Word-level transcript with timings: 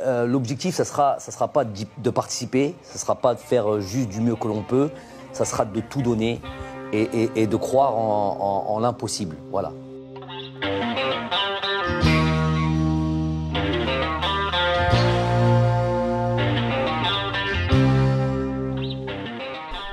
euh, 0.00 0.26
l'objectif, 0.26 0.74
ça 0.74 0.84
sera, 0.84 1.18
ça 1.18 1.32
sera 1.32 1.48
pas 1.48 1.64
de 1.64 2.10
participer, 2.10 2.74
ça 2.82 2.98
sera 2.98 3.14
pas 3.14 3.34
de 3.34 3.40
faire 3.40 3.74
euh, 3.74 3.80
juste 3.80 4.08
du 4.08 4.20
mieux 4.20 4.36
que 4.36 4.46
l'on 4.46 4.62
peut, 4.62 4.90
ça 5.32 5.44
sera 5.44 5.64
de 5.64 5.80
tout 5.80 6.02
donner 6.02 6.40
et, 6.92 7.46
de 7.46 7.56
croire 7.56 7.94
en, 7.96 8.78
l'impossible. 8.80 9.36
Voilà. 9.50 9.72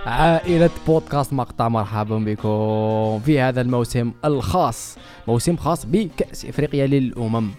عائلة 0.05 0.69
بودكاست 0.87 1.33
مقطع 1.33 1.69
مرحبا 1.69 2.17
بكم 2.17 3.19
في 3.25 3.39
هذا 3.39 3.61
الموسم 3.61 4.11
الخاص 4.25 4.97
موسم 5.27 5.57
خاص 5.57 5.85
بكأس 5.85 6.45
افريقيا 6.45 6.87
للأمم 6.87 7.49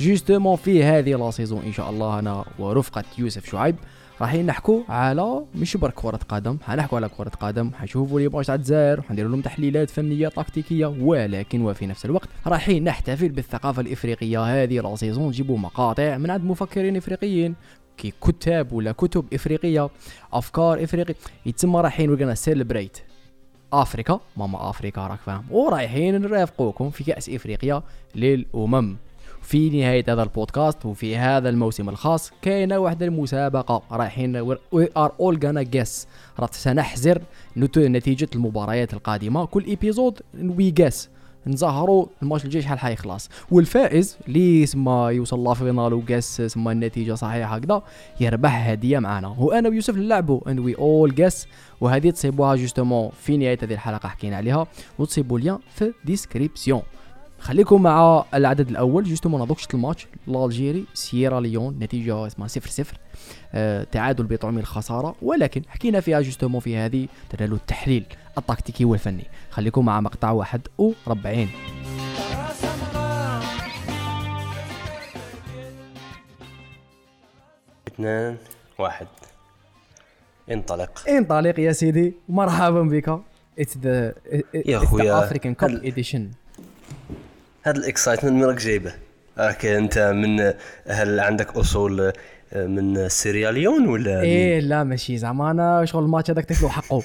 justement 0.00 0.56
في 0.56 0.84
هذه 0.84 1.14
la 1.14 1.30
saison 1.30 1.62
إن 1.62 1.72
شاء 1.72 1.90
الله 1.90 2.18
أنا 2.18 2.44
ورفقة 2.58 3.04
يوسف 3.18 3.50
شعيب 3.50 3.76
رايحين 4.20 4.46
نحكوا 4.46 4.82
على 4.88 5.42
مش 5.54 5.76
برك 5.76 5.94
كرة 5.94 6.20
قدم. 6.28 6.56
حنحكوا 6.66 6.98
على 6.98 7.08
كرة 7.08 7.28
قدم 7.28 7.70
حنشوفوا 7.74 8.20
les 8.20 8.28
matchs 8.28 8.46
تاع 8.46 8.54
الجزائر 8.54 9.00
وحنديروا 9.00 9.30
لهم 9.30 9.40
تحليلات 9.40 9.90
فنية 9.90 10.28
تكتيكية 10.28 10.86
ولكن 10.86 11.62
وفي 11.62 11.86
نفس 11.86 12.04
الوقت 12.04 12.28
رايحين 12.46 12.84
نحتفل 12.84 13.28
بالثقافة 13.28 13.82
الإفريقية. 13.82 14.62
هذه 14.62 14.80
la 14.80 14.96
saison 14.96 15.26
نجيبوا 15.28 15.58
مقاطع 15.58 16.16
من 16.16 16.30
عند 16.30 16.44
مفكرين 16.44 16.96
إفريقيين 16.96 17.54
كي 17.98 18.12
كتاب 18.22 18.72
ولا 18.72 18.92
كتب 18.92 19.24
إفريقية 19.34 19.90
أفكار 20.32 20.84
إفريقية 20.84 21.16
يتسمى 21.46 21.80
رايحين 21.80 22.10
we're 22.10 22.22
gonna 22.22 22.34
celebrate 22.34 22.98
Africa 23.72 24.20
Mama 24.36 24.70
Africa 24.70 25.06
راك 25.06 25.18
فاهم. 25.26 25.44
ورايحين 25.50 26.20
نرافقوكم 26.20 26.90
في 26.90 27.04
كأس 27.04 27.28
إفريقيا 27.28 27.82
للأمم. 28.14 28.96
في 29.42 29.70
نهاية 29.70 30.04
هذا 30.08 30.22
البودكاست 30.22 30.86
وفي 30.86 31.16
هذا 31.16 31.48
الموسم 31.48 31.88
الخاص 31.88 32.32
كاينة 32.42 32.78
واحدة 32.78 33.06
المسابقة 33.06 33.82
رايحين 33.92 34.36
we're 34.72 35.12
all 35.20 35.40
gonna 35.44 35.62
guess 35.62 36.08
راح 36.40 36.52
سنحزر 36.52 37.22
نتيجة 37.56 38.28
المباريات 38.34 38.94
القادمة. 38.94 39.44
كل 39.44 39.64
épisode 39.64 40.20
we 40.34 40.70
guess 40.70 41.08
نظهروا 41.46 42.06
الماتش 42.22 42.44
الجاي 42.44 42.62
شحال 42.62 42.78
حيخلص. 42.78 43.28
والفائز 43.50 44.16
اللي 44.28 44.66
سما 44.66 45.10
يوصل 45.10 45.44
la 45.44 45.57
finale 45.57 45.94
و 45.94 46.02
guess 46.02 46.42
سما 46.42 46.72
النتيجة 46.72 47.14
صحيحة 47.14 47.54
هكذا 47.54 47.82
يربح 48.20 48.68
هدية 48.68 48.98
معنا. 48.98 49.28
وأنا 49.28 49.68
ويوسف 49.68 49.96
نلعبوا 49.96 50.50
and 50.50 50.58
we 50.58 50.74
all 50.74 51.14
guess 51.14 51.46
وهذه 51.80 52.10
تصيبوها 52.10 52.56
justement 52.56 53.10
في 53.22 53.36
نهاية 53.36 53.58
هذه 53.62 53.72
الحلقة 53.72 54.08
حكينا 54.08 54.36
عليها. 54.36 54.66
وتصيبوا 54.98 55.38
lien 55.38 55.58
في 55.74 55.92
description 56.04 56.82
خليكم 57.40 57.82
مع 57.82 58.24
العدد 58.34 58.68
الأول. 58.68 59.04
justement 59.04 59.40
هذوك 59.40 59.58
شفت 59.58 59.74
الماتش 59.74 60.06
الجيري 60.28 60.84
سييرا 60.94 61.40
ليون 61.40 61.78
نتيجة 61.78 62.26
اسمها 62.26 62.48
0 62.48 62.70
0 62.70 62.96
آه 63.54 63.84
تعادل 63.84 64.24
بطعم 64.24 64.58
الخسارة. 64.58 65.14
ولكن 65.22 65.62
حكينا 65.68 66.00
فيها 66.00 66.20
justement 66.20 66.60
في 66.60 66.76
هذه 66.76 67.08
تنالوا 67.30 67.56
التحليل 67.56 68.04
التكتيكي 68.38 68.84
والفني. 68.84 69.24
خليكم 69.50 69.84
مع 69.84 70.00
مقطع 70.00 70.30
واحد 70.30 70.60
وربعين 70.78 71.48
اثنان 77.88 78.36
واحد. 78.78 79.06
انطلق. 80.50 81.08
انطلق 81.08 81.60
يا 81.60 81.72
سيدي. 81.72 82.14
مرحبا 82.28 82.82
بك. 82.82 83.20
it's 83.58 83.78
the 83.78 84.14
يا 84.54 84.78
خويا. 84.78 85.24
African 85.24 85.54
Cup 85.54 85.70
edition 85.70 86.30
هذا 87.62 87.78
ال 87.78 87.83
excitement 87.83 88.32
من 88.32 88.44
راك 88.44 88.56
جايبه. 88.56 88.92
راك 89.38 89.66
انت 89.66 89.98
من 89.98 90.52
هل 90.88 91.20
عندك 91.20 91.56
اصول 91.56 92.12
آه، 92.52 92.66
من 92.66 93.08
سيرياليون 93.08 93.88
ولا 93.88 94.20
إيه 94.20 94.60
لا 94.60 94.84
ماشي. 94.84 95.18
زعما 95.18 95.50
أنا 95.50 95.84
شغل 95.84 96.04
الماتش 96.04 96.30
هذاك 96.30 96.44
تاكلو 96.44 96.68
حقه. 96.68 97.02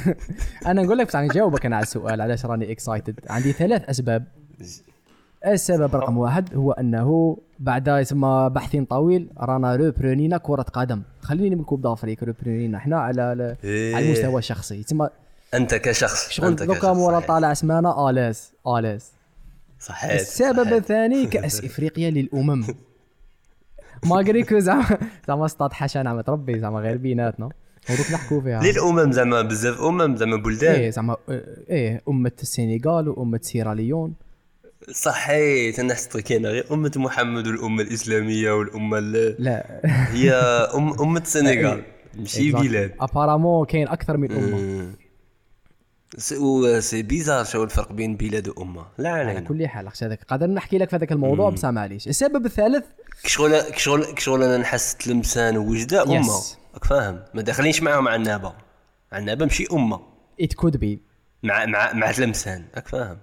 أنا 0.66 0.82
نقول 0.82 0.98
لك 0.98 1.06
بصح 1.06 1.20
نجاوبك 1.20 1.66
أنا 1.66 1.76
على 1.76 1.82
السؤال 1.82 2.20
علاش 2.20 2.46
راني 2.46 2.72
excited 2.72 3.20
عندي 3.30 3.52
ثلاث 3.52 3.88
أسباب. 3.90 4.24
السبب 5.46 5.96
رقم 5.96 6.18
واحد 6.18 6.54
هو 6.54 6.72
أنه 6.72 7.38
بعد 7.58 7.88
يسمى 7.88 8.50
بحث 8.54 8.76
طويل 8.76 9.30
رانا 9.38 9.76
روبرونينا 9.76 10.38
كرة 10.38 10.62
قدم. 10.62 11.02
خليني 11.20 11.56
من 11.56 11.64
Coupe 11.64 11.82
d'Afrique 11.82 12.22
روبرونينا 12.22 12.78
إحنا 12.78 13.00
على 13.00 13.56
إيه. 13.64 13.96
على 13.96 14.06
المستوى 14.06 14.38
الشخصي. 14.38 14.82
تسمى 14.82 15.08
أنت 15.54 15.74
كشخص 15.74 16.30
شغل 16.30 16.56
دوكا 16.56 16.92
مورا 16.92 17.20
طالع 17.20 17.52
أسمانا 17.52 18.10
آليس 18.10 18.52
آليس. 18.66 19.17
صحيح 19.80 20.10
السبب 20.12 20.64
صحيح. 20.64 20.72
الثاني 20.72 21.26
كأس 21.32 21.64
إفريقيا 21.64 22.10
للأمم. 22.10 22.64
ماغريكو 24.10 24.58
زعما 24.58 24.98
زعما 25.28 25.44
اصطاد 25.44 25.72
حشا 25.72 25.98
نعمة 25.98 26.24
ربي 26.28 26.58
زعما 26.60 26.80
غير 26.80 26.96
بيناتنا 26.96 27.48
هذوك 27.86 28.10
نحكوا 28.12 28.40
فيها. 28.40 28.62
للأمم 28.62 29.12
زعما 29.12 29.42
بزاف 29.42 29.80
أمم 29.80 30.16
زعما 30.16 30.36
بلدان. 30.36 30.74
إيه 30.74 30.90
زعما 30.90 31.16
إيه 31.70 32.02
أمة 32.08 32.32
السنغال 32.42 33.08
وأمة 33.08 33.40
سيراليون 33.42 34.14
صحيت 34.92 35.78
أنا 35.78 35.94
حسيت 35.94 36.16
كاينة 36.16 36.48
غير 36.48 36.66
أمة 36.72 36.92
محمد 36.96 37.46
والأمة 37.46 37.82
الإسلامية 37.82 38.50
والأمة 38.52 38.98
لا. 39.00 39.80
هي 40.12 40.32
ام 40.74 41.00
أمة 41.00 41.20
السنغال 41.26 41.82
ماشي 42.18 42.52
بلاد. 42.52 42.92
apparemment 43.00 43.66
كاين 43.66 43.88
أكثر 43.88 44.16
من 44.16 44.32
أمة. 44.32 44.88
c'est 46.16 47.02
bizarre 47.02 47.44
شو 47.44 47.64
الفرق 47.64 47.92
بين 47.92 48.16
بلاد 48.16 48.48
وأمة؟ 48.48 48.86
لا 48.98 49.10
علينا. 49.10 49.30
على 49.30 49.40
كل 49.40 49.68
حال 49.68 49.88
هذاك. 50.02 50.24
قادر 50.24 50.46
نحكي 50.46 50.78
لك 50.78 50.90
في 50.90 50.96
هذاك 50.96 51.12
الموضوع 51.12 51.50
بصح 51.50 51.68
معليش 51.68 52.08
السبب 52.08 52.46
الثالث؟ 52.46 52.84
كشغل 53.24 53.60
كشغل 53.60 54.04
كشغل 54.04 54.42
أنا 54.42 54.56
نحس 54.56 54.94
تلمسان 54.94 55.56
ووجده 55.56 56.02
أمة. 56.02 56.40
راك 56.74 56.84
فاهم؟ 56.84 57.24
ما 57.34 57.42
داخلينش 57.42 57.82
معاهم 57.82 58.04
مع 58.04 58.14
عنابة. 58.14 58.52
عنابة 59.14 59.44
ماشي 59.44 59.66
أمة. 59.72 60.00
it 60.40 60.52
could 60.52 60.76
be 60.76 61.02
مع 61.42 61.66
مع 61.66 61.92
مع 61.92 62.12
تلمسان. 62.12 62.64
راك 62.74 62.88
فاهم؟ 62.88 63.18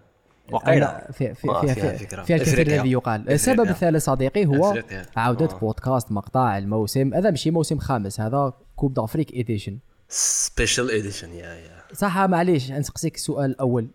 وقيلا 0.51 1.11
في 1.11 1.33
في 1.33 1.41
فيها, 1.41 1.61
فيها, 1.73 1.97
فيها, 1.97 2.23
فيها 2.23 2.35
الكثير 2.35 2.67
الذي 2.67 2.91
يقال. 2.91 3.29
السبب 3.29 3.69
الثالث 3.69 4.03
صديقي 4.03 4.45
هو 4.45 4.69
أفريقيا. 4.69 5.05
عودة 5.15 5.55
آه. 5.55 5.59
بودكاست 5.59 6.11
مقطع 6.11 6.57
الموسم. 6.57 7.13
هذا 7.13 7.29
ماشي 7.29 7.51
موسم 7.51 7.79
خامس. 7.79 8.19
هذا 8.19 8.53
Coupe 8.75 8.93
d'Afrique 8.93 9.33
édition 9.33 9.77
special 10.09 10.89
edition 10.89 11.33
yeah 11.33 11.53
yeah 11.53 11.74
صح 11.95 12.17
معليش 12.17 12.71
نسقسيك 12.71 13.15
السؤال 13.15 13.51
الأول. 13.51 13.87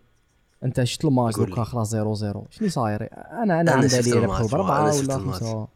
أنت 0.63 0.83
شفت 0.83 1.05
الماتش 1.05 1.35
دوكا 1.37 1.63
خلاص 1.63 1.89
0 1.91 2.15
0 2.15 2.43
شنو 2.49 2.69
صاير؟ 2.69 3.09
أنا 3.43 3.61
أنا 3.61 3.71
عندي 3.71 4.01
لي 4.01 4.27
بربعه 4.51 4.95
ولا 4.95 5.17
خمسه 5.17 5.67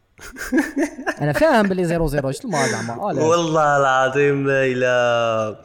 أنا 1.22 1.34
فاهم 1.34 1.68
باللي 1.68 1.86
0 1.86 2.08
0 2.08 2.32
شفت 2.32 2.46
الماتش 2.46 2.70
زعما 2.72 3.04
والله 3.04 3.78
العظيم 3.78 4.50
لا 4.50 5.56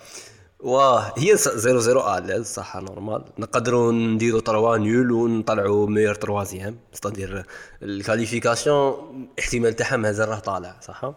واه 0.60 1.12
هي 1.18 1.36
0 1.36 1.80
0 1.80 1.98
آه 2.00 2.42
صح 2.42 2.76
normal. 2.76 3.24
نقدروا 3.38 3.92
نديروا 3.92 4.40
trois 4.40 4.76
nuls 4.76 5.12
ونطلعوا 5.12 5.86
meilleur 5.86 6.14
troisième. 6.14 6.76
c'est-à-dire 6.92 7.46
ال 7.82 7.90
qualification 7.90 8.94
احتمال 9.38 9.76
تاعها 9.76 9.96
مازال 9.96 10.28
راه 10.28 10.38
طالع 10.38 10.76
صح؟ 10.80 11.12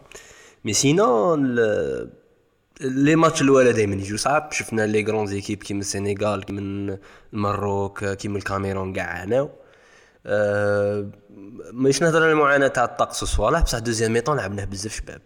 mais 0.64 0.72
sinon 0.72 1.34
les 2.80 3.16
matchs 3.16 3.42
الاولى 3.42 3.72
دائما 3.72 3.94
يجوا 3.94 4.18
صعب 4.18 4.52
شفنا 4.52 4.86
les 4.86 5.04
grandes 5.04 5.26
équipes 5.26 5.62
كيما 5.62 5.80
السنغال 5.80 6.44
كيما 6.44 6.98
المروك 7.32 8.04
كيما 8.04 8.38
الكاميرون 8.38 8.92
كاع 8.92 9.04
عاناو 9.04 9.50
أه 10.26 11.10
مانيش 11.72 12.02
نهضر 12.02 12.22
على 12.22 12.32
المعاناة 12.32 12.68
تاع 12.68 12.84
الطقس 12.84 13.22
والصوالح 13.22 13.60
بصح 13.60 13.78
deuxième 13.78 14.12
mi-temps 14.12 14.36
لعبناه 14.36 14.64
بزاف 14.64 14.96
شباب. 14.96 15.20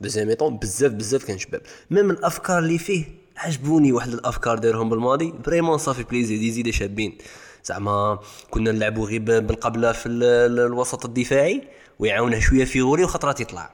deuxième 0.00 0.26
mi-temps 0.28 0.58
بزاف 0.58 0.92
بزاف 0.92 1.24
كان 1.24 1.38
شباب. 1.38 1.60
même 1.90 2.10
الأفكار 2.10 2.58
اللي 2.58 2.78
فيه 2.78 3.04
عجبوني 3.36 3.92
واحد 3.92 4.12
الأفكار 4.12 4.58
دارهم 4.58 4.88
بالماضي. 4.88 5.34
vraiment 5.44 5.78
ça 5.78 5.86
fait 5.86 6.02
plaisir 6.02 6.42
des 6.42 6.53
idées 6.53 6.70
شابين. 6.70 7.18
زعما 7.64 8.18
كنا 8.50 8.72
نلعبوا 8.72 9.06
غير 9.06 9.20
بالقبله 9.20 9.92
في 9.92 10.08
الوسط 10.08 11.04
الدفاعي 11.04 11.68
ويعاونه 11.98 12.38
شوية 12.38 12.64
في 12.64 12.82
غوري 12.82 13.04
وخطرات 13.04 13.40
يطلع. 13.40 13.70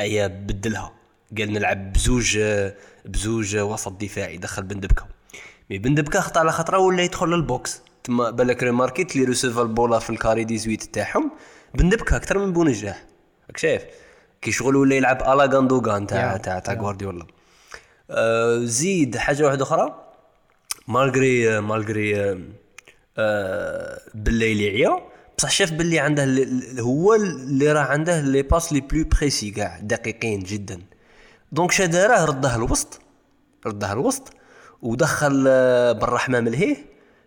أيا 0.00 0.26
بدلها. 0.26 1.01
قال 1.38 1.52
نلعب 1.52 1.92
بزوج 1.92 2.38
بزوج 3.04 3.56
وسط 3.56 3.92
دفاعي 3.92 4.36
دخل 4.36 4.62
بندبكة. 4.62 5.06
مي 5.70 5.78
بندبكة 5.78 6.20
خطأ 6.20 6.40
على 6.40 6.52
خطرة 6.52 6.78
ولا 6.78 7.02
يدخل 7.02 7.26
للبوكس. 7.26 7.80
تما 8.04 8.30
بالك 8.30 8.62
ريماركيت 8.62 9.16
لي 9.16 9.24
ريسيف 9.24 9.58
البولا 9.58 9.98
في 9.98 10.10
الكاري 10.10 10.58
18 10.58 10.90
تاعهم 10.92 11.30
بندبكة 11.74 12.16
أكثر 12.16 12.38
من 12.38 12.52
بونجاح 12.52 13.04
راك 13.46 13.56
شايف؟ 13.56 13.82
كي 14.42 14.52
شغل 14.52 14.76
ولا 14.76 14.94
يلعب 14.94 15.22
ألا 15.22 15.56
غاندوغان 15.56 16.06
تاع 16.06 16.36
تاع 16.36 16.58
تاع 16.58 16.74
غوارديولا. 16.74 17.26
آه 18.10 18.58
زيد 18.58 19.16
حاجة 19.16 19.46
واحدة 19.46 19.62
أخرى. 19.62 20.04
مالغري 20.88 21.60
مالغري 21.60 22.38
آه 23.18 24.00
بالليل 24.14 24.60
يعيا 24.60 24.98
بصح 25.38 25.50
شاف 25.50 25.72
باللي 25.72 25.98
عنده 25.98 26.24
هو 26.78 27.14
اللي 27.14 27.72
راه 27.72 27.80
عنده 27.80 28.20
لي 28.20 28.42
باس 28.42 28.72
لي 28.72 28.80
بلو 28.80 29.04
بريسي 29.04 29.50
كاع 29.50 29.80
دقيقين 29.82 30.38
جدا. 30.38 30.80
دونك 31.52 31.72
شاداره 31.72 32.24
رده 32.24 32.56
الوسط 32.56 33.00
رده 33.66 33.92
الوسط 33.92 34.32
ودخل 34.82 35.44
آه، 35.48 35.92
بالرحمه 35.92 36.40
ملهيه 36.40 36.76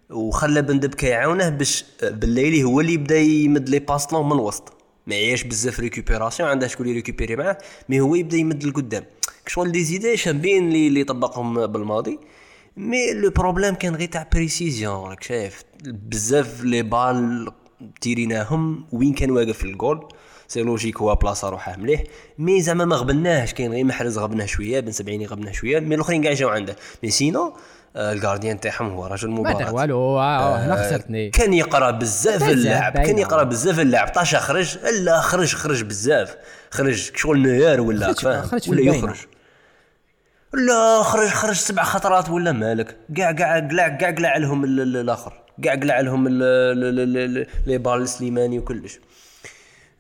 وخلى 0.09 0.61
بندبكه 0.61 1.07
يعاونه 1.07 1.49
باش 1.49 1.85
آه، 2.03 2.09
بالليلي 2.09 2.63
هو 2.63 2.81
اللي 2.81 2.97
بدا 2.97 3.17
يمد 3.17 3.69
لي 3.69 3.79
باس 3.79 4.13
من 4.13 4.31
الوسط. 4.31 4.73
ما 5.07 5.15
يعيش 5.15 5.43
بزاف 5.43 5.79
ريكوبيراسيون 5.79 6.49
عنده 6.49 6.67
شكون 6.67 6.85
اللي 6.85 6.95
ريكوبيري 6.95 7.35
معاه 7.35 7.57
مي 7.89 8.01
هو 8.01 8.15
يبدا 8.15 8.37
يمد 8.37 8.63
لقدام. 8.63 9.03
شغل 9.47 9.71
des 9.71 9.83
idées 9.83 10.17
شابين 10.17 10.67
اللي 10.67 10.87
اللي 10.87 11.03
طبقهم 11.03 11.67
بالماضي. 11.67 12.19
mais 12.77 13.13
le 13.13 13.29
problème 13.29 13.75
كان 13.75 13.95
غير 13.95 14.07
تاع 14.07 14.29
précision 14.33 15.09
راك 15.09 15.23
شايف. 15.23 15.63
بزاف 15.83 16.63
les 16.63 16.81
balles 16.83 17.51
تيريناهم 18.01 18.85
وين 18.91 19.13
كان 19.13 19.31
واقف 19.31 19.63
ال 19.63 19.72
goal 19.72 20.07
c'est 20.47 20.61
logique 20.61 20.97
هو 20.97 21.15
بلاصة 21.15 21.49
روحه 21.49 21.77
مليح. 21.77 22.03
mais 22.37 22.61
زعما 22.61 22.85
ما 22.85 22.95
غبناهش 22.95 23.53
كاين 23.53 23.71
غير 23.71 23.83
محرز 23.85 24.17
غبناه 24.17 24.45
شوية 24.45 24.79
بن 24.79 24.91
سبعيني 24.91 25.25
غبناه 25.25 25.51
شوية 25.51 25.79
mais 25.79 25.95
الأخرين 25.95 26.23
كاع 26.23 26.33
جاو 26.33 26.49
عنده. 26.49 26.75
mais 27.03 27.09
sinon 27.09 27.53
آه، 27.95 28.11
ال 28.13 28.19
gardien 28.19 28.59
تاعهم 28.59 28.89
هو 28.89 29.05
رجل 29.05 29.29
ما 29.29 29.43
دار 29.43 29.53
مباراة. 29.55 29.73
والو 29.73 30.19
آه، 30.19 30.55
هنا 30.57 30.75
خسرتني. 30.75 31.29
كان 31.29 31.53
يقرأ 31.53 31.91
بزاف 31.91 32.49
اللعب 32.49 32.93
كان. 32.93 33.17
يقرأ 33.17 33.43
بزاف 33.43 33.79
اللعب. 33.79 34.07
طاشا 34.07 34.39
خرج 34.39 34.77
لا 35.01 35.21
خرج 35.21 35.55
خرج 35.55 35.83
بزاف. 35.83 36.35
خرج 36.71 37.11
شغل 37.15 37.39
نوير 37.39 37.81
ولا 37.81 38.07
خرج- 38.07 38.19
فاهم؟ 38.19 38.49
ولا. 38.67 38.81
يخرج. 38.81 39.17
لا 40.53 41.03
خرج 41.03 41.27
خرج 41.29 41.55
سبع 41.55 41.83
خطرات 41.83 42.29
ولا 42.29 42.51
مالك. 42.51 42.97
كاع 43.17 43.31
كاع 43.31 43.59
قلع 43.59 43.87
كاع 43.87 44.11
قلع 44.11 44.37
لهم 44.37 44.63
ال- 44.63 44.79
ال- 44.81 44.97
الآخر. 44.97 45.33
كاع 45.63 45.73
قلع 45.75 45.99
لهم 45.99 46.27
les 46.27 47.77
balles 47.77 48.01
السليماني 48.01 48.59
وكلش. 48.59 48.99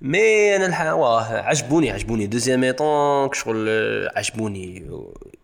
mais 0.01 0.55
أنا. 0.55 0.93
واه 0.93 1.23
عجبوني 1.23 1.91
عجبوني. 1.91 2.27
deuxième 2.27 2.59
mi-temps 2.59 3.29
شغل 3.33 3.69
عجبوني. 4.15 4.89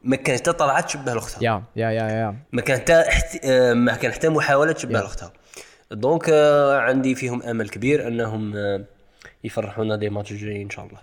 ما 0.03 0.15
كانت 0.15 0.39
حتى 0.41 0.53
طلعت 0.53 0.85
تشبه 0.85 1.13
لأختها. 1.13 1.43
yeah 1.43 1.63
yeah 1.75 1.89
yeah 1.91 2.09
yeah. 2.09 2.35
ما 2.51 2.61
كان 2.61 2.77
حتى 2.77 3.01
احت... 3.01 3.45
آه، 3.45 3.73
ما 3.73 3.95
كان 3.95 4.11
حتى 4.11 4.29
محاولة 4.29 4.71
تشبه. 4.71 4.99
لأختها. 4.99 5.33
donc 5.91 6.29
آه، 6.29 6.79
عندي 6.79 7.15
فيهم 7.15 7.43
أمل 7.43 7.69
كبير 7.69 8.07
أنهم 8.07 8.55
آه، 8.55 8.83
يفرحونا 9.43 9.95
des 9.95 10.09
matchs 10.09 10.33
جاي 10.33 10.61
إن 10.61 10.69
شاء 10.69 10.85
الله. 10.85 10.99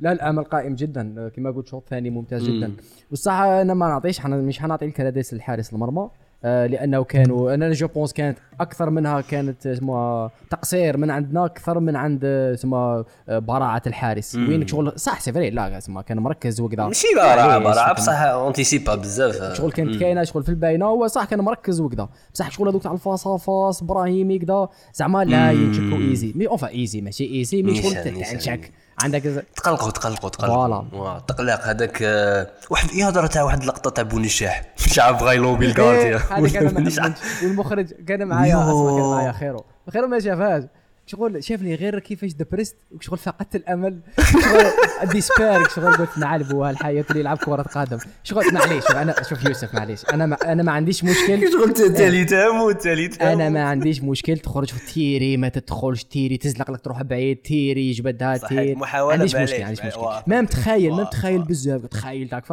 لا 0.00 0.12
الأمل 0.12 0.44
قائم 0.44 0.74
جدا. 0.74 1.30
كما 1.36 1.50
قلت 1.50 1.68
شوط 1.68 1.88
ثاني 1.88 2.10
ممتاز 2.10 2.42
جدا. 2.42 2.72
بصح 3.10 3.32
أنا 3.32 3.74
ما 3.74 3.88
نعطيش 3.88 4.20
حنا 4.20 4.36
مش 4.36 4.58
حنعطي 4.60 4.84
الكراديس 4.84 5.34
للحارس 5.34 5.72
المرمى. 5.72 6.10
لأنه 6.44 7.04
كانوا 7.04 7.54
أنا 7.54 7.72
je 7.72 7.86
pense 7.88 8.12
كانت 8.12 8.38
أكثر 8.60 8.90
منها 8.90 9.20
كانت 9.20 9.66
اسمها 9.66 10.30
تقصير 10.50 10.96
من 10.96 11.10
عندنا 11.10 11.44
أكثر 11.44 11.80
من 11.80 11.96
عند 11.96 12.24
اسمها 12.24 13.04
آه، 13.28 13.38
براعة 13.38 13.82
الحارس. 13.86 14.34
وين 14.34 14.66
شغل 14.66 14.92
صح 14.96 15.20
c'est 15.20 15.32
vrai 15.32 15.50
لا 15.50 15.78
اسمها 15.78 16.02
كان 16.02 16.18
مركز 16.18 16.60
وكذا 16.60 16.86
ماشي 16.86 17.06
براعه 17.16 17.46
معليش، 17.46 17.64
براعة 17.68 17.86
كان- 17.94 17.94
بصح 18.02 18.20
anticipa 18.20 18.94
بزاف. 18.94 19.36
آه. 19.42 19.54
شغل 19.54 19.72
كانت 19.72 19.96
كاينة 20.00 20.24
شغل 20.24 20.42
في 20.42 20.48
الباينة 20.48 20.86
هو 20.86 21.06
صح 21.06 21.24
كان 21.24 21.40
مركز 21.40 21.80
وكذا 21.80 22.08
بصح 22.34 22.50
شغل 22.50 22.68
هذوك 22.68 22.82
تاع 22.82 22.92
ال 22.92 23.00
face-à-face 23.00 23.82
إبراهيمي 23.82 24.38
كذا 24.38 24.68
زعما 24.94 25.24
لا 25.24 25.50
ينشكوا 25.52 25.98
إيزي. 25.98 26.32
مي 26.36 26.46
اونفا 26.46 26.68
إيزي 26.68 27.00
ماشي 27.00 27.24
إيزي 27.34 27.62
مي 27.62 27.82
شغل. 27.82 27.94
تنشك 28.04 28.70
عندك 29.02 29.44
تقلقوا 29.56 29.90
تقلقوا 29.90 30.30
فوالا. 30.30 30.76
تقلقوا 30.76 31.00
واه، 31.00 31.18
تقلق. 31.18 31.60
هذاك 31.64 31.98
آه، 32.02 32.46
واحد 32.70 32.92
يهضر 32.92 33.26
تاع 33.26 33.42
واحد 33.42 33.60
اللقطة 33.60 33.90
تاع 33.90 34.04
بوني 34.04 34.26
الشاح. 34.26 34.62
شعب 34.94 35.18
بغا 35.18 35.32
يلوبي 35.32 35.66
الكارتيا 35.66 36.16
هذا 36.16 36.48
كان 36.48 36.74
مانيش 36.74 36.98
مع- 36.98 37.04
عارف. 37.04 37.42
والمخرج 37.42 37.92
كان 37.92 38.28
معايا 38.28 38.54
كان 38.54 39.00
معايا 39.10 39.32
خيرو. 39.32 39.64
خيرو 39.92 40.06
ما 40.08 40.18
شافهاش. 40.20 40.62
شغل 41.06 41.44
شافني 41.44 41.74
غير 41.74 41.98
كيفاش 41.98 42.32
دبرست 42.32 42.76
شغل 43.00 43.18
فقدت 43.18 43.56
الأمل. 43.56 44.00
شغل 44.32 45.08
ديسبير 45.12 45.68
شغل 45.68 45.92
قلت 45.96 46.18
نعلبوا 46.18 46.68
هالحياة 46.68 47.04
اللي 47.10 47.20
يلعب 47.20 47.36
كرة 47.36 47.62
قدم. 47.62 47.98
شغل 48.22 48.44
معليش 48.52 48.90
أنا 48.90 49.14
شوف 49.28 49.44
يوسف 49.44 49.74
معليش 49.74 50.04
أنا 50.12 50.26
ما 50.26 50.36
أنا 50.52 50.62
ما 50.62 50.72
عنديش 50.72 51.04
مشكل. 51.04 51.40
شغل 51.52 51.72
تالي 51.72 52.24
تاموت 52.24 52.82
تالي 52.82 53.10
أنا 53.20 53.48
ما 53.48 53.62
عنديش 53.64 54.02
مشكل 54.02 54.38
تخرج 54.38 54.68
في 54.70 54.92
تيري 54.92 55.36
ما 55.36 55.48
تدخلش 55.48 56.04
تيري 56.04 56.36
تزلق 56.36 56.70
لك 56.70 56.80
تروح 56.80 57.02
بعيد 57.02 57.36
تيري 57.36 57.90
يجبدها 57.90 58.36
صحيح، 58.36 58.48
تيري. 58.60 58.74
محاولة 58.74 59.16
ما 59.16 59.22
عنديش 59.22 59.36
مشكل 59.36 59.58
ما 59.60 59.64
عنديش 59.66 59.84
مشكل. 59.84 60.00
ما 60.26 60.40
متخيل 60.40 60.90
ما 60.92 61.02
متخيل 61.02 61.42
بزاف. 61.42 61.86
تخيل 61.86 62.28
تاك 62.28 62.44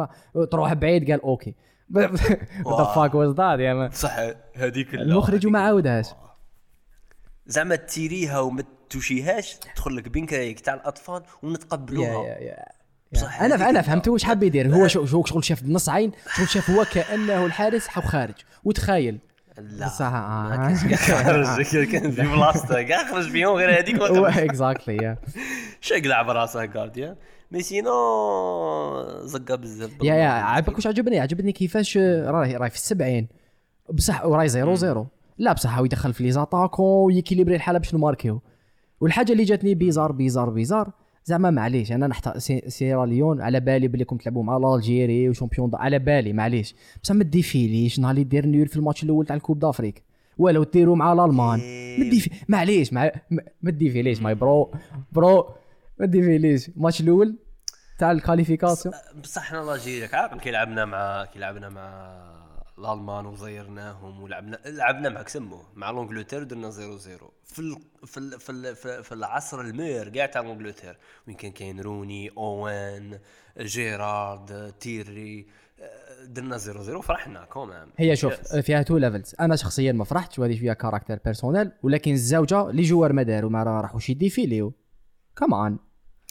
تروح 0.52 0.72
بعيد 0.72 1.10
قال 1.10 1.22
أوكي. 1.22 1.54
ذا. 1.94 2.06
فاك 2.94 3.14
واز 3.14 3.28
ذات 3.34 3.58
يا 3.60 3.74
مان 3.74 3.90
صح 3.90 4.16
هذيك 4.54 4.94
المخرج 4.94 5.46
وما 5.46 5.58
عاودهاش. 5.58 6.06
زعما 7.46 7.76
تيريها 7.76 8.40
وما 8.40 8.64
توشيهاش 8.90 9.54
تدخل 9.54 9.96
لك 9.96 10.08
بين 10.08 10.26
كرايك 10.26 10.60
تاع 10.60 10.74
الأطفال 10.74 11.22
ونتقبلوها. 11.42 12.26
يا 12.26 12.38
يا 12.38 12.64
أنا 13.40 13.54
هذيك 13.54 13.62
أنا 13.68 13.80
ال- 13.80 13.84
فهمت 13.84 14.08
واش 14.08 14.24
حاب 14.24 14.42
يدير. 14.42 14.74
هو 14.74 14.88
شو 14.88 15.06
شو- 15.06 15.24
شغل 15.24 15.44
شاف 15.44 15.62
بنص 15.62 15.88
عين 15.88 16.12
شغل 16.36 16.48
شاف 16.48 16.70
هو 16.70 16.84
كأنه 16.84 17.46
الحارس 17.46 17.88
حو 17.88 18.00
خارج. 18.00 18.34
وتخيل 18.64 19.18
لا. 19.58 19.86
بصح 19.86 20.06
آه. 20.14 20.74
خرج 20.96 21.82
كان 21.92 22.10
في 22.10 22.22
بلاصته 22.22 22.82
كاع 22.82 23.10
خرج 23.12 23.30
فيهم 23.30 23.52
غير 23.54 23.78
هذيك. 23.78 24.00
exactly 24.00 24.96
yeah. 24.96 25.16
شقلع 25.80 26.22
براسه 26.22 26.64
gardien 26.64 27.16
mais 27.50 27.62
sinon 27.62 27.92
زقا 29.24 29.54
بزاف 29.54 29.90
yeah 30.02 30.14
yeah. 30.14 30.28
عجبك 30.28 30.74
واش 30.76 30.86
عجبني؟ 30.86 31.20
عجبني 31.20 31.52
كيفاش 31.52 31.96
آه، 31.96 32.30
راهي 32.30 32.56
راهي 32.56 32.70
في 32.70 32.76
السبعين. 32.76 33.28
بصح 33.90 34.24
وراهي 34.24 34.48
zéro 34.48 34.74
zéro. 34.74 35.06
لا 35.38 35.52
بصح 35.52 35.78
هو 35.78 35.84
يدخل 35.84 36.12
في 36.12 36.22
les 36.22 36.30
attaquants 36.32 37.04
و 37.04 37.09
équilibre 37.09 37.54
الحالة 37.56 37.78
باش 37.78 37.94
نماركيو. 37.94 38.40
والحاجة 39.00 39.32
اللي 39.32 39.44
جاتني 39.44 39.74
bizarre 39.74 40.12
bizarre 40.12 40.50
bizarre 40.50 40.90
زعما 41.24 41.50
معليش 41.50 41.92
أنا 41.92 42.06
نحت 42.06 42.38
سي- 42.38 42.62
سيراليون 42.70 43.40
على 43.40 43.60
بالي 43.60 43.88
بلي 43.88 44.04
كنت 44.04 44.22
تلعبوا 44.22 44.42
مع 44.42 44.74
l'Algérie 44.76 45.28
و 45.28 45.33
champion 45.33 45.70
على 45.74 45.98
بالي 45.98 46.32
معليش. 46.32 46.74
بصح 47.02 47.14
ما 47.14 47.24
ديفيليش 47.24 47.98
نهار 48.00 48.10
اللي 48.10 48.24
دير 48.24 48.46
نيول 48.46 48.66
في 48.68 48.76
الماتش 48.76 49.02
الأول 49.02 49.26
تاع 49.26 49.36
الكوب 49.36 49.58
دافريك. 49.58 50.02
ولو 50.38 50.62
ديروا 50.64 50.96
مع 50.96 51.12
الألمان. 51.12 51.58
ما 51.98 52.10
ديفي 52.10 52.30
معليش 52.48 52.92
مع... 52.92 53.10
ما- 53.62 53.70
ديفيليش 53.70 54.22
ماي 54.22 54.34
برو 54.34 54.72
برو 55.12 55.48
ما 56.00 56.06
ديفيليش 56.06 56.68
الماتش 56.68 57.00
الأول 57.00 57.36
تاع 57.98 58.10
الكاليفيكاسيون. 58.12 58.94
بصح 59.22 59.42
حنا 59.42 59.58
لاجيريك 59.58 60.14
عاقل 60.14 60.38
كي 60.40 60.50
لعبنا 60.50 60.84
مع 60.84 61.24
كي 61.24 61.38
لعبنا 61.38 61.68
مع 61.68 62.12
الألمان 62.82 63.26
وزيرناهم 63.26 64.22
ولعبنا 64.22 64.58
لعبنا 64.66 65.08
مع 65.08 65.24
سموه 65.26 65.62
مع 65.74 65.90
لونجلتير 65.90 66.42
درنا 66.42 66.70
0 66.70 66.98
0 66.98 67.30
في 67.44 67.58
ال... 67.58 67.76
في 68.06 68.18
ال... 68.18 68.40
في, 68.40 68.50
ال... 68.52 68.76
في, 68.76 69.02
في 69.02 69.12
العصر 69.12 69.60
المير 69.60 70.08
كاع 70.08 70.26
تاع 70.26 70.42
لونجلتير 70.42 70.98
وين 71.28 71.36
كان 71.36 71.52
كاين 71.52 71.80
روني 71.80 72.30
أوين 72.30 73.18
جيرارد 73.58 74.72
تيري 74.80 75.46
درنا 76.26 76.58
0 76.58 76.82
0 76.82 77.02
فرحنا 77.02 77.44
كومام 77.44 77.88
هي 77.96 78.16
شوف 78.16 78.56
فيها 78.56 78.82
تو 78.82 78.98
ليفلز 78.98 79.34
أنا 79.40 79.56
شخصيا 79.56 79.92
ما 79.92 80.04
فرحتش 80.04 80.38
وهذه 80.38 80.58
فيها 80.58 80.74
كاركتر 80.74 81.18
بيرسونيل 81.24 81.72
ولكن 81.82 82.12
الزوجة 82.12 82.70
لي 82.70 82.82
جوار 82.82 83.12
ما 83.12 83.22
داروا 83.22 83.50
ما 83.50 83.62
راحوش 83.62 84.10
يديفيليو 84.10 84.72
كمان 85.36 85.78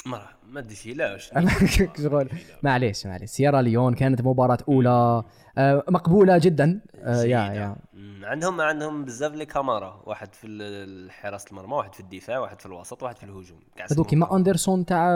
ما 0.06 0.18
راح. 0.18 0.36
ما 0.52 0.62
ديفيلاش 0.62 1.32
شغل 1.66 2.30
معليش 2.64 3.06
معليش. 3.06 3.30
سيارا 3.30 3.62
ليون 3.62 3.94
كانت 3.94 4.22
مباراة 4.22 4.58
أولى. 4.68 5.24
آه، 5.58 5.84
مقبولة 5.90 6.38
جدا. 6.38 6.82
آه، 6.96 7.24
يا. 7.24 7.54
يا. 7.54 7.76
عندهم 8.24 8.62
عندهم 8.62 9.06
بزاف 9.06 9.34
لي 9.34 9.46
كاميرا. 9.46 10.04
واحد 10.06 10.36
في 10.36 11.08
حراسه 11.10 11.46
المرمى 11.52 11.74
واحد 11.74 11.94
في 11.94 12.00
الدفاع 12.00 12.40
واحد 12.40 12.60
في 12.60 12.66
الوسط 12.66 13.04
واحد 13.04 13.18
في 13.18 13.24
الهجوم. 13.24 13.60
هذوك 13.92 14.08
كيما 14.08 14.36
أندرسون 14.36 14.86
تاع 14.86 15.12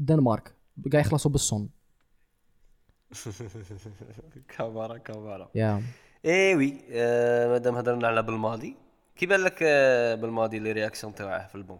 الدنمارك 0.00 0.54
قاع 0.92 1.00
يخلصوا 1.00 1.30
بالصن. 1.30 1.68
كاميرا 4.58 4.98
كاميرا. 4.98 5.50
يا. 5.54 5.82
إي 6.24 6.54
وي. 6.56 6.80
آه 6.92 7.48
مادام 7.48 7.74
هضرنا 7.76 8.08
على 8.08 8.22
بالماضي 8.22 8.76
كي 9.16 9.26
بان 9.26 9.40
لك 9.40 9.58
آه 9.62 10.14
بالماضي 10.14 10.58
les 10.58 10.72
réactions 10.72 11.14
تاعه 11.14 11.48
في 11.48 11.54
البون. 11.54 11.78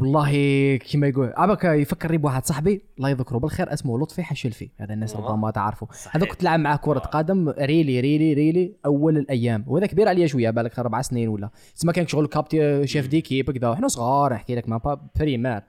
والله 0.00 0.30
كيما 0.76 1.06
يقول 1.06 1.32
عبك 1.36 1.64
يفكرني 1.64 2.18
بواحد 2.18 2.46
صاحبي 2.46 2.82
الله 2.98 3.10
يذكره 3.10 3.38
بالخير 3.38 3.72
اسمه 3.72 3.98
لطفي 3.98 4.22
حشلفي 4.22 4.70
هذا 4.76 4.94
الناس. 4.94 5.16
ربما 5.16 5.50
تعرفوا 5.50 5.88
صحيح. 5.92 6.16
هذا 6.16 6.26
كنت 6.26 6.42
لعب 6.42 6.60
معاه 6.60 6.76
كرة 6.76 6.98
قدم 6.98 7.48
really 7.48 8.00
really 8.00 8.32
really 8.32 8.76
أول 8.86 9.18
الأيام. 9.18 9.64
وهذا 9.66 9.86
كبير 9.86 10.08
عليا 10.08 10.26
شوية 10.26 10.50
بالك 10.50 10.78
أربع 10.78 11.02
سنين 11.02 11.28
ولا. 11.28 11.50
تسمى 11.76 11.92
كان 11.92 12.06
شغل 12.06 12.26
capitaine 12.26 12.86
chef 12.86 13.08
d'équipe 13.08 13.50
كذا 13.50 13.68
وحنا 13.68 13.88
صغار 13.88 14.32
نحكي 14.32 14.54
لك 14.54 14.68
même 14.68 14.76
pas 14.76 15.00
primaire 15.18 15.62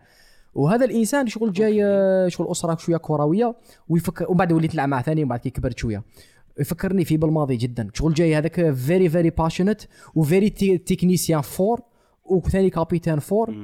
وهذا 0.54 0.86
الإنسان 0.86 1.28
شغل 1.28 1.52
جاي 1.52 1.86
آه، 1.86 2.28
شغل 2.28 2.52
أسرة 2.52 2.78
شوية 2.78 2.98
كروية 2.98 3.56
ويفكر 3.90 4.26
ومن 4.28 4.38
بعد 4.38 4.52
وليت 4.52 4.74
نلعب 4.74 4.90
معاه 4.90 5.02
ثاني 5.02 5.22
ومن 5.22 5.30
بعد 5.30 5.40
كي 5.40 5.50
كبرت 5.50 5.78
شوية. 5.78 6.04
يفكرني 6.60 7.06
فيه 7.06 7.18
بالماضي 7.18 7.56
جدا. 7.56 7.90
شغل 7.94 8.14
جاي 8.14 8.36
هذاك 8.36 8.72
very 8.72 9.10
very 9.10 9.30
patient 9.30 9.82
و 10.16 10.22
very 10.22 10.50
technicien 10.78 11.42
fort 11.42 11.82
وثاني 12.32 12.70
capitaine 12.70 13.20
fort 13.20 13.56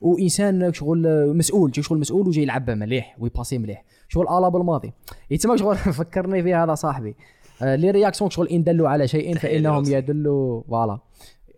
وإنسان 0.00 0.72
شغل 0.72 1.32
مسؤول 1.36 1.72
شغل 1.74 1.98
مسؤول 1.98 2.28
وجاي 2.28 2.42
يلعب 2.42 2.70
مليح 2.70 3.16
ويباسي 3.18 3.58
مليح. 3.58 3.84
شغل 4.08 4.28
à 4.28 4.35
la 4.35 4.48
بالماضي. 4.48 4.92
يتسمى 5.30 5.58
شغل 5.58 5.76
فكرني 5.98 6.42
في 6.42 6.54
هذا 6.54 6.74
صاحبي. 6.74 7.16
آه، 7.62 7.76
les 7.76 7.90
réactions 7.90 8.30
شغل 8.30 8.48
إن 8.48 8.64
دلوا 8.64 8.88
على 8.88 9.08
شيء 9.08 9.34
فإنهم. 9.34 9.84
يدلوا 9.84 10.62
voilà. 10.62 10.98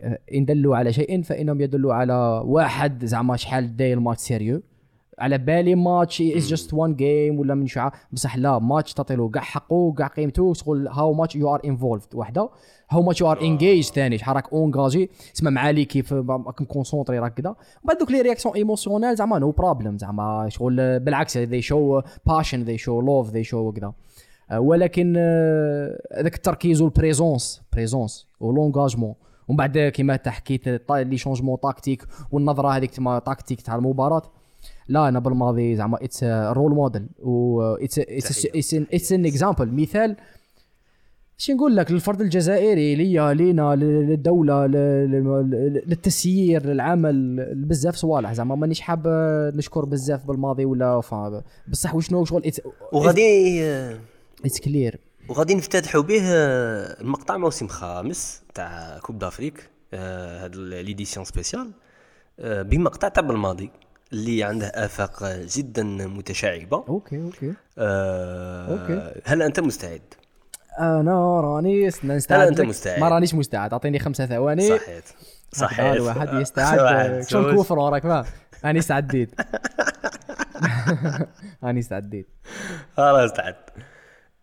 آه، 0.01 0.19
إن 0.35 0.45
دلوا 0.45 0.77
على 0.77 0.93
شيء 0.93 1.23
فإنهم 1.23 1.61
يدلوا 1.61 1.95
على 1.95 2.43
واحد 2.45 3.05
زعما 3.05 3.37
شحال 3.37 3.77
داير 3.77 4.01
ماتش 4.01 4.21
sérieux. 4.21 4.63
على 5.19 5.39
بالي 5.39 5.75
ماتش 5.75 6.21
is 6.21 6.49
just 6.49 6.75
one 6.75 6.97
game 6.97 7.39
ولا 7.39 7.55
من 7.55 7.67
شعار 7.67 7.93
بصح 8.13 8.37
لا 8.37 8.59
ماتش 8.59 8.95
تعطي 8.95 9.17
له 9.17 9.29
كاع 9.29 9.43
حقه 9.43 9.93
كاع 9.99 10.07
قيمته 10.07 10.53
تقول 10.53 10.89
how 10.89 11.13
much 11.13 11.37
you 11.37 11.55
are 11.55 11.61
involved 11.65 12.15
وحده 12.15 12.51
how 12.91 13.03
much 13.03 13.21
you 13.21 13.31
are 13.31 13.41
engaged 13.41 13.85
ثاني 13.85 14.19
شحال 14.19 14.37
راك 14.37 14.53
engagé 14.53 15.11
تسمى 15.35 15.51
مع 15.51 15.71
لي 15.71 15.85
كيف 15.85 16.13
راك 16.13 16.63
مكونسونطري 16.63 17.19
راك 17.19 17.35
كذا 17.35 17.57
بعد 17.85 17.99
دوك 17.99 18.11
les 18.11 18.21
réactions 18.21 18.55
émotionnelles 18.55 19.17
زعما 19.17 19.39
no 19.39 19.51
problem 19.51 19.99
زعما 19.99 20.49
شغل 20.49 21.01
بالعكس 21.01 21.37
they 21.37 21.63
show 21.63 22.01
passion 22.27 22.63
they 22.63 22.79
show 22.79 23.01
love 23.01 23.31
they 23.31 23.45
show 23.45 23.73
كذا 23.73 23.93
آه، 24.51 24.61
ولكن 24.61 25.15
آه، 25.17 26.01
هذاك 26.17 26.35
التركيز 26.35 26.83
وال 26.83 26.99
présence 26.99 27.63
présence 27.73 28.29
و 28.41 28.46
l'engagement 28.46 29.15
ومن 29.49 29.57
بعد 29.57 29.79
كيما 29.79 30.15
انت 30.15 30.29
حكيت 30.29 30.69
les 30.91 31.17
changements 31.17 31.61
tactiques 31.61 32.03
والنظرة 32.33 32.69
هذيك 32.69 32.91
تما 32.91 33.19
tactique 33.19 33.61
تاع 33.61 33.75
المباراة. 33.75 34.23
لا 34.89 35.09
أنا 35.09 35.19
بالماضي 35.19 35.77
زعما 35.77 36.05
it's 36.05 36.25
role 36.25 36.75
model 36.75 37.09
و 37.19 37.63
it's 37.63 37.99
it's 38.75 39.13
an 39.13 39.27
example 39.27 39.75
مثال 39.75 40.17
شي 41.41 41.53
نقول 41.53 41.77
لك 41.77 41.91
للفرد 41.91 42.21
الجزائري 42.21 42.95
ليا 42.95 43.35
لينا 43.35 43.77
للدولة 43.77 44.67
للتسيير 45.87 46.67
للعمل 46.67 47.47
بزاف 47.55 47.97
صوالح. 47.97 48.33
زعما 48.33 48.55
مانيش 48.55 48.81
حاب 48.81 49.03
نشكر 49.55 49.85
بزاف 49.85 50.25
بالماضي 50.27 50.65
ولا 50.65 51.01
بصح 51.69 51.95
وشنو 51.95 52.25
شغل؟ 52.25 52.53
وغادي 52.93 53.63
it's 54.45 54.61
clear 54.61 55.01
وغادي 55.29 55.55
نفتتحوا 55.55 56.03
به 56.03 56.23
آه، 56.25 57.01
المقطع 57.01 57.37
موسم 57.37 57.67
خامس 57.67 58.43
تاع 58.55 58.99
coupe 58.99 59.19
d'Afrique 59.19 59.71
هاد 59.95 60.57
l'édition 60.57 61.25
spéciale 61.25 61.71
آه، 62.41 62.63
بمقطع 62.63 63.09
تاع 63.09 63.23
بالماضي. 63.23 63.71
اللي 64.13 64.45
عنده 64.45 64.67
آفاق 64.67 65.25
جدا 65.25 65.83
متشعبة. 65.83 66.85
okay 66.89 67.23
okay. 67.23 67.55
آه 67.79 68.73
okay. 68.73 69.21
هل 69.25 69.43
أنت 69.43 69.61
مستعد؟ 69.61 70.15
أنا 70.81 71.41
راني 71.41 71.87
مستعد 71.87 72.41
هل 72.41 72.47
أنت 72.49 72.61
مستعد؟ 72.61 73.01
ما 73.01 73.09
رانيش 73.09 73.35
مستعد. 73.35 73.73
أعطيني 73.73 73.99
خمسة 73.99 74.27
ثواني. 74.27 74.79
صحيت. 74.79 75.05
صحيت. 75.53 75.97
الواحد 75.97 76.35
يستعد. 76.35 77.29
شو 77.29 77.49
الكفر 77.51 77.79
وراك 77.79 78.05
ما. 78.05 78.25
أنا 78.65 78.79
استعديت. 78.79 79.31
أنا 81.65 81.79
استعديت. 81.79 82.29
خلاص 82.97 83.31
استعدت 83.31 83.71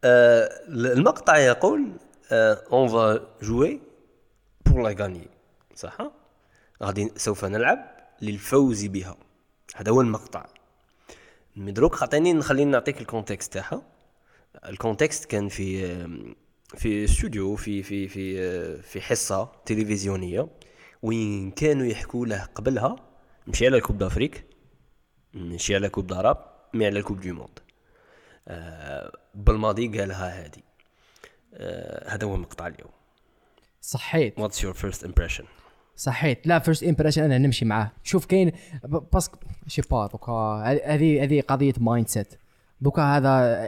آه 0.04 0.50
المقطع 0.70 1.38
يقول 1.38 1.92
on 2.72 2.88
va 2.88 3.20
jouer 3.42 3.82
pour 4.66 4.82
la 4.82 5.04
gagner 5.04 5.28
صح؟ 5.76 5.98
غادي 6.84 7.12
سوف 7.16 7.46
نلعب 7.46 7.86
للفوز 8.22 8.86
بها. 8.86 9.16
هذا 9.76 9.92
هو 9.92 10.02
المقطع. 10.02 10.46
مدروك 11.56 11.96
خاطيني 11.96 12.34
نخليني 12.34 12.72
نعطيك 12.72 13.02
ال 13.02 13.08
context 13.08 13.54
تاعها. 13.54 13.82
ال 14.66 14.73
context 14.73 15.26
كان 15.26 15.50
في 15.50 15.98
في 16.78 17.04
استوديو 17.04 17.56
في 17.56 17.84
في 17.84 18.08
في 18.08 18.82
في 18.82 19.02
حصة 19.02 19.52
تلفزيونية 19.66 20.48
وين 21.02 21.52
كانوا 21.52 21.86
يحكوا 21.86 22.26
له 22.26 22.44
قبلها 22.44 22.96
مشي 23.48 23.66
على 23.66 23.78
ال 23.78 23.81
coupe 23.81 23.98
d'Afrique 23.98 24.46
مشي 25.34 25.76
على 25.76 25.90
coupe 25.90 26.08
d'Arabe 26.08 26.38
mais 26.74 26.86
على 26.86 27.00
ال 27.00 27.03
coupe 27.03 27.22
du 27.22 27.34
monde. 27.34 27.60
آه 28.48 29.12
بالماضي 29.34 30.00
قالها 30.00 30.46
هذه 30.46 30.64
آه 31.54 32.10
هذا 32.10 32.28
هو 32.28 32.36
المقطع 32.36 32.68
اليوم. 32.68 32.92
صحيت. 33.82 34.40
what's 34.40 34.64
your 34.64 34.74
first 34.74 35.04
impression 35.04 35.46
صحيت. 35.96 36.48
la 36.48 36.60
first 36.60 36.84
impression 36.84 37.24
أنا 37.24 37.38
نمشي 37.38 37.66
معاه. 37.66 37.92
شوف 38.04 38.26
كاين 38.26 38.52
parce 39.14 39.25
que 39.25 39.32
je 39.68 39.72
sais 39.72 39.82
pas 39.92 40.08
دوكا 40.08 40.34
هذه 40.86 41.24
هذه 41.24 41.42
قضية 41.42 41.74
mindset 41.78 42.34
دوكا 42.82 43.02
هذا 43.02 43.68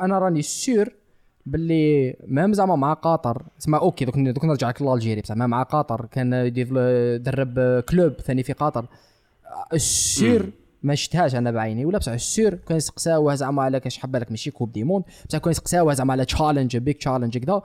أنا 0.00 0.18
راني 0.18 0.42
سير 0.42 0.96
باللي 1.46 2.16
مام 2.26 2.52
زعما 2.52 2.76
مع 2.76 2.92
قطر. 2.92 3.42
اسمع 3.60 3.78
أوكي 3.78 4.04
دوك 4.04 4.18
دوك 4.18 4.44
نرجع 4.44 4.68
لك 4.68 4.82
لألجيري. 4.82 5.20
بصح 5.20 5.34
مع 5.34 5.62
قطر 5.62 6.06
كان 6.06 6.52
درب 7.22 7.80
كلوب 7.80 8.12
ثاني 8.12 8.42
في 8.42 8.52
قطر. 8.52 8.86
السير 9.72 10.52
ما 10.82 10.94
شفتهاش 10.94 11.34
أنا 11.34 11.50
بعيني. 11.50 11.84
ولا 11.84 11.98
بصح 11.98 12.12
السير 12.12 12.54
كان 12.54 12.76
يسقساوه 12.76 13.34
زعما 13.34 13.62
على 13.62 13.80
كاش 13.80 13.98
حبه 13.98 14.18
لك 14.18 14.30
ماشي 14.30 14.50
كوب 14.50 14.72
دي 14.72 14.84
موند 14.84 15.04
بصح 15.28 15.38
كان 15.38 15.50
يسقساوه 15.50 15.94
زعما 15.94 16.12
على 16.12 16.24
تشالنج 16.24 16.76
بيك 16.76 16.98
تشالنج 16.98 17.38
كذا 17.38 17.62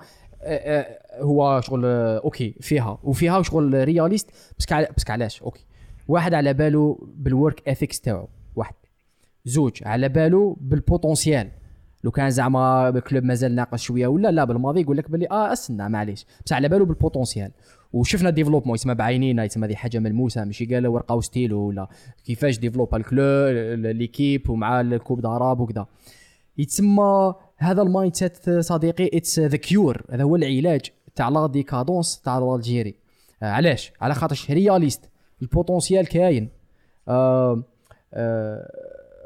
هو 1.21 1.61
شغل 1.61 1.85
أوكي 1.85 2.55
فيها. 2.61 2.99
وفيها 3.03 3.41
شغل 3.41 3.83
رياليست 3.83 4.29
بس 4.59 4.65
بس 4.97 5.09
علاش 5.09 5.41
أوكي. 5.41 5.65
واحد 6.07 6.33
على 6.33 6.53
باله 6.53 6.97
بال 7.17 7.35
work 7.35 7.69
ethics 7.69 8.01
تاعو 8.01 8.27
واحد. 8.55 8.73
زوج 9.45 9.79
على 9.85 10.09
باله 10.09 10.57
بال 10.61 10.78
potentiel 10.78 11.51
لو 12.03 12.11
كان 12.11 12.29
زعما 12.29 12.89
ال 12.89 12.96
club 12.96 13.23
مازال 13.23 13.55
ناقص 13.55 13.81
شوية 13.81 14.07
ولا 14.07 14.31
لا 14.31 14.43
بالماضي 14.43 14.81
يقول 14.81 14.97
لك 14.97 15.11
بلي 15.11 15.27
آه 15.31 15.53
استنى 15.53 15.89
معليش. 15.89 16.25
بس 16.45 16.53
على 16.53 16.69
باله 16.69 16.85
بال 16.85 16.97
potentiel 16.97 17.51
وشفنا 17.93 18.29
développement 18.29 18.75
يسمى 18.75 18.95
بعينينا 18.95 19.43
يسمى 19.43 19.67
هذه 19.67 19.75
حاجة 19.75 19.99
ملموسه 19.99 20.45
ماشي 20.45 20.65
قال 20.65 20.87
ورقة 20.87 21.15
وستيلو 21.15 21.59
ولا 21.59 21.87
كيفاش 22.25 22.59
développe 22.59 22.95
ال 22.95 23.06
club 23.06 23.49
l'équipe 23.85 24.49
ومع 24.49 24.81
ال 24.81 24.88
coupe 24.88 25.21
d'Arabe 25.21 25.59
وكذا. 25.59 25.85
يتسمى 26.57 27.33
هذا 27.57 27.81
ال 27.81 28.15
mindset 28.15 28.49
صديقي 28.49 29.09
it's 29.13 29.39
the 29.39 29.57
cure 29.57 30.01
هذا 30.09 30.23
هو 30.23 30.35
العلاج 30.35 30.81
تاع 31.15 31.29
la 31.29 31.47
décadence 31.47 32.21
تاع 32.21 32.55
l'Algérie. 32.55 32.95
آه 33.43 33.45
علاش؟ 33.45 33.93
على 34.01 34.15
خاطرش 34.15 34.51
réaliste. 34.51 35.09
ال 35.41 35.48
potentiel 35.48 36.07
كاين. 36.07 36.49
آه 37.07 37.63
آه 38.13 38.71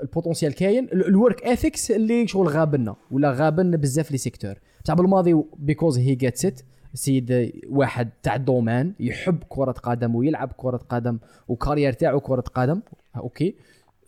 ال 0.02 0.07
potentiel 0.07 0.54
كاين. 0.54 0.90
ال 0.94 1.04
work 1.04 1.44
ethics 1.44 1.92
اللي 1.92 2.28
شغل 2.28 2.48
غابنا 2.48 2.96
ولا 3.12 3.32
غابن 3.32 3.72
بزاف 3.72 4.12
les 4.12 4.18
secteurs. 4.18 4.54
بصح 4.86 4.94
بالماضي 4.94 5.44
because 5.58 6.00
he 6.00 6.16
gets 6.16 6.46
it 6.46 6.62
سيد 6.94 7.52
واحد 7.70 8.10
تاع 8.24 8.36
ال 8.36 8.43
domaine 8.43 8.94
يحب 9.00 9.44
كرة 9.50 9.72
قدم 9.72 10.16
ويلعب 10.16 10.52
كرة 10.58 10.78
قدم 10.90 11.20
و 11.48 11.53
carrière 11.53 11.94
تاعو 11.94 12.20
كرة 12.20 12.42
قدم. 12.42 12.82
okay. 13.16 13.56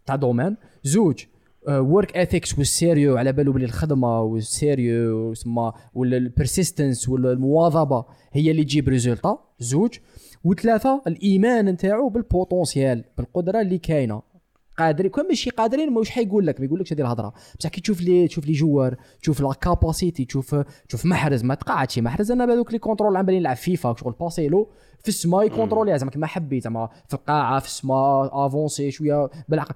تاع 0.05 0.15
domaine 0.15 0.55
زوج 0.83 1.23
work 1.67 2.17
ethics 2.17 2.57
وال 2.57 2.71
sérieux 2.71 3.17
على 3.17 3.31
بالو 3.33 3.51
بلي 3.51 3.65
الخدمة 3.65 4.21
وال 4.21 4.46
sérieux 4.46 5.33
سما 5.33 5.73
ولا 5.93 6.17
ال 6.17 6.25
persistence 6.25 7.09
ولا 7.09 7.31
المواظبة 7.31 8.05
هي 8.31 8.51
اللي 8.51 8.63
تجيب 8.63 8.89
ريزولتا 8.89 9.37
زوج. 9.59 9.97
وثلاثة 10.43 11.01
الإيمان 11.07 11.65
نتاعو 11.65 12.09
بالبوتونسيال 12.09 13.03
بالقدرة 13.17 13.61
اللي 13.61 13.77
كاينة. 13.77 14.30
قادرين 14.77 15.11
كون 15.11 15.27
ماشي 15.27 15.49
قادرين 15.49 15.97
واش 15.97 16.09
حيقول 16.09 16.47
لك 16.47 16.59
ما 16.59 16.65
يقولكش 16.65 16.93
هذه 16.93 17.01
الهضرة. 17.01 17.33
بصح 17.59 17.69
كي 17.69 17.81
تشوف 17.81 18.01
لي 18.01 18.27
تشوف 18.27 18.45
لي 18.45 18.53
جوار 18.53 18.95
تشوف 19.21 19.41
لا 19.41 19.53
كاباسيتي 19.53 20.25
تشوف 20.25 20.55
تشوف 20.87 21.05
محرز 21.05 21.43
ما 21.43 21.55
تقعدش. 21.55 21.99
محرز 21.99 22.31
أنا 22.31 22.53
هذوك 22.53 22.71
لي 22.71 22.79
كونترول 22.79 23.17
عمالين 23.17 23.41
يلعب 23.41 23.55
فيفا 23.55 23.95
شغل 23.99 24.13
باسيلو 24.19 24.69
في 25.01 25.09
السما 25.09 25.43
يكونترولي 25.43 25.99
زعما 25.99 26.11
كيما 26.11 26.27
حبيت 26.27 26.63
زعما 26.63 26.89
في 27.07 27.13
القاعة 27.13 27.59
في 27.59 27.65
السما 27.65 28.29
افونسي 28.45 28.91
شوية 28.91 29.29
بالعقل. 29.49 29.75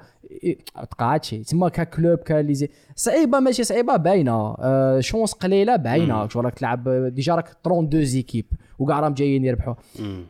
تقعدش. 0.92 1.30
تما 1.30 1.70
ككلوب 1.70 2.20
كليزي 2.20 2.70
صعيبة 2.96 3.40
ماشي 3.40 3.64
صعيبة 3.64 3.96
باينة. 3.96 4.56
آه 4.60 5.00
شونس 5.00 5.34
قليلة 5.34 5.76
باينة. 5.76 6.28
شغل 6.28 6.46
راك 6.46 6.54
تلعب 6.54 6.90
ديجا 6.90 7.36
راك 7.36 7.48
32 7.48 8.06
زيكيب 8.06 8.46
وكاع 8.80 9.00
راهم 9.00 9.14
جايين 9.14 9.46
يربحوا. 9.46 9.74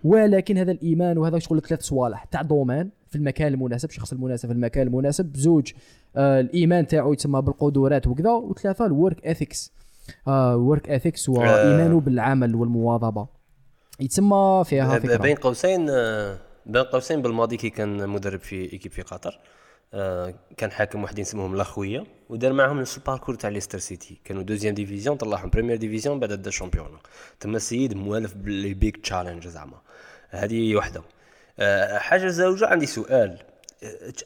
ولكن 0.04 0.58
هذا 0.58 0.72
الإيمان 0.72 1.18
وهذا 1.18 1.40
شغل 1.40 1.62
ثلاث 1.62 1.82
صوالح 1.82 2.24
تاع 2.24 2.42
domaine 2.42 2.90
في 3.16 3.22
المكان 3.22 3.54
المناسب 3.54 3.90
الشخص 3.90 4.12
المناسب 4.12 4.48
في 4.48 4.54
المكان 4.54 4.88
المناسب 4.88 5.38
زوج 5.38 5.72
آه 6.16 6.40
الإيمان 6.40 6.88
تاعو 6.88 7.14
يتسمى 7.14 7.42
بالقدرات 7.42 8.08
وكذا 8.08 8.32
وثلاثة 8.32 8.86
ال 8.86 8.94
work 8.94 9.28
ethics 9.28 9.74
work 10.28 10.90
ethics 10.90 11.30
وايمانه 11.30 12.00
بالعمل 12.00 12.56
والمواظبة. 12.56 13.28
يتسمى 14.00 14.64
فيها 14.66 15.00
فكرة. 15.00 15.18
بين 15.18 15.36
قوسين 15.36 15.90
آه، 15.90 16.38
بين 16.66 16.84
قوسين 16.84 17.22
بالماضي 17.22 17.58
كي 17.58 17.70
كان 17.70 18.10
مدرب 18.10 18.40
في 18.40 18.74
équipe 18.74 18.92
في 18.92 19.02
قطر 19.02 19.40
آه، 19.94 20.34
كان 20.58 20.72
حاكم 20.72 21.04
واحدين 21.04 21.26
اسمهم 21.26 21.54
الاخويه 21.54 22.04
ودار 22.30 22.54
معاهم 22.54 22.80
نفس 22.80 22.98
ال 22.98 23.02
parcours 23.02 23.36
تاع 23.36 23.50
ليستر 23.50 23.78
سيتي. 23.78 24.22
كانوا 24.26 24.44
deuxième 24.44 24.74
division 24.74 25.18
طلعهم 25.18 25.50
première 25.50 25.76
division 25.76 26.20
بعد 26.20 26.34
دا 26.34 26.52
champion 26.52 26.88
تما 27.40 27.58
السيد 27.58 27.94
موالف 27.94 28.34
بال 28.34 28.59
big 28.59 28.98
challenge 28.98 29.48
زعما. 29.48 29.78
هذه 30.30 30.76
وحدة. 30.76 31.00
آه، 31.00 31.04
حاجة 31.98 32.28
زوجة 32.28 32.68
عندي 32.68 32.86
سؤال. 32.86 33.38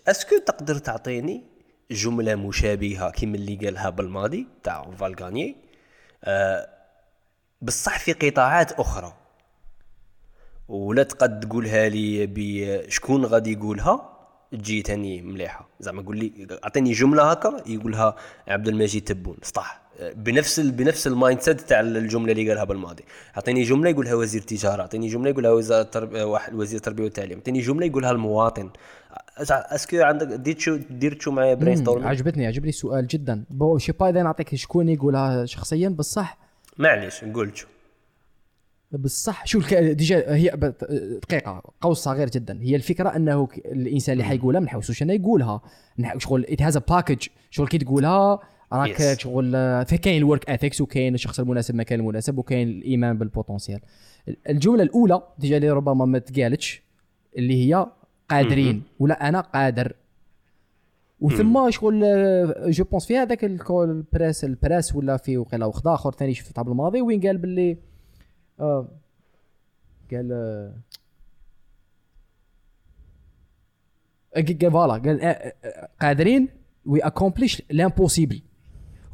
est-ce 0.08 0.28
que 0.28 0.38
تقدر 0.46 0.78
تعطيني 0.78 1.44
جملة 1.92 2.36
مشابهة 2.36 3.12
كيما 3.12 3.36
اللي 3.36 3.56
قالها 3.56 3.90
بالماضي 3.90 4.48
تاع 4.64 4.92
فالغاني 4.92 5.56
بصح 7.62 8.00
في 8.00 8.14
قطاعات 8.14 8.72
أخرى. 8.72 9.14
ولا 10.68 11.04
تقد 11.04 11.40
تقولها 11.40 11.90
لي 11.90 12.28
بشكون 12.28 13.26
غادي 13.26 13.54
يقولها؟ 13.54 14.18
تجي 14.52 14.82
تاني 14.82 15.22
مليحة. 15.22 15.70
زعما 15.80 16.02
قول 16.02 16.18
لي 16.18 16.48
أعطيني 16.64 16.92
جملة 16.92 17.32
هكا 17.32 17.64
يقولها 17.66 18.16
عبد 18.48 18.68
المجيد 18.68 19.04
تبون. 19.04 19.38
صح. 19.44 19.82
بنفس 20.16 20.60
ال... 20.60 20.72
بنفس 20.72 21.08
ال 21.08 21.42
mindset 21.42 21.62
تاع 21.62 21.80
الجملة 21.80 22.32
اللي 22.32 22.50
قالها 22.50 22.64
بالماضي. 22.64 23.04
اعطيني 23.36 23.64
جملة 23.64 23.90
يقولها 23.90 24.14
وزير 24.14 24.42
التجارة 24.42 24.82
اعطيني 24.82 25.08
جملة 25.08 25.30
يقولها 25.30 25.52
وزير 25.52 25.82
الترب... 25.82 26.14
واحد 26.14 26.54
وزير 26.54 26.78
التربية 26.78 27.04
والتعليم 27.04 27.38
اعطيني 27.38 27.60
جملة 27.60 27.86
يقولها 27.86 28.12
المواطن. 28.12 28.70
est-ce 29.40 29.81
que 29.81 30.02
عندك 30.02 30.28
ديت 30.28 30.60
شو 30.60 30.80
دير 30.90 31.20
شو 31.20 31.32
معايا 31.32 31.54
brainstorm 31.54 32.08
عجبتني 32.08 32.48
عجبني 32.48 32.70
السؤال 32.70 33.08
جدا. 33.08 33.46
bon 33.50 33.78
je 33.78 33.83
sais 33.83 33.92
pas 33.92 34.10
اذا 34.10 34.24
نعطيك 34.24 34.56
شكون 34.56 34.90
يقولها 34.90 35.46
شخصيا؟ 35.46 35.90
بصح 35.90 36.38
معليش 36.78 37.24
نقول 37.24 37.58
شو. 37.58 37.68
بصح 38.92 39.46
شو 39.46 39.60
الك... 39.60 39.74
déjà 39.74 40.36
هي 40.36 40.50
دقيقة 41.22 41.64
قوس 41.82 41.98
صغير 42.00 42.30
جدا. 42.30 42.60
هي 42.62 42.76
الفكرة 42.76 43.16
أنه 43.16 43.48
الإنسان 43.66 44.14
اللي 44.14 44.24
حيقولها 44.24 44.60
ما 44.60 44.66
نحوسوش 44.66 45.04
انه 45.04 45.14
يقولها. 45.14 45.62
شغل 46.18 46.46
ات 46.50 46.62
هاز 46.62 46.78
باكج 46.78 47.28
شغل 47.50 47.68
كي 47.68 47.78
تقولها 47.78 48.40
راك 48.74 48.98
Yes. 48.98 49.20
شغل 49.20 49.84
كاين 49.84 50.18
الورك 50.18 50.50
اثكس 50.50 50.82
وكاين 50.82 51.14
الشخص 51.16 51.40
المناسب 51.40 51.76
مكان 51.76 52.00
المناسب 52.00 52.38
وكاين 52.38 52.68
الإيمان 52.70 53.18
بالبوتنسيال 53.18 53.80
الجملة 54.50 54.84
الأولى 54.84 55.22
ديجا 55.40 55.58
اللي 55.58 55.70
ربما 55.70 56.06
ما 56.06 56.20
تقالتش 56.20 56.82
اللي 57.38 57.54
هي 57.74 57.88
قادرين. 58.30 58.84
ولا 59.00 59.30
أنا 59.30 59.42
قادر. 59.42 59.94
وثم 61.22 61.72
شغل 61.72 62.02
جو 62.72 62.84
بونس 62.84 63.06
في 63.06 63.18
هذاك 63.18 63.46
الكول- 63.46 63.90
البريس 63.90 64.44
البريس 64.44 64.96
ولا 64.96 65.18
في 65.18 65.38
وقيلا 65.38 65.66
وخد 65.66 65.88
آخر 65.88 66.12
ثاني 66.12 66.34
شفت 66.34 66.52
العام 66.60 66.72
الماضي 66.72 67.02
وين 67.02 67.22
قال 67.22 67.38
باللي 67.38 67.78
آه 68.60 68.88
قال 70.12 70.30
آه، 70.32 70.74
قال 74.36 74.58
قال 74.60 74.72
voilà 74.72 74.94
قال 74.94 75.22
آه، 75.22 75.28
آه، 75.66 75.90
قادرين 76.02 76.48
we 76.86 77.00
accomplish 77.00 77.62
l'impossible 77.70 78.42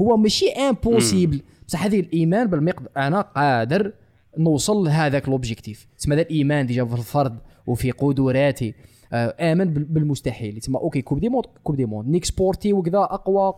هو 0.02 0.18
ماشي 0.18 0.50
impossible 0.50 1.42
بصح 1.68 1.84
هذه 1.86 2.00
الإيمان 2.00 2.48
بالمقدار 2.48 2.90
أنا 2.98 3.22
قادر 3.22 3.94
نوصل 4.38 4.84
لهذاك 4.86 5.30
l'objectif 5.30 5.88
تسمى 5.98 6.16
هذا 6.16 6.22
الإيمان 6.22 6.66
déjà 6.66 6.86
في 6.86 6.94
الفرد 6.94 7.38
وفي 7.68 7.92
قدراتي 7.92 8.74
آه، 9.14 9.52
آمن 9.52 9.74
بال- 9.74 9.84
بالمستحيل. 9.84 10.58
تسمى 10.60 10.78
ok 10.80 11.02
coupe 11.02 11.20
du 11.20 11.30
monde 11.30 11.46
coupe 11.64 11.76
du 11.76 11.86
monde 11.86 12.10
نيكسبورتي 12.10 12.74
وكذا 12.74 12.98
أقوى 13.00 13.54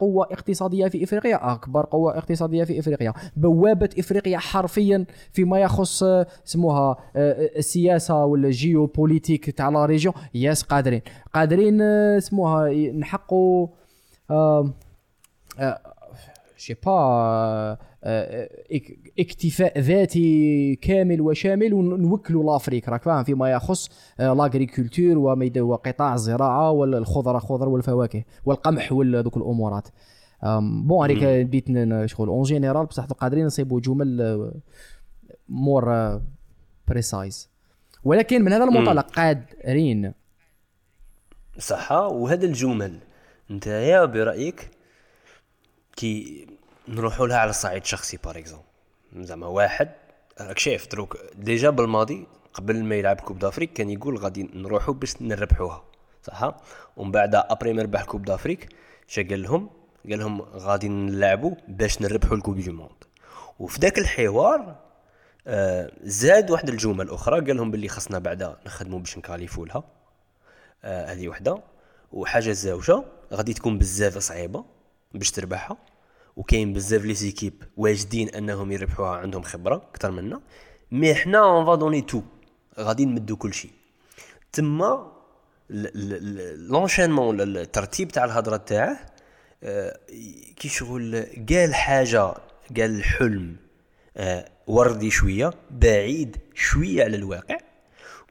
قوة 0.00 0.24
اقتصادية 0.32 0.88
في 0.88 1.04
إفريقيا. 1.04 1.52
أكبر 1.52 1.86
قوة 1.86 2.18
اقتصادية 2.18 2.64
في 2.64 2.78
إفريقيا. 2.78 3.12
بوابة 3.36 3.88
إفريقيا 3.98 4.38
حرفيا 4.38 5.06
فيما 5.32 5.58
يخص 5.60 6.02
آه، 6.02 6.26
سموها 6.44 6.96
آه، 7.16 7.50
السياسة 7.58 8.24
ولا 8.24 8.46
ال 8.48 8.56
géopolitique 8.56 9.50
تاع 9.50 9.68
la 9.68 9.86
région. 9.86 10.14
yes 10.34 10.62
قادرين. 10.62 11.00
قادرين 11.34 11.80
سموها 12.20 12.70
نحقوا 12.92 13.66
آه، 15.58 15.94
je 16.56 16.62
sais 16.62 16.74
pas 16.74 16.92
آه، 16.92 17.78
آه، 18.04 18.48
إك- 18.74 18.92
إكتفاء 19.18 19.78
ذاتي 19.80 20.76
كامل 20.76 21.20
وشامل 21.20 21.74
ونوكلوا 21.74 22.44
l'Afrique 22.44 22.88
راك 22.88 23.02
فاهم؟ 23.02 23.24
فيما 23.24 23.50
يخص 23.50 23.88
آه، 24.20 24.32
l'agriculture 24.34 25.42
يد- 25.44 25.58
وقطاع 25.58 26.14
الزراعة 26.14 26.70
والخضرة 26.70 27.38
خضر 27.38 27.68
والفواكه 27.68 28.24
والقمح 28.44 28.92
وذوك 28.92 29.36
الأمورات. 29.36 29.88
bon 30.86 31.10
هذيك 31.10 31.24
بديت 31.46 31.64
شغل 32.06 32.28
en 32.28 32.42
général 32.42 32.86
بصح 32.86 33.04
قادرين 33.04 33.46
نصيبوا 33.46 33.80
جمل 33.80 34.20
آه، 34.20 34.52
more 35.48 36.20
precise 36.88 37.48
ولكن 38.04 38.44
من 38.44 38.52
هذا 38.52 38.64
المنطلق 38.64 39.10
قادرين. 39.10 40.12
صح 41.58 41.92
وهذا 41.92 42.46
الجمل 42.46 42.98
انت 43.50 43.66
يا 43.66 44.04
برأيك 44.04 44.70
كي 45.98 46.46
نروحوا 46.88 47.26
لها 47.26 47.36
على 47.36 47.50
الصعيد 47.50 47.82
الشخصي 47.82 48.16
par 48.24 48.38
exemple 48.38 48.64
زعما 49.16 49.46
واحد 49.46 49.90
راك 50.40 50.58
شايف 50.58 50.88
دروك 50.88 51.18
déjà 51.34 51.70
بالماضي 51.70 52.26
قبل 52.54 52.84
ما 52.84 52.94
يلعب 52.94 53.20
coupe 53.20 53.38
d'Afrique 53.38 53.72
كان 53.72 53.90
يقول 53.90 54.16
غادي 54.16 54.50
نروحوا 54.54 54.94
باش 54.94 55.22
نربحوها. 55.22 55.84
صح؟ 56.22 56.56
ومن 56.96 57.10
بعد 57.10 57.34
après 57.34 57.72
ما 57.72 57.82
ربح 57.82 58.04
coupe 58.04 58.22
d'Afrique 58.24 58.68
شا 59.06 59.22
قال 59.22 59.42
لهم 59.42 59.70
قال 60.10 60.18
لهم 60.18 60.42
غادي 60.42 60.88
نلعبوا 60.88 61.54
باش 61.68 62.02
نربحوا 62.02 62.36
ال 62.36 62.40
coupe 62.40 62.60
du 62.60 62.72
monde. 62.72 63.04
وفي 63.58 63.78
ذاك 63.80 63.98
الحوار 63.98 64.76
آه 65.46 65.92
زاد 66.02 66.50
واحد 66.50 66.68
الجمل 66.68 67.10
أخرى 67.10 67.40
قال 67.40 67.56
لهم 67.56 67.70
باللي 67.70 67.88
خصنا 67.88 68.18
بعدا 68.18 68.56
نخدموا 68.66 68.98
باش 68.98 69.18
نكاليفوا 69.18 69.66
لها. 69.66 69.84
آه، 70.84 71.12
هذه 71.12 71.28
وحدة. 71.28 71.62
وحاجة 72.12 72.52
زاوجه 72.52 73.04
غادي 73.32 73.54
تكون 73.54 73.78
بزاف 73.78 74.18
صعيبة. 74.18 74.77
باش 75.14 75.30
تربحها. 75.30 75.76
وكاين 76.36 76.72
بزاف 76.72 77.04
les 77.04 77.14
équipes 77.14 77.62
واجدين 77.76 78.28
انهم 78.28 78.72
يربحوها 78.72 79.16
عندهم 79.16 79.42
خبرة 79.42 79.76
أكثر 79.76 80.10
منا. 80.10 80.40
mais 80.92 81.14
حنا 81.14 81.38
on 81.38 81.66
va 81.66 81.74
donner 81.74 82.00
tout 82.00 82.22
غادي 82.78 83.04
نمدو 83.04 83.36
كل 83.36 83.54
شيء. 83.54 83.70
تما 84.52 85.12
l'enchaînement 86.70 87.40
ولا 87.40 87.60
الترتيب 87.62 88.08
تاع 88.08 88.24
الهضرة 88.24 88.56
تاعه 88.56 88.98
آه، 89.62 89.98
كي 90.56 90.68
شغل 90.68 91.26
قال 91.48 91.74
حاجة 91.74 92.34
قال 92.76 92.98
الحلم 92.98 93.56
آه، 94.16 94.48
وردي 94.66 95.10
شوية 95.10 95.50
بعيد 95.70 96.36
شوية 96.54 97.04
على 97.04 97.16
الواقع. 97.16 97.58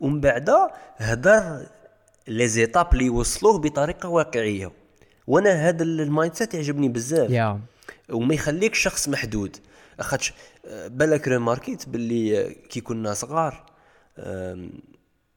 ومن 0.02 0.22
بعد 0.22 0.50
هدر 0.98 1.68
les 2.28 2.48
étapes 2.48 2.94
اللي 2.94 3.10
وصلوه 3.10 3.60
بطريقة 3.60 4.10
واقعية. 4.10 4.72
وأنا 5.28 5.70
هذا 5.70 5.84
ال 5.84 6.36
mindset 6.36 6.54
يعجبني 6.54 6.90
بزاف. 6.90 7.30
yeah. 7.30 7.60
وما 8.10 8.34
يخليك 8.34 8.76
شخص 8.76 9.10
محدود. 9.10 9.58
خاطش 10.00 10.34
آه، 10.66 10.88
بالك 10.88 11.28
ريماركيت 11.28 11.90
باللي 11.90 12.42
آه، 12.48 12.50
كي 12.70 12.82
كنا 12.82 13.14
صغار 13.14 13.66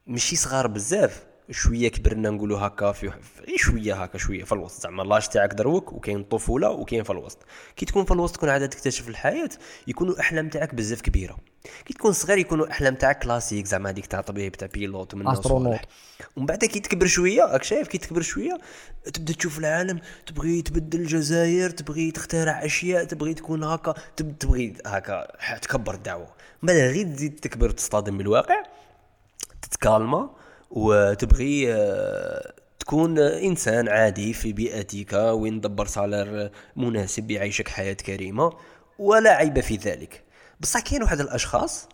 ماشي 0.07 0.35
صغار 0.35 0.67
بزاف. 0.67 1.23
شوية 1.51 1.87
كبرنا 1.87 2.29
نقولوا 2.29 2.59
هكا 2.59 2.91
في 2.91 3.11
في- 3.11 3.57
شوية 3.57 4.03
هكا 4.03 4.17
شوية 4.17 4.43
في 4.43 4.51
الوسط. 4.51 4.81
زعما 4.81 5.03
l'âge 5.03 5.27
تاعك 5.27 5.53
دروك 5.53 5.93
وكاين 5.93 6.19
الطفوله 6.19 6.69
وكاين 6.69 7.03
في 7.03 7.09
الوسط. 7.09 7.37
كي 7.75 7.85
تكون 7.85 8.05
في 8.05 8.11
الوسط 8.11 8.35
تكون 8.35 8.49
عاد 8.49 8.69
تكتشف 8.69 9.09
الحياة 9.09 9.49
يكونوا 9.87 10.13
الأحلام 10.13 10.49
تاعك 10.49 10.75
بزاف 10.75 11.01
كبيرة. 11.01 11.37
كي 11.85 11.93
تكون 11.93 12.13
صغير 12.13 12.37
يكونوا 12.37 12.71
احلام 12.71 12.95
تاعك 12.95 13.19
كلاسيك 13.23 13.65
زعما 13.65 13.89
هذيك 13.89 14.05
تاع 14.05 14.21
طبيب 14.21 14.51
تاع 14.51 14.67
pilote 14.73 15.13
ومن 15.13 15.27
astronaute. 15.27 15.79
ومن 16.37 16.45
بعد 16.45 16.65
كي 16.65 16.79
تكبر 16.79 17.05
شوية 17.05 17.43
راك 17.43 17.63
شايف 17.63 17.87
كي 17.87 17.97
تكبر 17.97 18.21
شوية 18.21 18.57
تبدأ 19.13 19.33
تشوف 19.33 19.59
العالم 19.59 19.99
تبغي 20.27 20.61
تبدل 20.61 20.99
الجزائر 20.99 21.69
تبغي 21.69 22.11
تخترع 22.11 22.65
أشياء 22.65 23.03
تبغي 23.03 23.33
تكون 23.33 23.63
هكا 23.63 23.93
تب- 24.17 24.37
تبغي 24.39 24.73
هكا 24.85 25.27
تكبر 25.61 25.93
الدعوة. 25.93 26.27
بعد 26.63 26.75
غير 26.75 27.05
تزيد 27.05 27.39
تكبر 27.39 27.69
وتصطدم 27.69 28.17
بالواقع 28.17 28.63
تتكالما 29.61 30.29
وتبغي 30.71 31.73
آه، 31.73 32.53
تكون 32.79 33.19
إنسان 33.19 33.89
عادي 33.89 34.33
في 34.33 34.53
بيئتك 34.53 35.13
وين 35.13 35.61
تدبر 35.61 35.85
salaire 35.85 36.51
مناسب 36.75 37.31
يعيشك 37.31 37.67
حياة 37.67 37.93
كريمة 37.93 38.53
ولا 38.99 39.29
عيب 39.35 39.59
في 39.59 39.75
ذلك. 39.75 40.23
بصح 40.61 40.79
كاين 40.79 41.03
واحد 41.03 41.19
الأشخاص 41.19 41.89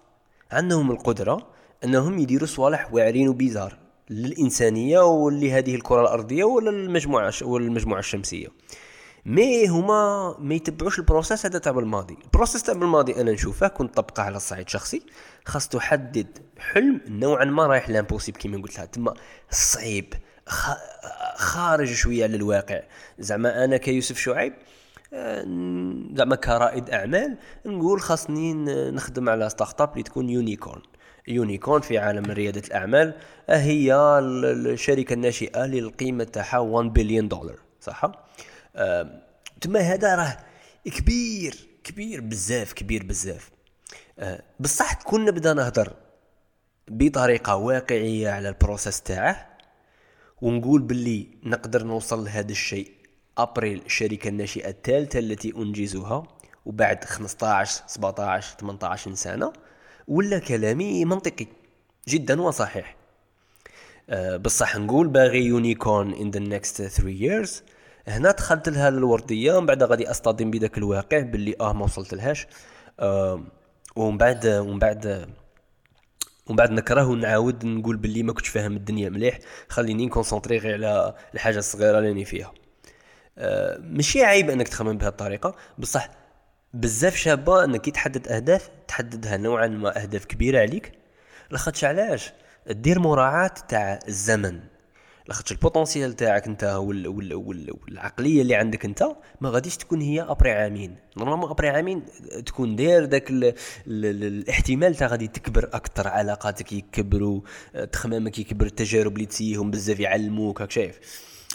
عندهم 0.51 0.91
القدرة 0.91 1.47
إنهم 1.83 2.19
يديروا 2.19 2.47
صوالح 2.47 2.93
واعرين 2.93 3.29
و 3.29 3.35
bizarre 3.35 3.77
للإنسانية 4.09 4.99
ولهذه 4.99 5.75
الكرة 5.75 6.01
الأرضية 6.01 6.43
ولا 6.43 6.69
المجموعة 6.69 7.33
ولا 7.41 7.65
المجموعه 7.65 7.99
الشمسية. 7.99 8.47
mais 9.25 9.67
هما 9.67 10.35
ما 10.39 10.55
يتبعوش 10.55 10.99
ال 10.99 11.05
process 11.05 11.45
هذا 11.45 11.59
تاع 11.59 11.71
الماضي 11.71 12.17
ال 12.23 12.28
process 12.28 12.63
تاع 12.63 12.73
الماضي 12.73 13.21
أنا 13.21 13.31
نشوفه 13.31 13.67
كنت 13.67 13.95
طبقه 13.95 14.23
على 14.23 14.37
الصعيد 14.37 14.65
الشخصي. 14.65 15.01
خاص 15.45 15.67
تحدد 15.67 16.37
حلم 16.59 17.01
نوعا 17.07 17.45
ما 17.45 17.67
رايح 17.67 17.89
l'impossible 17.89 18.39
كيما 18.39 18.61
قلت 18.61 18.77
لها. 18.77 18.85
تما 18.85 19.13
صعيب. 19.51 20.13
خارج 21.35 21.93
شوية 21.93 22.23
على 22.23 22.35
الواقع 22.35 22.81
زعما 23.19 23.63
أنا 23.63 23.77
كيوسف 23.77 24.17
شعيب 24.17 24.53
زعما 26.17 26.35
كرائد 26.35 26.89
أعمال 26.89 27.37
نقول 27.65 28.01
خاصني 28.01 28.53
نخدم 28.91 29.29
على 29.29 29.49
startup 29.49 29.91
اللي 29.91 30.03
تكون 30.03 30.29
unicorn. 30.29 30.81
unicorn 31.27 31.81
في 31.81 31.97
عالم 31.97 32.25
ريادة 32.31 32.61
الأعمال 32.67 33.13
آه، 33.49 33.57
هي 33.57 33.93
ال- 33.95 34.67
الشركة 34.67 35.13
الناشئة 35.13 35.65
اللي 35.65 35.79
القيمه 35.79 36.23
تاعها 36.23 36.57
1 36.59 36.93
بليون 36.93 37.27
دولار 37.27 37.59
صح 37.81 38.11
آه، 38.75 39.21
تما 39.61 39.79
هذا 39.79 40.15
راه 40.15 40.37
كبير 40.85 41.55
كبير 41.83 42.21
بزاف 42.21 42.73
كبير 42.73 43.03
بزاف. 43.03 43.49
آه، 44.19 44.41
بصح 44.59 44.93
كون 44.93 45.25
نبدا 45.25 45.53
نهضر 45.53 45.93
بطريقة 46.87 47.55
واقعية 47.55 48.29
على 48.29 48.49
ال 48.49 48.56
process 48.56 49.01
تاعه 49.01 49.57
ونقول 50.41 50.81
باللي 50.81 51.27
نقدر 51.43 51.83
نوصل 51.83 52.25
لهذا 52.25 52.51
الشيء 52.51 52.91
après 53.37 53.81
الشركة 53.85 54.27
الناشئة 54.27 54.69
الثالثة 54.69 55.19
التي 55.19 55.53
أنجزها 55.57 56.23
وبعد 56.65 57.03
15 57.03 57.83
17 57.87 58.57
18 58.59 59.13
سنة 59.13 59.53
ولا 60.07 60.39
كلامي 60.39 61.05
منطقي 61.05 61.47
جدا 62.07 62.41
وصحيح. 62.41 62.95
آه، 64.09 64.37
بصح 64.37 64.77
نقول 64.77 65.07
باغي 65.07 65.45
unicorn 65.45 66.13
in 66.13 66.35
the 66.35 66.51
next 66.53 66.81
3 66.81 67.19
years. 67.19 67.49
هنا 68.07 68.31
دخلت 68.31 68.69
لها 68.69 68.87
الورديه 68.89 69.53
ومن 69.53 69.65
بعد 69.65 69.83
غادي 69.83 70.11
أصطدم 70.11 70.51
بذاك 70.51 70.77
الواقع 70.77 71.19
باللي 71.19 71.55
آه 71.61 71.73
ما 71.73 71.83
وصلت 71.83 72.13
لهاش. 72.13 72.47
آه 72.99 73.43
ومن 73.95 74.17
بعد 74.17 74.47
ومن 74.47 74.79
بعد 74.79 75.27
ومن 76.47 76.55
بعد 76.55 76.71
نكره 76.71 77.05
ونعاود 77.05 77.65
نقول 77.65 77.97
باللي 77.97 78.23
ما 78.23 78.33
كنتش 78.33 78.49
فاهم 78.49 78.75
الدنيا 78.77 79.09
مليح. 79.09 79.39
خليني 79.69 80.05
نكونسونطري 80.05 80.57
غير 80.57 80.73
على 80.73 81.15
الحاجة 81.33 81.57
الصغيرة 81.57 81.99
اللي 81.99 82.25
فيها. 82.25 82.51
ماشي 83.79 84.23
عيب 84.23 84.49
إنك 84.49 84.67
تخمم 84.67 84.97
بهذه 84.97 85.09
الطريقة 85.09 85.55
بصح 85.77 86.09
بزاف 86.73 87.15
شابة 87.15 87.63
إنك 87.63 87.81
كي 87.81 87.91
تحدد 87.91 88.27
أهداف 88.27 88.69
تحددها 88.87 89.37
نوعا 89.37 89.67
ما 89.67 90.01
أهداف 90.01 90.25
كبيرة 90.25 90.59
عليك. 90.59 90.91
لاخاطش 91.51 91.83
علاش؟ 91.83 92.33
دير 92.67 92.99
مراعاة 92.99 93.51
تاع 93.67 93.99
الزمن. 94.07 94.59
لاخاطش 95.27 95.51
ال 95.51 95.58
potentiel 95.58 96.15
تاعك 96.15 96.47
انت 96.47 96.63
وال 96.63 97.07
وال 97.07 97.33
وال 97.33 97.71
والعقلية 97.81 98.41
اللي 98.41 98.55
عندك 98.55 98.85
انت 98.85 99.03
ما 99.41 99.49
غاديش 99.49 99.77
تكون 99.77 100.01
هي 100.01 100.21
après 100.21 100.51
عامين. 100.51 100.95
normalement 101.17 101.49
après 101.49 101.69
عامين 101.69 102.05
تكون 102.45 102.75
داير 102.75 103.05
داك 103.05 103.29
ال 103.29 103.43
ال 103.43 103.53
ال 103.87 104.23
الاحتمال 104.23 104.95
تاع 104.95 105.07
غادي 105.07 105.27
تكبر 105.27 105.69
أكثر 105.73 106.07
علاقاتك 106.07 106.73
يكبروا 106.73 107.41
تخمامك 107.91 108.39
يكبر 108.39 108.65
التجارب 108.65 109.13
اللي 109.15 109.25
تسيهم 109.25 109.71
بزاف 109.71 109.99
يعلموك 109.99 110.61
هاك 110.61 110.71
شايف. 110.71 110.99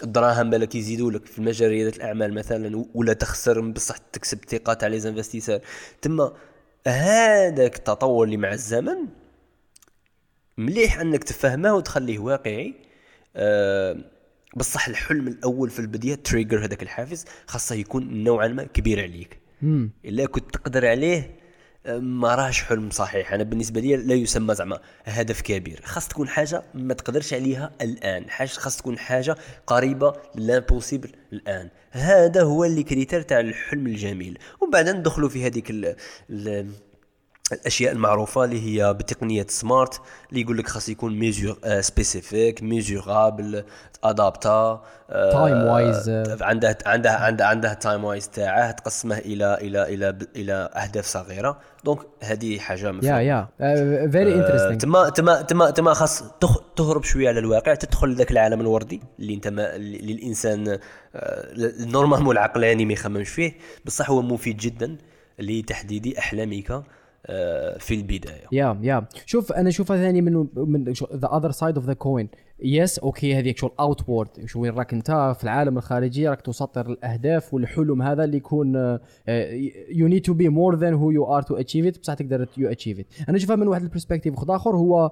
الدراهم 0.03 0.49
بالك 0.49 0.75
يزيدوا 0.75 1.11
لك 1.11 1.25
في 1.25 1.41
مجال 1.41 1.69
رياده 1.69 1.95
الأعمال 1.97 2.33
مثلا 2.33 2.85
ولا 2.93 3.13
تخسر 3.13 3.61
بصح 3.61 3.97
تكسب 3.97 4.45
ثقه 4.47 4.73
تاع 4.73 4.87
les 4.87 4.99
investisseurs. 4.99 5.59
تما 6.01 6.33
هذاك 6.87 7.75
التطور 7.75 8.25
اللي 8.25 8.37
مع 8.37 8.53
الزمن 8.53 8.97
مليح 10.57 10.99
أنك 10.99 11.23
تفهمه 11.23 11.73
وتخليه 11.75 12.19
واقعي. 12.19 12.92
بصح 14.55 14.87
الحلم 14.87 15.27
الأول 15.27 15.69
في 15.69 15.79
البداية 15.79 16.15
trigger 16.15 16.65
هذاك 16.65 16.83
الحافز 16.83 17.25
خاصه 17.47 17.75
يكون 17.75 18.23
نوعا 18.23 18.47
ما 18.47 18.63
كبير 18.63 19.01
عليك. 19.01 19.39
إلا 20.05 20.25
كنت 20.25 20.53
تقدر 20.53 20.87
عليه 20.87 21.43
ما 21.87 22.35
راهش 22.35 22.61
حلم 22.61 22.89
صحيح. 22.89 23.33
أنا 23.33 23.43
بالنسبة 23.43 23.81
لي 23.81 23.95
لا 23.95 24.13
يسمى 24.13 24.55
زعما 24.55 24.79
هدف 25.03 25.41
كبير. 25.41 25.81
خاص 25.83 26.07
تكون 26.07 26.27
حاجة 26.27 26.63
ما 26.73 26.93
تقدرش 26.93 27.33
عليها 27.33 27.71
الآن. 27.81 28.29
حاجة 28.29 28.47
خاص 28.47 28.77
تكون 28.77 28.97
حاجة 28.97 29.35
قريبة 29.67 30.13
ل 30.35 30.41
l'impossible 30.41 31.11
الآن. 31.33 31.69
هذا 31.91 32.41
هو 32.41 32.65
le 32.65 32.83
critère 32.83 33.21
تاع 33.21 33.39
الحلم 33.39 33.87
الجميل. 33.87 34.39
وبعدين 34.61 34.95
ندخلوا 34.95 35.29
في 35.29 35.47
هذيك 35.47 35.69
ال 35.69 35.95
ال 36.29 36.71
الأشياء 37.51 37.93
المعروفة 37.93 38.43
اللي 38.43 38.61
هي 38.61 38.93
بتقنية 38.93 39.45
SMART 39.49 40.01
اللي 40.29 40.41
يقول 40.41 40.57
لك 40.57 40.67
خاص 40.67 40.89
يكون 40.89 41.19
mesure 41.19 41.57
spécifique 41.79 42.63
mesurable 42.63 43.63
adapté 44.03 44.83
time-wise 45.09 46.09
عندها 46.41 46.77
عندها 46.85 47.11
عندها 47.11 47.47
عندها 47.47 47.73
time-wise 47.73 48.29
تاعه 48.29 48.71
تقسمه 48.71 49.17
إلى 49.17 49.57
إلى 49.61 49.83
إلى 49.83 50.17
إلى 50.35 50.53
أهداف 50.53 51.05
صغيرة. 51.05 51.59
donc 51.85 51.99
هذه 52.23 52.59
حاجة 52.59 52.91
مفهومة. 52.91 53.19
يا 53.19 53.47
يا 53.59 54.09
very 54.11 54.35
interesting 54.35 54.77
تما 54.77 55.09
تما 55.09 55.41
تما 55.41 55.69
تما 55.69 55.93
خاص 55.93 56.23
تهرب 56.75 57.03
شوية 57.03 57.29
على 57.29 57.39
الواقع 57.39 57.75
تدخل 57.75 58.07
لذاك 58.07 58.31
العالم 58.31 58.61
الوردي 58.61 59.01
اللي 59.19 59.33
انت 59.33 59.47
ما 59.47 59.75
اللي 59.75 60.13
الإنسان 60.13 60.79
normalement 61.79 62.31
العقلاني 62.37 62.85
ما 62.85 62.93
يخممش 62.93 63.29
فيه. 63.29 63.53
بصح 63.85 64.09
هو 64.09 64.21
مفيد 64.21 64.57
جدا 64.57 64.97
لتحديد 65.39 66.17
أحلامك. 66.17 66.83
في 67.77 67.91
البداية. 67.91 68.47
يا 68.51 68.79
يا 68.81 69.07
شوف 69.25 69.51
أنا 69.51 69.69
اشوفها 69.69 69.97
ثاني 69.97 70.21
من 70.21 70.47
من 70.55 70.83
the 71.13 71.29
other 71.37 71.51
side 71.51 71.75
of 71.75 71.85
the 71.85 71.93
coin 71.93 72.29
yes 72.59 72.99
okay 72.99 73.35
هذيك 73.35 73.57
شغل 73.57 73.71
outward 73.79 74.45
شو 74.45 74.61
وين 74.61 74.73
راك 74.73 74.93
أنت 74.93 75.35
في 75.37 75.43
العالم 75.43 75.77
الخارجي 75.77 76.27
راك 76.27 76.41
تسطر 76.41 76.89
الأهداف 76.89 77.53
والحلم 77.53 78.01
هذا 78.01 78.23
اللي 78.23 78.37
يكون 78.37 78.99
you 79.89 80.07
need 80.07 80.21
to 80.21 80.33
be 80.33 80.49
more 80.49 80.75
than 80.75 80.93
who 80.93 81.11
you 81.11 81.35
are 81.35 81.41
to 81.41 81.55
achieve 81.55 81.85
it 81.85 81.99
بصح 81.99 82.13
تقدر 82.13 82.47
you 82.57 82.69
achieve 82.69 82.99
it 82.99 83.05
أنا 83.29 83.37
أشوفها 83.37 83.55
من 83.55 83.67
واحد 83.67 83.81
ال 83.81 83.87
perspective 83.87 84.49
آخر 84.49 84.75
هو 84.75 85.11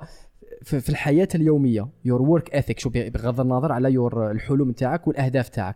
في 0.62 0.89
الحياة 0.89 1.28
اليومية 1.36 1.88
your 2.06 2.22
work 2.22 2.56
ethic 2.56 2.80
شوف 2.80 2.93
بغض 2.93 3.41
النظر 3.41 3.71
على 3.71 3.91
your 3.91 4.32
الحلم 4.32 4.71
تاعك 4.71 5.08
والأهداف 5.08 5.50
تاعك. 5.50 5.76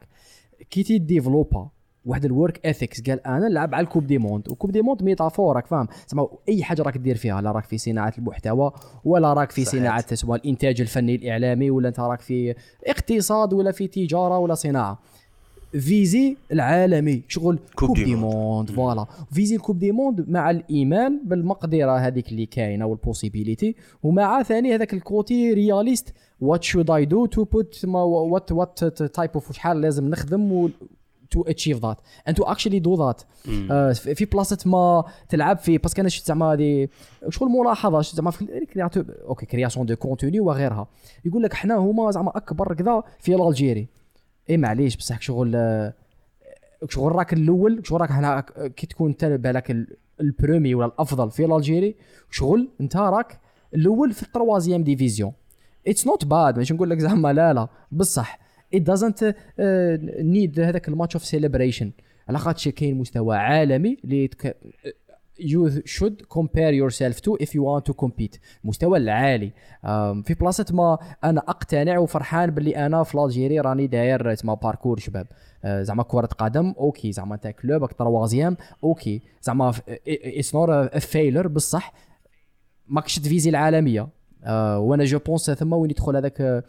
كي 0.70 0.84
tu 0.84 0.98
développes 0.98 1.70
واحد 2.06 2.26
ال 2.26 2.34
work 2.34 2.66
ethics 2.66 3.02
قال 3.02 3.28
أنا 3.28 3.48
نلعب 3.48 3.76
على 3.76 3.84
ال 3.84 3.88
coupe 3.88 4.08
du 4.08 4.18
monde 4.18 4.50
و 4.50 4.54
coupe 4.54 4.72
du 4.72 4.82
monde 4.82 5.04
métaphore 5.04 5.56
راك 5.56 5.68
فاهم؟ 5.68 5.88
زعما 6.08 6.28
أي 6.50 6.64
حاجة 6.64 6.82
راك 6.82 6.98
دير 6.98 7.16
فيها 7.16 7.42
لا 7.42 7.52
راك 7.52 7.64
في 7.64 7.78
صناعة 7.78 8.14
المحتوى 8.18 8.72
ولا 9.06 9.34
راك 9.34 9.52
في. 9.52 9.66
صناعة 9.66 10.16
سواء 10.16 10.40
الإنتاج 10.40 10.82
الفني 10.82 11.16
الإعلامي 11.16 11.72
ولا 11.72 11.88
أنت 11.88 12.00
راك 12.00 12.22
في 12.22 12.56
اقتصاد 12.88 13.54
ولا 13.54 13.72
في 13.72 13.88
تجارة 13.88 14.38
ولا 14.38 14.54
صناعة. 14.54 15.00
viser 15.72 16.38
العالمي 16.52 17.24
شغل 17.28 17.60
coupe, 17.76 17.88
coupe 17.88 17.98
du 17.98 18.16
monde. 18.16 18.72
voilà. 18.72 19.06
viser 19.32 19.56
ال 19.56 19.60
coupe 19.60 19.80
du 19.80 19.92
monde 19.92 20.30
مع 20.30 20.50
الإيمان 20.50 21.22
بالمقدرة 21.26 21.98
هذيك 21.98 22.30
اللي 22.30 22.46
كاينة 22.46 22.86
وال 22.86 23.00
possibility 23.00 23.76
ومع 24.04 24.44
ثاني 24.44 24.76
هذاك 24.76 24.94
ال 24.94 25.06
côté 25.06 25.54
réaliste 25.54 26.14
what 26.42 26.64
should 26.64 26.92
I 26.92 27.06
do 27.06 27.26
to 27.26 27.44
put 27.44 27.86
what 27.86 28.52
what 28.52 28.84
type 28.84 29.32
of 29.36 29.52
شحال 29.52 29.82
لازم 29.82 30.10
نخدم 30.10 30.70
to 31.32 31.42
achieve 31.42 31.86
that 31.86 31.98
and 32.28 32.38
to 32.38 32.44
actually 32.44 32.80
do 32.80 32.96
that 32.96 33.22
في 33.96 34.26
بلاصه 34.26 34.58
ما 34.66 35.04
تلعب 35.30 35.58
في 35.58 35.78
parce 35.78 35.93
que 35.93 36.02
أنا 36.02 36.10
شفت 36.10 36.28
زعما 36.28 36.54
هذه 36.54 36.88
شغل 37.30 37.50
ملاحظة 37.50 38.02
زعما 38.02 38.32
في 38.32 38.66
créateur 38.74 39.06
okay 39.28 39.46
création 39.46 39.86
de 39.86 39.96
contenu 39.96 40.40
وغيرها. 40.40 40.88
يقول 41.26 41.44
لك 41.44 41.54
حنا 41.54 41.76
هما 41.76 42.12
زعما 42.12 42.38
أكبر 42.38 42.74
كذا 42.74 43.04
في 43.20 43.36
Algérie 43.36 43.88
اي 44.50 44.58
معليش 44.58 44.98
بصح 44.98 45.22
شغل 45.22 45.52
شغل 46.90 47.12
راك 47.12 47.34
الأول 47.34 47.82
شغل 47.84 48.02
راك 48.02 48.12
هنا 48.12 48.40
كي 48.76 48.88
تكون 48.88 49.10
أنت 49.10 49.26
بالك 49.26 49.88
ال 50.22 50.29
premier 50.29 50.76
ولا 50.76 50.88
الأفضل 50.88 51.32
في 51.32 51.46
Algérie 51.46 51.96
شغل 52.32 52.70
أنت 52.82 52.98
راك 52.98 53.40
الأول 53.74 54.14
في 54.14 54.24
ال 54.24 54.30
troisième 54.30 54.84
division. 54.84 55.34
it's 55.88 56.08
not 56.08 56.26
bad 56.26 56.58
ماشي 56.58 56.74
نقول 56.74 56.90
لك 56.90 57.00
زعما 57.00 57.34
لا 57.34 57.54
لا. 57.54 57.68
بصح 57.92 58.40
it 58.76 58.80
doesn't 58.80 59.22
uh, 59.22 59.34
need 60.22 60.60
هذاك 60.60 60.88
ال 60.88 60.93
much 60.93 61.16
of 61.16 61.26
celebration 61.26 61.92
على 62.28 62.38
خاطر 62.38 62.72
كاين 62.72 62.98
مستوى 62.98 63.38
عالمي 63.38 63.98
اللي 64.04 64.30
you 65.38 65.70
should 65.98 66.18
compare 66.38 66.74
yourself 66.82 67.16
to 67.26 67.32
if 67.46 67.50
you 67.56 67.62
want 67.62 67.84
to 67.90 67.94
compete. 68.06 68.40
المستوى 68.64 68.98
العالي. 68.98 69.52
في 70.24 70.36
بلاصة 70.40 70.66
ما 70.72 70.98
أنا 71.24 71.42
أقتنع 71.48 71.98
وفرحان 71.98 72.52
باللي 72.52 72.86
أنا 72.86 73.04
في 73.04 73.16
Algérie 73.16 73.60
راني 73.60 73.88
داير 73.88 74.34
تسمى 74.34 74.58
parcours 74.64 75.00
شباب. 75.00 75.28
زعما 75.66 76.04
كرة 76.04 76.26
قدم 76.26 76.74
okay. 76.80 77.12
زعما 77.12 77.36
انت 77.36 77.48
club 77.48 77.90
troisième 77.90 78.58
أوكي. 78.84 79.22
زعما 79.42 79.74
اتس 80.08 80.56
نوت 80.56 80.98
فيلر 80.98 81.48
بصح. 81.48 81.94
ماكش 82.88 83.20
تفيزي 83.20 83.50
العالمية. 83.50 84.02
آه 84.02 84.10
وأنا 84.78 85.04
جو 85.04 85.20
بونس 85.20 85.52
ثم 85.52 85.74
وين 85.74 85.92
يدخل 85.92 86.16
هذاك 86.16 86.42
آه 86.42 86.64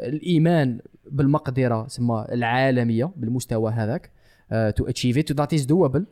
الإيمان 0.00 0.80
بالمقدرة 1.10 1.86
سما 1.88 2.34
العالمية 2.34 3.10
بالمستوى 3.16 3.72
هذاك 3.72 4.10
تو 4.76 4.86
اتشيف 4.86 5.18
ات 5.18 5.32
ذات 5.32 5.54
از 5.54 5.66
دوبل 5.66 6.06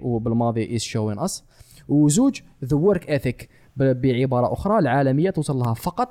وبالماضي 0.00 0.74
از 0.76 0.80
شوين 0.80 1.18
اس 1.18 1.44
وزوج 1.88 2.40
ذا 2.64 2.76
ورك 2.76 3.10
اثيك 3.10 3.48
بعبارة 3.76 4.52
أخرى 4.52 4.78
العالمية 4.78 5.30
توصل 5.30 5.56
لها 5.56 5.74
فقط 5.74 6.08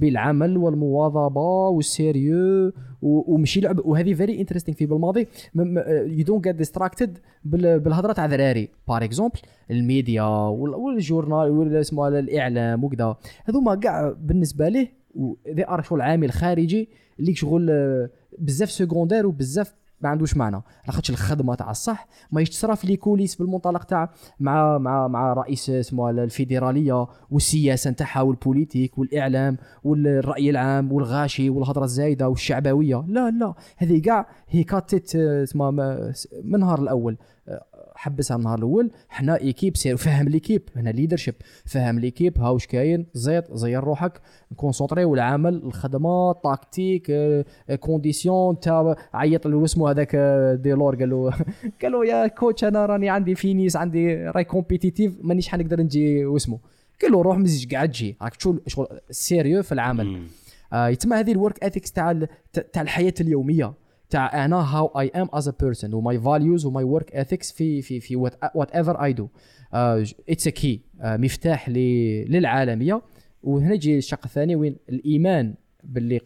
بالعمل 0.00 0.56
والمواظبة 0.56 1.68
والسيريو 1.68 2.72
ومشي 3.02 3.60
لعب. 3.60 3.86
وهذه 3.86 4.14
فيري 4.14 4.40
انتريستينغ 4.40 4.76
في 4.76 4.86
بالماضي 4.86 5.26
you 6.06 6.24
don't 6.24 6.44
get 6.44 6.56
distracted 6.56 7.18
بالهضرة 7.44 8.12
تاع 8.12 8.26
ذراري 8.26 8.68
par 8.88 9.04
exemple 9.04 9.38
ال 9.70 9.79
média 9.79 10.22
وال 10.22 10.50
journal 10.50 11.50
ولا 11.50 11.80
اسمه 11.80 12.08
الإعلام 12.08 12.84
وكذا. 12.84 13.16
هذوما 13.44 13.74
كاع 13.74 14.14
بالنسبة 14.20 14.68
ليه 14.68 14.92
they 15.50 15.68
are 15.68 15.82
شغل 15.82 16.00
عامل 16.00 16.30
خارجي 16.30 16.88
اللي 17.20 17.34
شغل 17.34 17.70
بزاف 18.38 18.70
secondaire 18.70 19.26
وبزاف 19.26 19.74
ما 20.00 20.08
عندوش 20.08 20.36
معنى. 20.36 20.62
لاخاطش 20.86 21.10
الخدمة 21.10 21.54
تاع 21.54 21.70
الصح 21.70 22.06
ما 22.32 22.44
تصرا 22.44 22.74
في 22.74 22.86
les 22.86 22.96
coulisses 22.96 23.34
بالمنطلق 23.34 23.84
تاع 23.84 24.10
مع 24.40 24.78
مع 24.78 25.08
مع 25.08 25.32
رئيس 25.32 25.70
اسمه 25.70 26.10
الفيدرالية 26.10 27.06
والسياسة 27.30 27.90
نتاعها 27.90 28.20
وال 28.20 28.34
politique 28.34 28.98
والإعلام 28.98 29.56
والرأي 29.84 30.50
العام 30.50 30.92
والغاشي 30.92 31.50
والهضرة 31.50 31.84
الزايدة 31.84 32.28
والشعبوية. 32.28 33.04
لا 33.08 33.30
لا 33.30 33.54
هذه 33.76 34.00
كاع 34.00 34.26
he 34.48 34.64
cut 34.64 34.95
it 34.95 35.16
من 36.44 36.54
النهار 36.54 36.82
الأول. 36.82 37.16
حبسها 37.94 38.36
النهار 38.36 38.58
الأول. 38.58 38.90
حنا 39.08 39.40
إيكيب 39.40 39.76
سير 39.76 39.96
فهم 39.96 40.28
ليكيب 40.28 40.62
هنا 40.76 40.90
ليدرشيب 40.90 41.34
فهم 41.64 41.98
ليكيب 41.98 42.38
ها 42.38 42.48
واش 42.48 42.66
كاين؟ 42.66 43.06
زيط 43.14 43.54
زير 43.54 43.84
روحك. 43.84 44.20
نكونسونطريو 44.52 45.14
العمل 45.14 45.54
الخدمة 45.54 46.32
تاكتيك 46.32 47.12
كونديسيون 47.80 48.60
تاع 48.60 48.96
عيط 49.14 49.46
له 49.46 49.64
اسمه 49.64 49.90
هذاك 49.90 50.16
ديلور 50.60 50.96
قال 50.96 51.10
له 51.10 51.30
قال 51.82 51.92
له 51.92 52.06
يا 52.06 52.26
كوتش 52.26 52.64
أنا 52.64 52.86
راني 52.86 53.08
عندي 53.08 53.34
فينيس 53.34 53.76
عندي 53.76 54.14
راي 54.16 54.44
كومبيتيتيف 54.44 55.12
مانيش 55.20 55.48
حنقدر 55.48 55.80
نجي 55.80 56.24
واسمه. 56.24 56.58
قال 57.02 57.12
له 57.12 57.22
روح 57.22 57.38
مزيج 57.38 57.74
قاعد 57.74 57.88
تجي. 57.88 58.16
راك 58.22 58.36
تشوف 58.36 58.56
شغل 58.66 58.86
سيريو 59.10 59.62
في 59.62 59.72
العمل. 59.72 60.22
آه 60.72 60.88
يتم 60.88 61.12
هذه 61.12 61.32
الورك 61.32 61.64
اثيكس 61.64 61.92
تاع 61.92 62.26
تاع 62.72 62.82
الحياة 62.82 63.14
اليومية. 63.20 63.72
تاع 64.10 64.44
أنا 64.44 64.56
how 64.76 64.86
I 64.86 65.08
am 65.08 65.28
as 65.34 65.48
a 65.48 65.52
person 65.60 65.94
و 65.94 66.03
my 66.03 66.20
values 66.20 66.66
و 66.66 66.72
my 66.72 66.84
work 66.84 67.12
ethics 67.16 67.52
في 67.52 67.82
في 67.82 68.00
في 68.00 68.16
whatever 68.54 69.04
I 69.04 69.12
do 69.12 69.28
it's 70.28 70.46
a 70.46 70.50
key 70.50 70.80
مفتاح 71.00 71.68
للعالمية. 71.68 73.02
وهنا 73.42 73.74
يجي 73.74 73.98
الشق 73.98 74.20
الثاني 74.24 74.56
وين 74.56 74.76
الإيمان 74.88 75.54
باللي 75.84 76.20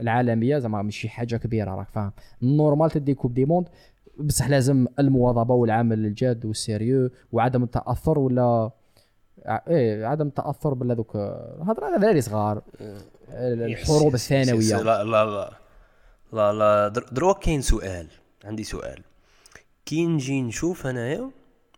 العالمية 0.00 0.58
زعما 0.58 0.82
ماشي 0.82 1.08
حاجة 1.08 1.36
كبيرة 1.36 1.70
راك 1.74 1.88
فاهم. 1.90 2.12
normal 2.42 2.90
تدي 2.90 3.14
coupe 3.14 3.34
du 3.34 3.44
monde 3.44 3.68
بصح 4.18 4.48
لازم 4.48 4.86
المواظبة 4.98 5.54
والعمل 5.54 6.06
الجاد 6.06 6.44
وال 6.46 6.60
sérieux 6.60 7.10
وعدم 7.32 7.62
التأثر 7.62 8.18
ولا 8.18 8.70
ع- 9.46 9.62
إيه 9.68 10.06
عدم 10.06 10.26
التأثر 10.26 10.74
بالهذوك 10.74 11.16
هضر 11.62 11.84
على 11.84 11.96
ذراري 11.96 12.20
صغار. 12.20 12.62
الحروب 13.32 14.14
يس- 14.14 14.30
يس- 14.32 14.32
الثانوية. 14.32 14.82
لا 14.82 15.04
لا 15.04 15.24
لا. 15.26 15.50
لا 16.32 16.52
لا 16.52 16.88
در- 16.88 17.06
دروك 17.12 17.38
كاين 17.44 17.62
سؤال 17.62 18.06
عندي 18.44 18.64
سؤال. 18.64 19.02
كي 19.86 20.06
نجي 20.06 20.42
نشوف 20.42 20.86
انايا 20.86 21.30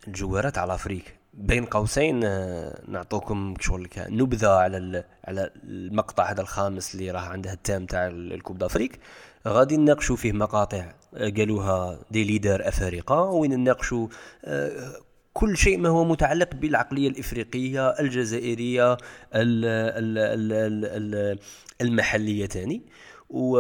الجوارات 0.09 0.59
على 0.59 0.75
أفريقيا. 0.75 1.13
بين 1.35 1.65
قوسين 1.65 2.25
آه، 2.25 2.83
نعطوكم 2.89 3.55
شغل 3.61 3.89
نبذة 3.99 4.49
على 4.51 5.05
على 5.25 5.51
المقطع 5.65 6.31
هذا 6.31 6.41
الخامس 6.41 6.95
اللي 6.95 7.11
راه 7.11 7.21
عنده 7.21 7.53
التام 7.53 7.87
تاع 7.87 8.07
ال- 8.07 8.33
ال 8.33 8.37
Coupe 8.37 8.59
d'Afrique 8.59 8.99
غادي 9.49 9.77
نناقشوا 9.77 10.17
فيه 10.17 10.33
مقاطع 10.33 10.93
آه، 11.15 11.31
قالوها 11.31 11.99
des 12.11 12.25
leaders 12.25 12.69
أفارقة. 12.69 13.23
وين 13.23 13.55
نناقشوا 13.55 14.09
آه، 14.45 14.93
كل 15.33 15.57
شيء 15.57 15.79
ما 15.79 15.89
هو 15.89 16.05
متعلق 16.05 16.55
بالعقلية 16.55 17.09
الإفريقية 17.09 17.89
الجزائرية 17.89 18.93
ال 18.93 18.99
ال 19.35 20.19
ال 20.19 20.53
ال 20.53 20.85
ال 20.85 21.39
المحلية 21.81 22.47
تاني. 22.47 22.83
و 23.31 23.59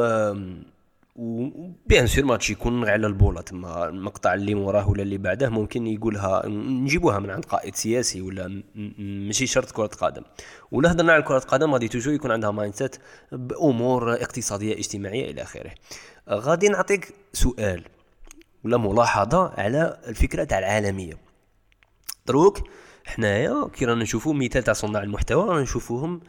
و 1.14 1.33
bien 1.33 2.06
sûr 2.06 2.24
ماتش 2.24 2.50
يكون 2.50 2.88
على 2.88 3.06
البولة 3.06 3.40
تما 3.40 3.88
المقطع 3.88 4.34
اللي 4.34 4.54
موراه 4.54 4.88
ولا 4.88 5.02
اللي 5.02 5.18
بعده 5.18 5.48
ممكن 5.48 5.86
يقولها 5.86 6.42
نجيبوها 6.48 7.18
من 7.18 7.30
عند 7.30 7.44
قائد 7.44 7.74
سياسي 7.74 8.20
ولا 8.20 8.62
ماشي 8.98 9.46
شرط 9.46 9.70
كرة 9.70 9.86
قدم. 9.86 10.22
ولا 10.70 10.92
هضرنا 10.92 11.12
على 11.12 11.22
كرة 11.22 11.38
قدم 11.38 11.72
غادي 11.72 11.88
توجو 11.88 12.10
يكون 12.10 12.30
عندها 12.30 12.50
مايند 12.50 12.94
بأمور 13.32 14.12
اقتصادية 14.12 14.74
اجتماعية 14.74 15.30
إلى 15.30 15.42
آخره. 15.42 15.70
غادي 16.30 16.68
نعطيك 16.68 17.14
سؤال 17.32 17.84
ولا 18.64 18.76
ملاحظة 18.76 19.52
على 19.60 20.00
الفكرة 20.06 20.44
تاع 20.44 20.58
العالمية. 20.58 21.14
دروك 22.26 22.58
حنايا 23.04 23.68
كي 23.72 23.84
رانا 23.84 24.02
نشوفوا 24.02 24.34
مثال 24.34 24.62
تاع 24.62 24.74
صناع 24.74 25.02
المحتوى 25.02 25.48
رانا 25.48 25.62
نشوفوهم 25.62 26.20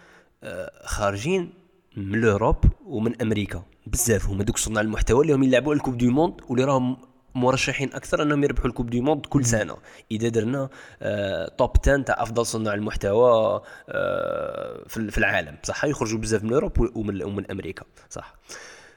آه، 0.44 0.72
خارجين 0.86 1.63
من 1.98 2.22
l'Europe 2.22 2.58
ومن 2.86 3.22
أمريكا. 3.22 3.64
بزاف 3.88 4.26
هما 4.26 4.44
دوك 4.44 4.58
صناع 4.58 4.82
المحتوى 4.82 5.22
اللي 5.22 5.34
هم 5.34 5.44
يلعبوا 5.44 5.74
ال 5.74 5.78
Coupe 5.78 5.98
du 5.98 6.12
monde 6.12 6.42
واللي 6.50 6.66
راهم 6.66 6.98
مرشحين 7.36 7.94
أكثر 7.94 8.24
أنهم 8.24 8.44
يربحوا 8.44 8.66
ال 8.66 8.70
Coupe 8.70 8.90
du 8.90 9.02
monde 9.02 9.26
كل 9.26 9.46
سنة. 9.46 9.78
إذا 10.12 10.28
درنا 10.30 10.70
آه، 11.02 11.48
top 11.48 11.72
10 11.84 12.02
تاع 12.02 12.24
أفضل 12.24 12.46
صناع 12.46 12.74
المحتوى 12.74 13.62
آه، 13.90 14.84
في 14.88 15.12
في 15.12 15.18
العالم. 15.18 15.58
صح 15.64 15.86
يخرجوا 15.86 16.20
بزاف 16.20 16.44
من 16.44 16.54
Europe 16.54 16.98
ومن 16.98 17.24
ومن 17.24 17.52
أمريكا. 17.52 17.86
صح. 18.10 18.36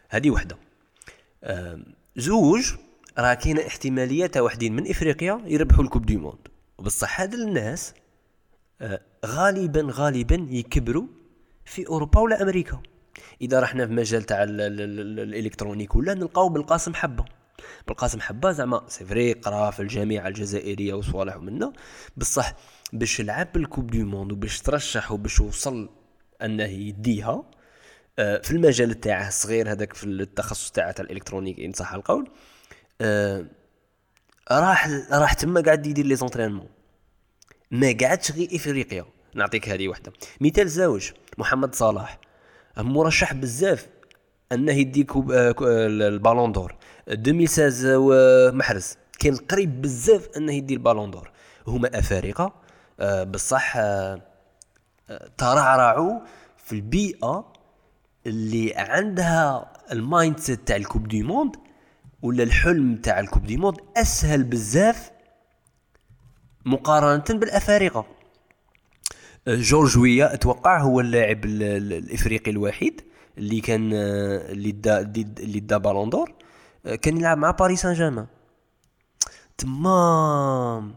هذه 0.08 0.30
وحدة. 0.30 0.56
آم، 1.44 1.84
زوج 2.16 2.74
راه 3.18 3.34
كاينة 3.34 3.66
احتمالية 3.66 4.26
تاع 4.26 4.42
وحدين 4.42 4.76
من 4.76 4.90
إفريقيا 4.90 5.40
يربحوا 5.46 5.84
ال 5.84 5.88
Coupe 5.88 6.06
du 6.06 6.18
monde. 6.18 6.48
بصح 6.78 7.20
هاد 7.20 7.34
الناس 7.34 7.94
آه، 8.80 9.00
غالبا 9.26 9.88
غالبا 9.90 10.46
يكبروا 10.50 11.06
في 11.66 11.86
أوروبا 11.88 12.20
ولا 12.20 12.42
أمريكا. 12.42 12.82
إذا 13.40 13.60
رحنا 13.60 13.86
في 13.86 13.92
مجال 13.92 14.22
تاع 14.22 14.42
ال- 14.42 14.60
ال- 14.60 14.80
ال- 14.80 15.20
ال 15.20 15.26
électronique 15.26 15.96
ولا 15.96 16.14
نلقاو 16.14 16.48
بالقاسم 16.48 16.94
حبة. 16.94 17.24
بالقاسم 17.88 18.20
حبة 18.20 18.50
زعما 18.52 18.84
c'est 18.88 19.04
vrai 19.04 19.32
قرا 19.32 19.70
في 19.70 19.80
الجامعة 19.80 20.28
الجزائرية 20.28 20.94
وصوالح 20.94 21.36
منا 21.36 21.72
بصح 22.16 22.54
باش 22.92 23.20
لعب 23.20 23.56
ال 23.56 23.61
Coupe 23.61 23.86
du 23.90 24.04
monde 24.06 24.32
وباش 24.32 24.60
ترشح 24.60 25.12
وباش 25.12 25.40
وصل 25.40 25.88
أنه 26.42 26.64
يديها 26.64 27.42
آه، 28.18 28.38
في 28.38 28.50
المجال 28.50 29.00
تاعه 29.00 29.28
الصغير 29.28 29.72
هذاك 29.72 29.92
في 29.92 30.04
التخصص 30.04 30.70
تاعه 30.70 30.92
تاع 30.92 31.04
ال 31.04 31.09
électronique 31.09 31.60
إن 31.60 31.72
صح 31.72 31.92
القول 31.94 32.30
آه، 33.00 33.44
راح 34.50 34.88
راح 35.12 35.32
تما 35.32 35.60
قاعد 35.60 35.86
يدير 35.86 36.06
les 36.06 36.16
entraînements. 36.16 36.68
ما 37.70 37.96
قعدش 38.00 38.32
غير 38.32 38.48
إفريقيا. 38.52 39.04
نعطيك 39.34 39.68
هذه 39.68 39.88
وحدة. 39.88 40.12
مثال 40.40 40.68
زوج 40.68 41.10
محمد 41.38 41.74
صلاح 41.74 42.18
مرشح 42.78 43.34
بزاف 43.34 43.86
أنه 44.52 44.72
يدي 44.72 45.06
آه، 45.16 45.30
آه، 45.32 45.54
ال 45.86 45.96
Ballon 45.96 46.52
d'or. 46.52 46.74
2016 47.08 47.94
ومحرز 47.98 48.96
كان 49.18 49.36
قريب 49.36 49.82
بزاف 49.82 50.28
أنه 50.36 50.52
يدي 50.52 50.74
ال 50.74 50.79
Ballon 50.79 51.10
d'or. 51.10 51.30
هما 51.66 51.98
أفارقة 51.98 52.52
آه، 53.00 53.24
بصح 53.24 53.78
ترعرعوا 55.38 56.20
في 56.56 56.72
البيئة 56.72 57.52
اللي 58.26 58.74
عندها 58.76 59.72
ال 59.92 60.38
mindset 60.40 60.68
تاع 60.68 60.76
ال 60.76 60.82
Coupe 60.82 61.08
du 61.08 61.22
monde 61.22 61.56
ولا 62.22 62.42
الحلم 62.42 62.96
تاع 62.96 63.20
ال 63.20 63.24
Coupe 63.24 63.44
du 63.46 63.56
monde 63.56 63.76
أسهل 63.96 64.42
بزاف 64.44 65.10
مقارنة 66.64 67.40
بالأفارقة. 67.40 68.15
جورج 69.48 69.98
ويا 69.98 70.34
أتوقع 70.34 70.78
هو 70.80 71.00
اللاعب 71.00 71.44
ال- 71.44 71.62
ال- 71.62 71.92
الإفريقي 71.92 72.50
الوحيد 72.50 73.00
اللي 73.38 73.60
كان 73.60 73.90
آه، 73.94 74.52
اللي 74.52 74.72
دا 74.72 75.00
اللي 75.40 75.60
دا 75.60 75.76
Ballon 75.76 76.10
d'or 76.10 76.32
آه، 76.86 76.94
كان 76.94 77.16
يلعب 77.16 77.38
مع 77.38 77.50
باريس 77.50 77.82
سان 77.82 77.92
جيرمان 77.92 78.26
تمام 79.58 80.94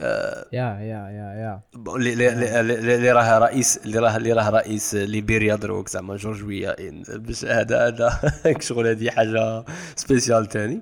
yeah 0.00 0.44
yeah 0.52 1.08
yeah 1.10 1.34
yeah. 1.42 1.60
اللي 1.96 3.12
راه 3.12 3.38
رئيس 3.38 3.80
اللي 3.84 3.98
راه 3.98 4.16
اللي 4.16 4.32
راه 4.32 4.50
رئيس 4.50 4.94
ليبيريا 4.94 5.56
دروك 5.56 5.88
زعما 5.88 6.16
جورج 6.16 6.42
ويا. 6.44 6.76
باش 7.08 7.44
هذا 7.44 7.86
هذا 7.86 8.20
شغل 8.60 8.86
هذه 8.86 9.10
حاجة 9.10 9.64
spéciale 9.96 10.46
تاني. 10.46 10.80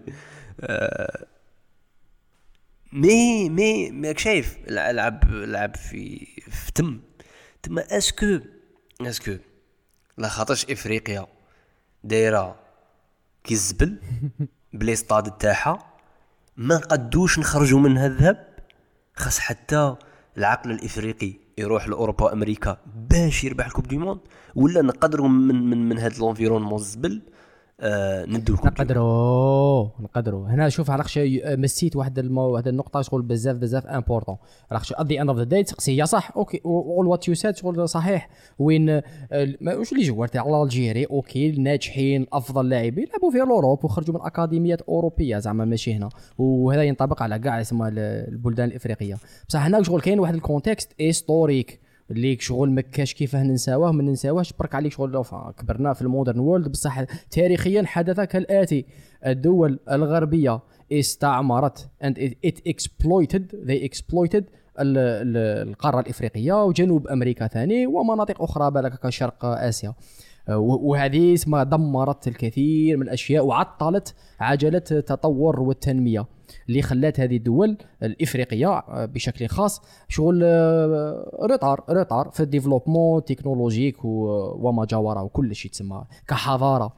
آه، 0.61 1.25
مي 2.93 3.49
مي 3.49 3.91
ماك 3.91 4.19
شايف 4.19 4.59
لعب 4.69 5.25
لعب 5.31 5.77
في 5.77 6.27
في 6.51 6.73
تم 6.73 7.01
تما 7.63 7.99
est-ce 7.99 8.25
que 8.25 8.39
est-ce 9.01 9.25
que 9.25 9.37
لا 10.19 10.29
خاطرش 10.29 10.65
إفريقيا 10.71 11.27
دايرة 12.05 12.57
كي 13.45 13.55
الزبل 13.55 13.99
ب 14.73 14.79
les 14.79 14.97
stades 14.97 15.31
تاعها؟ 15.39 15.79
ما 16.57 16.75
نقدوش 16.75 17.39
نخرجوا 17.39 17.81
منها 17.81 18.07
الذهب؟ 18.07 18.47
خاص 19.15 19.39
حتى 19.39 19.97
العقل 20.39 20.71
الإفريقي 20.71 21.33
يروح 21.59 21.89
لأوروبا 21.89 22.25
وأمريكا 22.25 22.77
باش 23.11 23.45
يربح 23.45 23.67
ال 23.67 23.70
Coupe 23.70 23.89
du 23.89 23.99
monde؟ 23.99 24.21
ولا 24.55 24.83
نقدروا 24.83 25.29
من 25.29 25.71
من 25.71 25.89
من 25.89 25.99
هذا 25.99 26.17
ال 26.17 26.21
environnement 26.21 26.79
الزبل؟ 26.79 27.23
آه 27.83 28.25
ندو. 28.25 28.55
نقدروا 28.55 29.89
نقدروا. 30.01 30.49
هنا 30.49 30.69
شوف 30.69 30.91
علاش 30.91 31.19
مسيت 31.45 31.97
واحد 31.97 32.19
المو... 32.19 32.43
واحد 32.43 32.69
النقطة 32.69 33.03
شغل 33.03 33.23
بزاف 33.23 33.57
بزاف 33.57 33.87
important 33.87 34.37
علاش 34.71 34.93
at 34.93 35.07
the 35.13 35.21
end 35.21 35.29
of 35.29 35.39
the 35.39 35.45
day 35.45 35.65
تقسي 35.65 36.03
هي 36.03 36.07
صح 36.07 36.33
okay. 36.37 36.61
all 36.65 37.07
what 37.07 37.29
you 37.29 37.35
said 37.35 37.57
شغل 37.57 37.89
صحيح. 37.89 38.29
وين 38.59 38.91
آه، 38.91 39.03
واش 39.63 39.93
les 39.93 40.03
joueurs 40.05 40.29
تاع 40.29 40.63
l'Algérie. 40.63 41.05
okay 41.05 41.51
الناجحين 41.51 42.27
أفضل 42.33 42.69
لاعبين. 42.69 43.07
لعبوا 43.13 43.31
في 43.31 43.43
l'Europe 43.43 43.85
وخرجوا 43.85 44.15
من 44.15 44.21
أكاديميات 44.21 44.81
أوروبية. 44.81 45.39
زعما 45.39 45.65
ماشي 45.65 45.95
هنا. 45.95 46.09
وهذا 46.39 46.83
ينطبق 46.83 47.23
على 47.23 47.39
كاع 47.39 47.61
اسمها 47.61 47.89
البلدان 48.29 48.69
الإفريقية. 48.69 49.17
بصح 49.49 49.67
هنا 49.67 49.83
شغل 49.83 50.01
كاين 50.01 50.21
واحد 50.21 50.35
ال 50.35 50.41
contexte 50.41 50.93
historique 51.01 51.81
اللي 52.11 52.37
شغل 52.41 52.71
ما 52.71 52.81
كاش 52.81 53.15
كيفاه 53.15 53.43
ننساوه 53.43 53.93
ما 53.93 54.03
ننساوهش. 54.03 54.53
برك 54.53 54.75
عليك 54.75 54.93
شغل 54.93 55.25
كبرنا 55.59 55.93
في 55.93 56.03
ال 56.03 56.08
modern 56.08 56.39
world 56.39 56.69
بصح 56.69 57.03
تاريخيا 57.31 57.83
حدث 57.87 58.21
كالاتي 58.21 58.85
الدول 59.27 59.79
الغربية 59.91 60.61
استعمرت 60.93 61.89
and 62.05 62.15
it, 62.19 62.33
it 62.51 62.57
exploited 62.73 63.43
they 63.67 63.89
exploited 63.89 64.45
ال- 64.81 64.99
ال- 64.99 65.69
القارة 65.69 66.01
الإفريقية 66.01 66.65
وجنوب 66.65 67.09
أمريكا 67.09 67.47
ثاني 67.47 67.87
ومناطق 67.87 68.43
أخرى 68.43 68.71
بالك 68.71 68.99
كشرق 69.07 69.45
آسيا. 69.45 69.95
وهذه 70.59 71.35
اسمها 71.35 71.63
دمرت 71.65 72.29
الكثير 72.29 72.97
من 72.97 73.03
الأشياء 73.03 73.45
وعطلت 73.47 74.15
عجلة 74.41 74.83
التطور 74.91 75.61
والتنمية. 75.61 76.27
اللي 76.69 76.83
خلات 76.83 77.21
هذه 77.21 77.37
الدول 77.37 77.77
الإفريقية 78.03 78.69
آه، 78.69 79.05
بشكل 79.05 79.47
خاص 79.47 79.83
شغل 80.09 80.41
آه، 80.45 81.31
retard 81.51 81.85
retard 81.91 82.31
في 82.33 82.41
ال 82.41 82.47
développement 82.47 83.25
technologique 83.25 84.05
و- 84.05 84.69
وما 84.69 84.85
جاوره 84.85 85.23
وكل 85.23 85.55
شيء 85.55 85.71
تسمى 85.71 86.05
كحضاره 86.29 86.85
آه، 86.85 86.93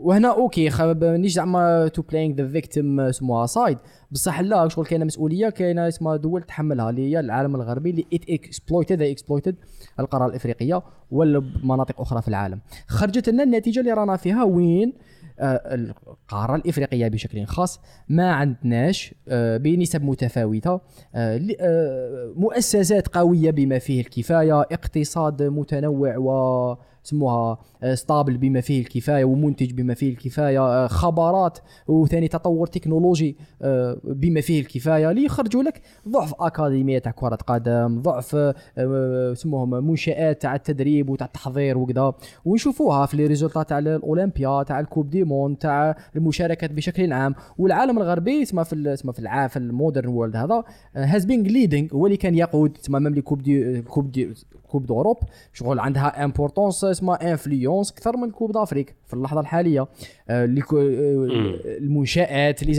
وهنا 0.00 0.28
okay 0.28 0.70
مانيش 0.78 1.32
زعما 1.32 1.88
to 1.88 2.02
playing 2.02 2.34
the 2.34 2.48
victim 2.48 3.00
اسمها 3.00 3.46
side 3.46 3.78
بصح 4.10 4.40
لا 4.40 4.68
شغل 4.68 4.86
كاينة 4.86 5.04
مسؤولية 5.04 5.48
كاينة 5.48 5.88
اسمها 5.88 6.16
دول 6.16 6.42
تحملها 6.42 6.90
اللي 6.90 7.10
هي 7.10 7.20
العالم 7.20 7.56
الغربي 7.56 7.90
اللي 7.90 8.06
it 8.14 8.30
exploited 8.30 9.02
exploited 9.02 9.56
القارة 10.00 10.26
الإفريقية 10.26 10.82
ولا 11.10 11.42
مناطق 11.64 12.00
أخرى 12.00 12.22
في 12.22 12.28
العالم. 12.28 12.60
خرجت 12.86 13.28
لنا 13.28 13.42
النتيجة 13.42 13.80
اللي 13.80 13.92
رانا 13.92 14.16
فيها 14.16 14.44
وين؟ 14.44 14.92
آه، 15.40 15.74
القارة 15.74 16.56
الإفريقية 16.56 17.08
بشكل 17.08 17.44
خاص. 17.44 17.80
ما 18.08 18.32
عندناش 18.32 19.14
آه، 19.28 19.56
بنسب 19.56 20.04
متفاوتة 20.04 20.80
آه، 21.14 21.40
آه، 21.60 22.32
مؤسسات 22.36 23.08
قوية 23.08 23.50
بما 23.50 23.78
فيه 23.78 24.00
الكفاية 24.00 24.60
اقتصاد 24.60 25.42
متنوع 25.42 26.16
و 26.18 26.76
سموها 27.02 27.58
stable 27.94 28.36
بما 28.36 28.60
فيه 28.60 28.80
الكفاية 28.80 29.24
ومنتج 29.24 29.72
بما 29.72 29.94
فيه 29.94 30.10
الكفاية 30.10 30.60
آه، 30.60 30.86
خبرات 30.86 31.58
وثاني 31.88 32.28
تطور 32.28 32.66
تكنولوجي 32.66 33.36
آه، 33.62 33.98
بما 34.04 34.40
فيه 34.40 34.60
الكفاية. 34.60 35.10
اللي 35.10 35.24
يخرجوا 35.24 35.62
لك 35.62 35.82
ضعف 36.08 36.34
أكاديمية 36.40 36.98
تاع 36.98 37.12
كرة 37.12 37.34
قدم 37.34 38.02
ضعف 38.02 38.36
آه، 38.78 39.34
سموهم 39.34 39.70
منشآت 39.86 40.42
تاع 40.42 40.54
التدريب 40.54 41.10
وتاع 41.10 41.26
التحضير 41.26 41.78
وكذا. 41.78 42.14
ونشوفوها 42.44 43.06
في 43.06 43.16
les 43.16 43.26
résultats 43.26 43.62
تاع 43.62 43.78
الاولمبيا 43.78 44.62
تاع 44.62 44.80
ال 44.80 44.85
Coupe 44.85 45.10
du 45.10 45.24
monde 45.24 45.58
تاع 45.58 45.96
المشاركات 46.16 46.72
بشكل 46.72 47.12
عام. 47.12 47.34
والعالم 47.58 47.98
الغربي 47.98 48.44
تسمى 48.44 48.64
في 48.64 48.96
تسمى 48.96 49.12
في 49.12 49.18
العام 49.18 49.48
في 49.48 49.56
ال 49.56 49.63
modern 49.63 50.08
world 50.08 50.36
هذا 50.36 50.64
has 50.94 51.24
been 51.24 51.42
leading 51.42 51.94
هو 51.94 52.06
اللي 52.06 52.16
كان 52.16 52.34
يقود 52.34 52.70
تسمى 52.70 53.00
même 53.00 53.14
les 53.14 53.22
coupes 53.22 53.42
de 53.42 53.82
coupes 53.82 54.12
de 54.12 54.34
coupe 54.70 54.86
d'Europe 54.86 55.16
شغل 55.52 55.78
عندها 55.80 56.24
importance 56.24 56.84
اسمها 56.84 57.30
influence 57.32 57.90
أكثر 57.92 58.16
من 58.16 58.30
Coupe 58.30 58.52
d'Afrique 58.52 58.94
في 59.06 59.14
اللحظة 59.14 59.40
الحالية. 59.40 59.80
آه، 60.28 60.44
آه، 60.74 61.58
المنشآت 61.78 62.62
لي 62.62 62.72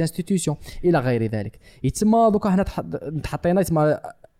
إلى 0.85 0.99
غير 0.99 1.23
ذلك. 1.23 1.59
يتسمى 1.83 2.29
دوكا 2.31 2.49
هنا 2.49 2.63
تح- 2.63 2.81
تحطينا 3.23 3.61
يتسمى 3.61 3.97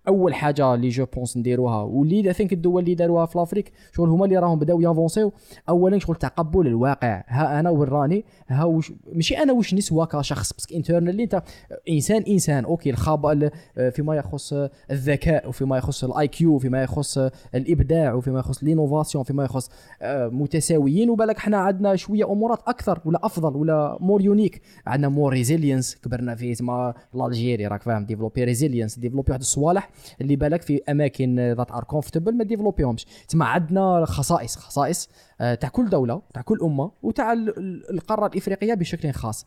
أول 0.08 0.34
حاجة 0.34 0.74
اللي 0.74 0.90
je 0.90 1.06
pense 1.06 1.38
نديروها 1.38 1.82
واللي 1.82 2.28
I 2.28 2.34
think 2.34 2.54
الدول 2.54 2.84
اللي 2.84 2.96
داروها 2.96 3.26
في 3.26 3.38
l'Afrique 3.38 3.72
شغل 3.96 4.10
هما 4.10 4.26
اللي 4.26 4.38
راهم 4.38 4.60
بداو 4.60 4.82
يافونسيو. 4.82 5.34
اولا 5.70 6.00
شغل 6.00 6.16
تقبل 6.16 6.68
الواقع. 6.68 7.24
ها 7.28 7.60
أنا 7.60 7.70
وراني 7.70 8.26
ها 8.48 8.64
وش 8.64 8.94
ماشي 9.14 9.38
أنا 9.38 9.54
واش 9.54 9.74
نسوى 9.74 10.06
كشخص. 10.06 10.54
بس 10.54 10.68
internally 10.74 11.24
أنت 11.24 11.44
إنسان 11.90 12.22
إنسان. 12.22 12.66
OK 12.66 12.90
الخبا 12.90 13.50
فيما 13.92 14.16
يخص 14.16 14.54
الذكاء 14.92 15.50
وفيما 15.50 15.78
يخص 15.78 16.04
ال 16.04 16.28
IQ 16.28 16.58
فيما 16.60 16.84
يخص 16.84 17.18
الإبداع 17.56 18.14
وفيما 18.14 18.40
يخص 18.40 18.64
l'innovation 18.64 19.24
فيما 19.24 19.44
يخص 19.44 19.70
آه، 20.02 20.28
متساويين. 20.28 21.10
وبالك 21.10 21.40
حنا 21.40 21.58
عندنا 21.58 21.96
شوية 21.96 22.32
أمورات 22.32 22.60
أكثر 22.68 23.00
ولا 23.06 23.26
أفضل 23.26 23.56
ولا 23.56 23.98
more 24.00 24.22
unique 24.22 24.62
عندنا 24.88 25.10
more 25.10 25.34
resilience 25.34 25.96
كبرنا 25.96 26.36
فيه 26.36 26.54
تما 26.54 26.94
l'Algérie 27.16 27.68
راك 27.68 27.84
فاهم 27.84 28.06
développé 28.06 28.44
resilience 28.44 29.00
développé 29.00 29.32
واحد 29.32 29.42
الصوالح. 29.42 29.91
اللي 30.22 30.36
بالك 30.36 30.62
في 30.62 30.82
أماكن 30.90 31.54
that 31.58 31.72
are 31.72 31.84
comfortable 31.84 32.38
ما 32.38 32.44
ديفلوبيهمش 32.44 33.06
تما 33.28 33.46
عندنا 33.46 34.06
خصائص 34.06 34.56
خصائص 34.56 35.10
آه، 35.42 35.56
تاع 35.56 35.70
كل 35.70 35.90
دولة 35.90 36.22
تاع 36.34 36.42
كل 36.42 36.60
أمة 36.64 36.92
وتاع 37.04 37.34
ال- 37.34 37.58
ال- 37.58 37.90
القارة 37.94 38.28
الإفريقية 38.28 38.74
بشكل 38.74 39.12
خاص. 39.12 39.46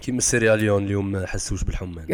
كيما 0.00 0.18
السيرياليون 0.18 0.84
اليوم 0.84 1.12
ما 1.12 1.26
حسوش 1.26 1.64
بالحمان 1.64 2.06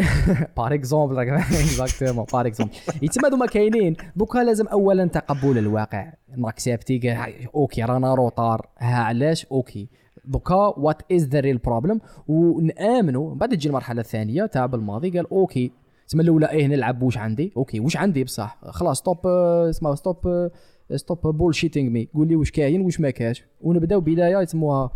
par 0.57 0.73
exemple 0.73 1.19
exactement 1.19 2.25
par 2.33 2.47
exemple 2.47 2.73
يتما 3.01 3.27
هذوما 3.29 3.45
كاينين. 3.45 3.95
دوكا 4.15 4.39
لازم 4.39 4.67
اولا 4.67 5.05
تقبل 5.05 5.57
الواقع. 5.57 6.13
ناكسبتي 6.37 7.17
OK 7.55 7.83
رانا 7.83 8.15
retard 8.15 8.67
ها 8.79 8.95
علاش؟ 9.03 9.45
OK. 9.45 9.89
دوكا 10.25 10.55
what 10.55 11.01
is 11.11 11.23
the 11.27 11.39
real 11.39 11.57
problem 11.57 11.99
ونآمنوا. 12.27 13.29
من 13.31 13.37
بعد 13.37 13.49
تجي 13.49 13.67
المرحلة 13.67 14.01
الثانية 14.01 14.45
تاع 14.45 14.65
بلماضي 14.65 15.09
قال 15.09 15.31
OK 15.31 15.71
تسمى 16.11 16.23
الأولى 16.23 16.49
إيه 16.49 16.67
نلعب 16.67 17.01
واش 17.03 17.17
عندي؟ 17.17 17.53
OK 17.57 17.79
واش 17.79 17.97
عندي؟ 17.97 18.23
بصح 18.23 18.57
خلاص 18.63 18.97
stop 18.99 19.27
اسمها 19.27 19.95
stop 19.95 20.49
stop 20.95 21.27
bullshitting 21.37 21.89
me 21.89 22.07
قول 22.13 22.27
لي 22.27 22.35
واش 22.35 22.51
كاين 22.51 22.81
واش 22.81 22.99
ما 22.99 23.09
كاش 23.09 23.43
ونبداو 23.61 23.99
بداية 24.01 24.37
يسموها 24.41 24.91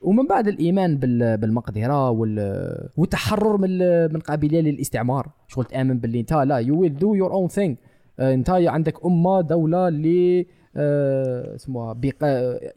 ومن 0.00 0.26
بعد 0.26 0.48
الإيمان 0.48 0.96
بال- 0.98 1.36
بالمقدرة 1.36 2.10
وال- 2.10 2.88
والتحرر 2.96 3.56
من 3.56 3.78
من 4.12 4.20
قابلية 4.20 4.60
للاستعمار. 4.60 5.28
شغل 5.48 5.64
تآمن 5.64 5.98
باللي 5.98 6.20
أنت 6.20 6.32
لا 6.32 6.56
you 6.56 6.80
will 6.80 6.94
do 6.98 7.14
your 7.14 7.32
own 7.32 7.48
thing 7.48 7.76
أنت 8.20 8.50
عندك 8.50 9.04
أمة 9.06 9.40
دولة 9.40 9.88
اللي 9.88 10.46
اسمها 10.76 11.96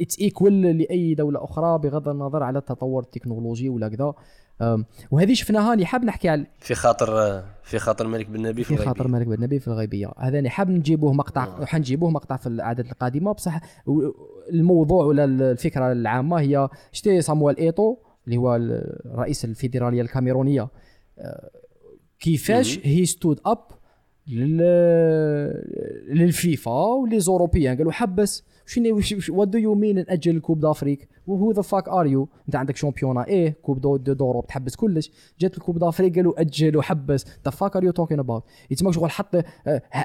it's 0.01 0.19
equal 0.19 0.61
لأي 0.61 1.15
دولة 1.15 1.43
أخرى 1.43 1.77
بغض 1.77 2.09
النظر 2.09 2.43
على 2.43 2.59
التطور 2.59 3.03
التكنولوجي 3.03 3.69
ولا 3.69 3.89
كذا. 3.89 4.13
وهذه 5.11 5.33
شفناها 5.33 5.73
اللي 5.73 5.85
حاب 5.85 6.05
نحكي 6.05 6.29
على 6.29 6.45
في 6.59 6.75
خاطر 6.75 7.41
في 7.63 7.79
خاطر 7.79 8.05
مالك 8.05 8.29
بن 8.29 8.41
نبي 8.41 8.63
في 8.63 8.77
خاطر 8.77 9.07
مالك 9.07 9.27
بن 9.27 9.43
نبي 9.43 9.59
في 9.59 9.67
الغيبية. 9.67 10.11
هذا 10.17 10.37
اللي 10.37 10.49
حاب 10.49 10.69
نجيبوه 10.69 11.13
مقطع 11.13 11.65
حنجيبوه 11.65 12.09
مقطع 12.09 12.35
في 12.35 12.47
الاعداد 12.47 12.85
القادمة. 12.85 13.31
بصح 13.31 13.59
الموضوع 14.49 15.05
ولا 15.05 15.23
الفكرة 15.23 15.91
العامة 15.91 16.39
هي 16.39 16.69
شتي 16.91 17.21
صامويل 17.21 17.57
إيتو 17.57 17.97
اللي 18.25 18.37
هو 18.37 18.55
الرئيس 18.55 19.45
الفيدرالية 19.45 20.01
الكاميرونية. 20.01 20.67
آه، 21.19 21.49
كيفاش 22.19 22.79
هي 22.83 23.05
stood 23.05 23.39
up 23.45 23.57
للفيفا 26.09 26.71
و 26.71 27.19
les 27.19 27.33
Européens. 27.33 27.77
قالوا 27.77 27.91
حبس. 27.91 28.43
شنو 28.65 29.01
what 29.29 29.47
do 29.47 29.57
you 29.57 29.75
mean 29.75 29.95
نأجل 29.95 30.35
ال 30.35 30.39
coupe 30.39 30.59
d'Afrique 30.59 31.09
who 31.27 31.51
the 31.51 31.61
fuck 31.61 31.89
are 31.89 32.05
you 32.07 32.29
أنت 32.47 32.55
عندك 32.55 32.75
championnat 32.75 33.27
et 33.27 33.55
coupe 33.61 33.81
de 33.81 33.97
de 33.97 34.13
d'Europe 34.13 34.47
تحبس 34.47 34.75
كلش. 34.75 35.11
جات 35.39 35.57
ال 35.57 35.61
coupe 35.61 35.77
d'Afrique 35.79 36.15
قالوا 36.15 36.41
أجل 36.41 36.77
وحبس. 36.77 37.25
the 37.45 37.51
fuck 37.51 37.75
are 37.75 37.83
you 37.83 37.91
talking 37.91 38.19
about 38.19 38.43
يتسمى 38.71 38.93
شغل 38.93 39.11
حط 39.11 39.35
آه، 39.35 39.43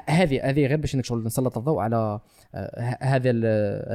هذه 0.05 0.49
هذه 0.49 0.65
غير 0.65 0.77
باش 0.77 0.95
انك 0.95 1.05
شغل 1.05 1.23
نسلط 1.23 1.57
الضوء 1.57 1.79
على 1.79 2.19
آه، 2.55 2.97
هذا 3.01 3.31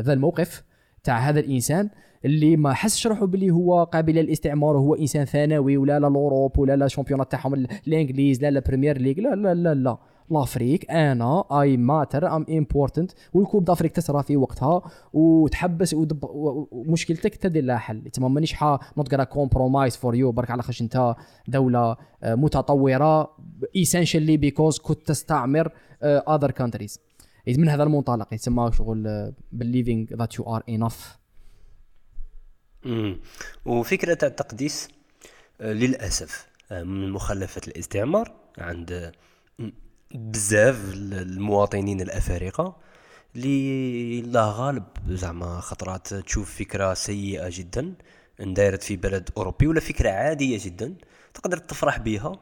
هذا 0.00 0.12
الموقف 0.12 0.62
تاع 1.04 1.18
هذا 1.18 1.40
الإنسان 1.40 1.90
اللي 2.24 2.56
ما 2.56 2.72
حسش 2.72 3.06
روحه 3.06 3.26
باللي 3.26 3.50
هو 3.50 3.84
قابل 3.84 4.14
للاستعمار 4.14 4.76
وهو 4.76 4.94
إنسان 4.94 5.24
ثانوي 5.24 5.76
ولا 5.76 6.00
لا 6.00 6.08
l'Europe 6.08 6.58
ولا 6.58 6.76
لا 6.76 6.88
championnat 6.88 7.30
تاعهم 7.32 7.54
ال- 7.54 7.68
الإنجليز 7.88 8.42
لا 8.42 8.50
la 8.50 8.60
Premier 8.60 8.98
League 8.98 9.14
لا 9.20 9.34
لا 9.34 9.54
لا 9.54 9.74
لا. 9.74 9.98
l'Afrique. 10.30 10.90
أنا 10.90 11.44
I 11.60 11.76
matter 11.76 12.36
I'm 12.36 12.46
important 12.50 13.12
وال 13.32 13.41
coupe 13.41 13.64
d'Afrique 13.64 13.92
تسرى 13.92 14.22
في 14.22 14.36
وقتها. 14.36 14.82
وتحبس 15.12 15.94
ودب- 15.94 16.28
ومشكلتك 16.72 17.34
تدير 17.36 17.64
لها 17.64 17.78
حل. 17.78 18.02
تما 18.10 18.28
مانيش 18.28 18.52
حا 18.52 18.78
not 18.96 19.12
gonna 19.12 19.24
compromise 19.24 19.96
for 19.96 20.14
you 20.14 20.32
برك 20.32 20.50
على 20.50 20.62
خاطر 20.62 20.78
انت 20.80 21.14
دولة 21.48 21.96
آه، 22.22 22.34
متطورة 22.34 23.24
essentially 23.78 24.16
because 24.30 24.78
كنت 24.78 25.06
تستعمر 25.06 25.72
other 26.02 26.50
countries 26.50 27.00
من 27.48 27.68
هذا 27.68 27.82
المنطلق 27.82 28.34
يسمى 28.34 28.70
شغل 28.72 29.32
that 30.12 30.36
you 30.38 30.44
are 30.44 30.62
enough. 30.76 31.16
مم. 32.84 33.20
وفكرة 33.66 34.14
تاع 34.14 34.28
التقديس 34.28 34.88
آه، 35.60 35.72
للأسف 35.72 36.46
آه، 36.72 36.82
من 36.82 37.10
مخلفات 37.10 37.68
الاستعمار 37.68 38.32
عند 38.58 38.92
آه، 38.92 39.12
بزاف 40.14 40.76
ال- 40.92 41.14
المواطنين 41.14 42.00
الأفارقة 42.00 42.76
اللي 43.36 44.20
لا 44.22 44.44
غالب 44.44 44.84
زعما 45.08 45.60
خطرات 45.60 46.14
تشوف 46.14 46.58
فكرة 46.58 46.94
سيئة 46.94 47.48
جدا 47.52 47.94
اندارت 48.40 48.82
في 48.82 48.96
بلد 48.96 49.30
أوروبي 49.36 49.66
ولا 49.66 49.80
فكرة 49.80 50.10
عادية 50.10 50.58
جدا 50.64 50.94
تقدر 51.34 51.56
تفرح 51.58 51.98
بها 51.98 52.32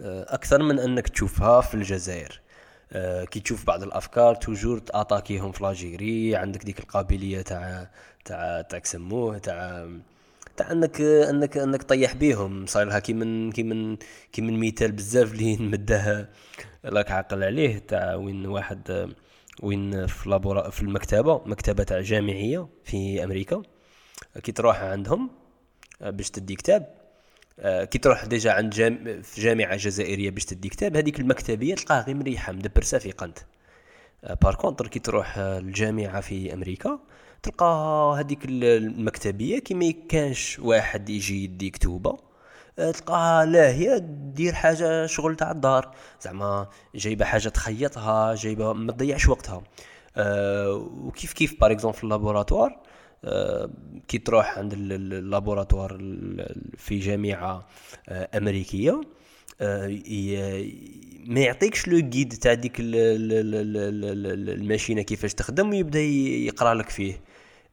آه، 0.00 0.34
أكثر 0.34 0.62
من 0.62 0.78
أنك 0.78 1.08
تشوفها 1.08 1.60
في 1.60 1.74
الجزائر. 1.74 2.40
آه، 2.92 3.24
كي 3.24 3.40
تشوف 3.40 3.66
بعض 3.66 3.82
الأفكار 3.82 4.34
toujours 4.34 4.78
تاتاكيهم 4.78 5.52
في 5.52 5.62
l'Algérie 5.64 6.36
عندك 6.36 6.64
ديك 6.64 6.78
القابلية 6.80 7.42
تاع 7.42 7.90
تاع 8.24 8.60
تاع 8.60 8.78
كسموه 8.78 9.38
تاع 9.38 9.88
تاع 10.56 10.72
انك 10.72 11.00
انك 11.00 11.56
انك 11.58 11.82
طيح 11.82 12.14
بيهم. 12.14 12.66
صاير 12.66 12.86
لها 12.88 12.98
كي 12.98 13.12
من 13.12 13.52
كي 13.52 13.62
من 13.62 13.96
كي 14.32 14.42
من 14.42 14.60
مثال 14.66 14.92
بزاف 14.92 15.32
اللي 15.32 15.56
نمده 15.60 16.30
راك 16.84 17.10
عاقل 17.10 17.44
عليه 17.44 17.78
تاع 17.78 18.14
وين 18.14 18.46
واحد 18.46 18.90
آه، 18.90 19.08
وين 19.62 20.06
في 20.06 20.30
labora 20.30 20.70
في 20.70 20.82
المكتبة 20.82 21.42
مكتبة 21.46 21.84
تاع 21.84 22.00
جامعية 22.00 22.68
في 22.84 23.24
أمريكا. 23.24 23.62
كي 24.42 24.52
تروح 24.52 24.80
عندهم 24.82 25.30
آه، 26.02 26.10
باش 26.10 26.30
تدي 26.30 26.54
كتاب. 26.56 26.94
آه، 27.60 27.84
كي 27.84 27.98
تروح 27.98 28.24
déjà 28.24 28.52
عند 28.52 28.72
جام... 28.72 29.22
في 29.22 29.40
جامعة 29.40 29.76
جزائرية 29.76 30.30
باش 30.30 30.44
تدي 30.44 30.68
كتاب 30.68 30.96
هذيك 30.96 31.20
المكتبية 31.20 31.74
تلقاها 31.74 32.04
غير 32.04 32.14
مريحة 32.16 32.52
مدبرسة 32.52 32.98
في 32.98 33.10
قنت. 33.12 33.38
آه، 34.24 34.34
par 34.34 34.54
contre 34.54 34.88
كي 34.88 34.98
تروح 34.98 35.38
آه، 35.38 35.58
الجامعة 35.58 36.20
في 36.20 36.54
أمريكا 36.54 36.98
تلقى 37.42 37.66
هذيك 38.18 38.44
ال- 38.44 38.64
المكتبية 38.64 39.58
كي 39.58 39.74
ما 39.74 39.92
كانش 40.08 40.58
واحد 40.58 41.08
يجي 41.10 41.44
يدي 41.44 41.70
كتوبة 41.70 42.18
آه، 42.78 42.90
تلقاها 42.90 43.44
لا 43.44 43.68
هي 43.72 44.00
دير 44.34 44.52
حاجة 44.52 45.06
شغل 45.06 45.36
تاع 45.36 45.50
الدار. 45.50 45.94
زعما 46.22 46.68
جايبة 46.94 47.24
حاجة 47.24 47.48
تخيطها 47.48 48.34
جايبة 48.34 48.72
ما 48.72 48.92
تضيعش 48.92 49.28
وقتها. 49.28 49.62
آه، 50.16 50.72
وكيف 51.04 51.32
كيف 51.32 51.60
par 51.60 51.72
exemple 51.72 51.96
في 51.98 52.04
ال 52.04 52.10
laboratoire 52.10 52.76
آه، 53.24 53.70
كي 54.08 54.18
تروح 54.18 54.58
عند 54.58 54.72
ال- 54.72 54.92
ال- 54.92 55.14
ال 55.14 55.21
laboratoire 55.21 55.96
ال- 56.00 56.70
في 56.76 56.98
جامعة 56.98 57.66
آه، 58.08 58.28
أمريكية 58.38 59.00
آه، 59.60 59.86
ما 61.26 61.40
يعطيكش 61.40 61.88
le 61.88 61.98
guide 61.98 62.32
تاع 62.32 62.54
ديك 62.54 62.80
ال- 62.80 62.94
ال- 62.96 63.32
ال- 63.32 63.54
ال- 63.54 64.04
ال- 64.04 64.26
ال- 64.26 64.50
الماشينة 64.50 65.02
كيفاش 65.02 65.34
تخدم 65.34 65.70
ويبدأ 65.70 66.00
يقرأ 66.00 66.74
لك 66.74 66.88
فيه. 66.88 67.20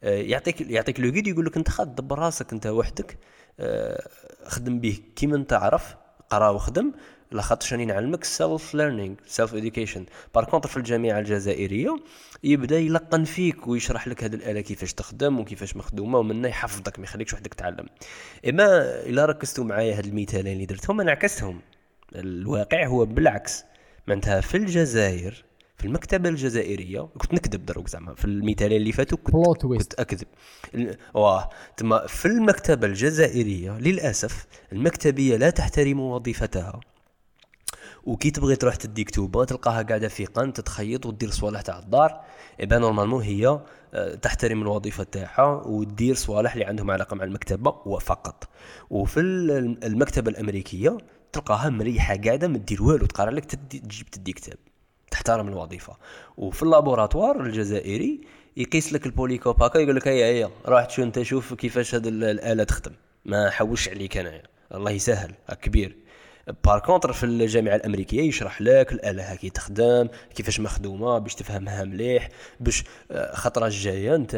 يعطيك 0.03 0.61
يعطيك 0.61 0.99
le 0.99 1.11
guide 1.11 1.27
يقول 1.27 1.45
لك 1.45 1.57
انت 1.57 1.69
خد 1.69 1.95
دبر 1.95 2.19
راسك 2.19 2.53
انت 2.53 2.67
وحدك. 2.67 3.17
آه، 3.59 4.07
خدم 4.45 4.79
به 4.79 4.99
كيما 5.15 5.35
انت 5.35 5.53
عرف 5.53 5.95
قرأ 6.29 6.49
وخدم 6.49 6.91
لاخاطش 7.31 7.73
راني 7.73 7.85
نعلمك 7.85 8.23
self 8.23 8.75
learning 8.75 9.15
self 9.27 9.53
education 9.55 10.05
par 10.35 10.43
contre 10.45 10.69
في 10.69 10.77
الجامعة 10.77 11.19
الجزائرية 11.19 11.95
يبدأ 12.43 12.79
يلقن 12.79 13.23
فيك 13.23 13.67
ويشرح 13.67 14.07
لك 14.07 14.23
هذه 14.23 14.35
الآلة 14.35 14.61
كيفاش 14.61 14.93
تخدم 14.93 15.39
وكيفاش 15.39 15.75
مخدومة 15.75 16.19
ومنه 16.19 16.47
يحفظك 16.47 16.99
ما 16.99 17.05
يخليكش 17.05 17.33
وحدك 17.33 17.53
تعلم. 17.53 17.85
إما 18.49 18.65
إلا 19.05 19.25
ركزتوا 19.25 19.63
معايا 19.63 19.97
هاد 19.97 20.05
المثالين 20.05 20.53
اللي 20.53 20.65
درتهم 20.65 21.01
أنا 21.01 21.11
عكستهم. 21.11 21.61
الواقع 22.15 22.87
هو 22.87 23.05
بالعكس. 23.05 23.63
معناتها 24.07 24.41
في 24.41 24.57
الجزائر 24.57 25.48
في 25.79 25.85
المكتبة 25.85 26.29
الجزائرية 26.29 26.99
كنت 27.17 27.33
نكذب 27.33 27.65
دروك 27.65 27.87
زعما 27.87 28.15
في 28.15 28.25
المثالين 28.25 28.77
اللي 28.81 28.91
فاتوا 28.91 29.17
كنت. 29.17 29.35
كنت 29.81 29.93
أكذب. 29.93 30.27
واه 31.13 31.49
تما 31.77 32.07
في 32.07 32.25
المكتبة 32.25 32.87
الجزائرية 32.87 33.77
للأسف 33.77 34.45
المكتبية 34.71 35.37
لا 35.37 35.49
تحترم 35.49 35.99
وظيفتها. 35.99 36.79
وكي 38.03 38.31
تبغي 38.31 38.55
تروح 38.55 38.75
تدي 38.75 39.03
كتوبه 39.03 39.45
تلقاها 39.45 39.81
قاعدة 39.81 40.07
في 40.07 40.25
قنت 40.25 40.53
تخيط 40.53 41.05
ودير 41.05 41.29
صوالح 41.29 41.61
تاع 41.61 41.79
الدار 41.79 42.21
eh 42.59 42.66
bah 42.66 42.77
normalement 42.77 43.23
هي 43.23 43.59
آه، 43.93 44.15
تحترم 44.15 44.61
الوظيفة 44.61 45.03
تاعها 45.03 45.61
ودير 45.65 46.15
صوالح 46.15 46.53
اللي 46.53 46.65
عندهم 46.65 46.91
علاقة 46.91 47.15
مع 47.15 47.23
المكتبة 47.23 47.75
وفقط. 47.85 48.49
وفي 48.89 49.19
ال- 49.19 49.83
المكتبة 49.85 50.31
الأمريكية 50.31 50.97
تلقاها 51.33 51.69
مريحة 51.69 52.15
قاعدة 52.25 52.47
ما 52.47 52.57
دير 52.57 52.83
والو 52.83 53.05
تقرا 53.05 53.31
لك 53.31 53.45
تدي 53.45 53.79
تجيب 53.79 54.09
تدي 54.09 54.33
كتاب. 54.33 54.57
تحترم 55.11 55.47
الوظيفة. 55.47 55.97
وفي 56.37 56.63
ال 56.63 56.70
laboratoire 56.70 57.41
الجزائري 57.41 58.21
يقيس 58.57 58.93
لك 58.93 59.05
ال 59.05 59.11
polycope 59.11 59.63
هكا 59.63 59.79
يقول 59.79 59.95
لك 59.95 60.07
هيا 60.07 60.25
هيا 60.25 60.49
راح 60.65 60.85
تشوف 60.85 61.05
أنت؟ 61.05 61.21
شوف 61.21 61.53
كيفاش 61.53 61.95
هذه 61.95 62.09
الآلة 62.09 62.63
تخدم. 62.63 62.91
ما 63.25 63.49
حوش 63.49 63.89
عليك 63.89 64.17
انايا 64.17 64.43
الله 64.73 64.91
يسهل 64.91 65.31
كبير. 65.61 65.97
par 66.63 66.79
contre 66.79 67.13
في 67.13 67.25
الجامعة 67.25 67.75
الأمريكية 67.75 68.21
يشرح 68.21 68.61
لك 68.61 68.91
الآلة 68.91 69.35
كي 69.35 69.49
تخدم 69.49 70.07
كيفاش 70.35 70.59
مخدومة 70.59 71.17
باش 71.17 71.35
تفهمها 71.35 71.83
مليح 71.83 72.29
باش 72.59 72.83
آه، 73.11 73.35
خطرة 73.35 73.65
الجايه 73.65 74.15
انت 74.15 74.35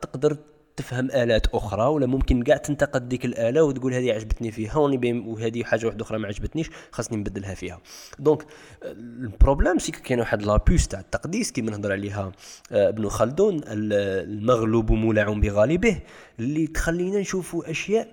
تقدر 0.00 0.36
تفهم 0.76 1.10
آلات 1.10 1.46
أخرى 1.46 1.82
ولا 1.86 2.06
ممكن 2.06 2.42
كاع 2.42 2.56
تنتقد 2.56 3.08
ديك 3.08 3.24
الآلة 3.24 3.62
وتقول 3.62 3.94
هذه 3.94 4.12
عجبتني 4.12 4.50
فيها 4.50 4.76
وهذه 4.76 5.64
حاجة 5.64 5.86
واحدة 5.86 6.04
أخرى 6.04 6.18
ما 6.18 6.26
عجبتنيش 6.28 6.70
خاصني 6.90 7.18
نبدلها 7.18 7.54
فيها. 7.54 7.80
donc 8.18 8.42
آه، 8.42 8.92
ال 8.92 9.02
problème 9.02 9.78
c'est 9.78 9.92
كاين 9.92 10.20
واحد 10.20 10.42
l'abus 10.42 10.88
تاع 10.88 11.00
التقديس 11.00 11.52
كيما 11.52 11.70
نهضر 11.70 11.92
عليها 11.92 12.32
آه، 12.72 12.88
ابن 12.88 13.08
خلدون 13.08 13.54
ال- 13.56 13.92
المغلوب 14.28 14.92
مولع 14.92 15.32
بغالبه 15.32 16.00
اللي 16.40 16.66
تخلينا 16.66 17.20
نشوفوا 17.20 17.70
أشياء 17.70 18.08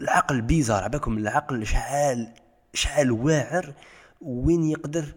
العقل 0.00 0.40
bizarre 0.40 0.84
عباكم 0.84 1.18
العقل 1.18 1.66
شحال 1.66 2.28
شحال 2.74 3.10
واعر 3.12 3.72
وين 4.20 4.64
يقدر 4.64 5.04
ي- 5.04 5.12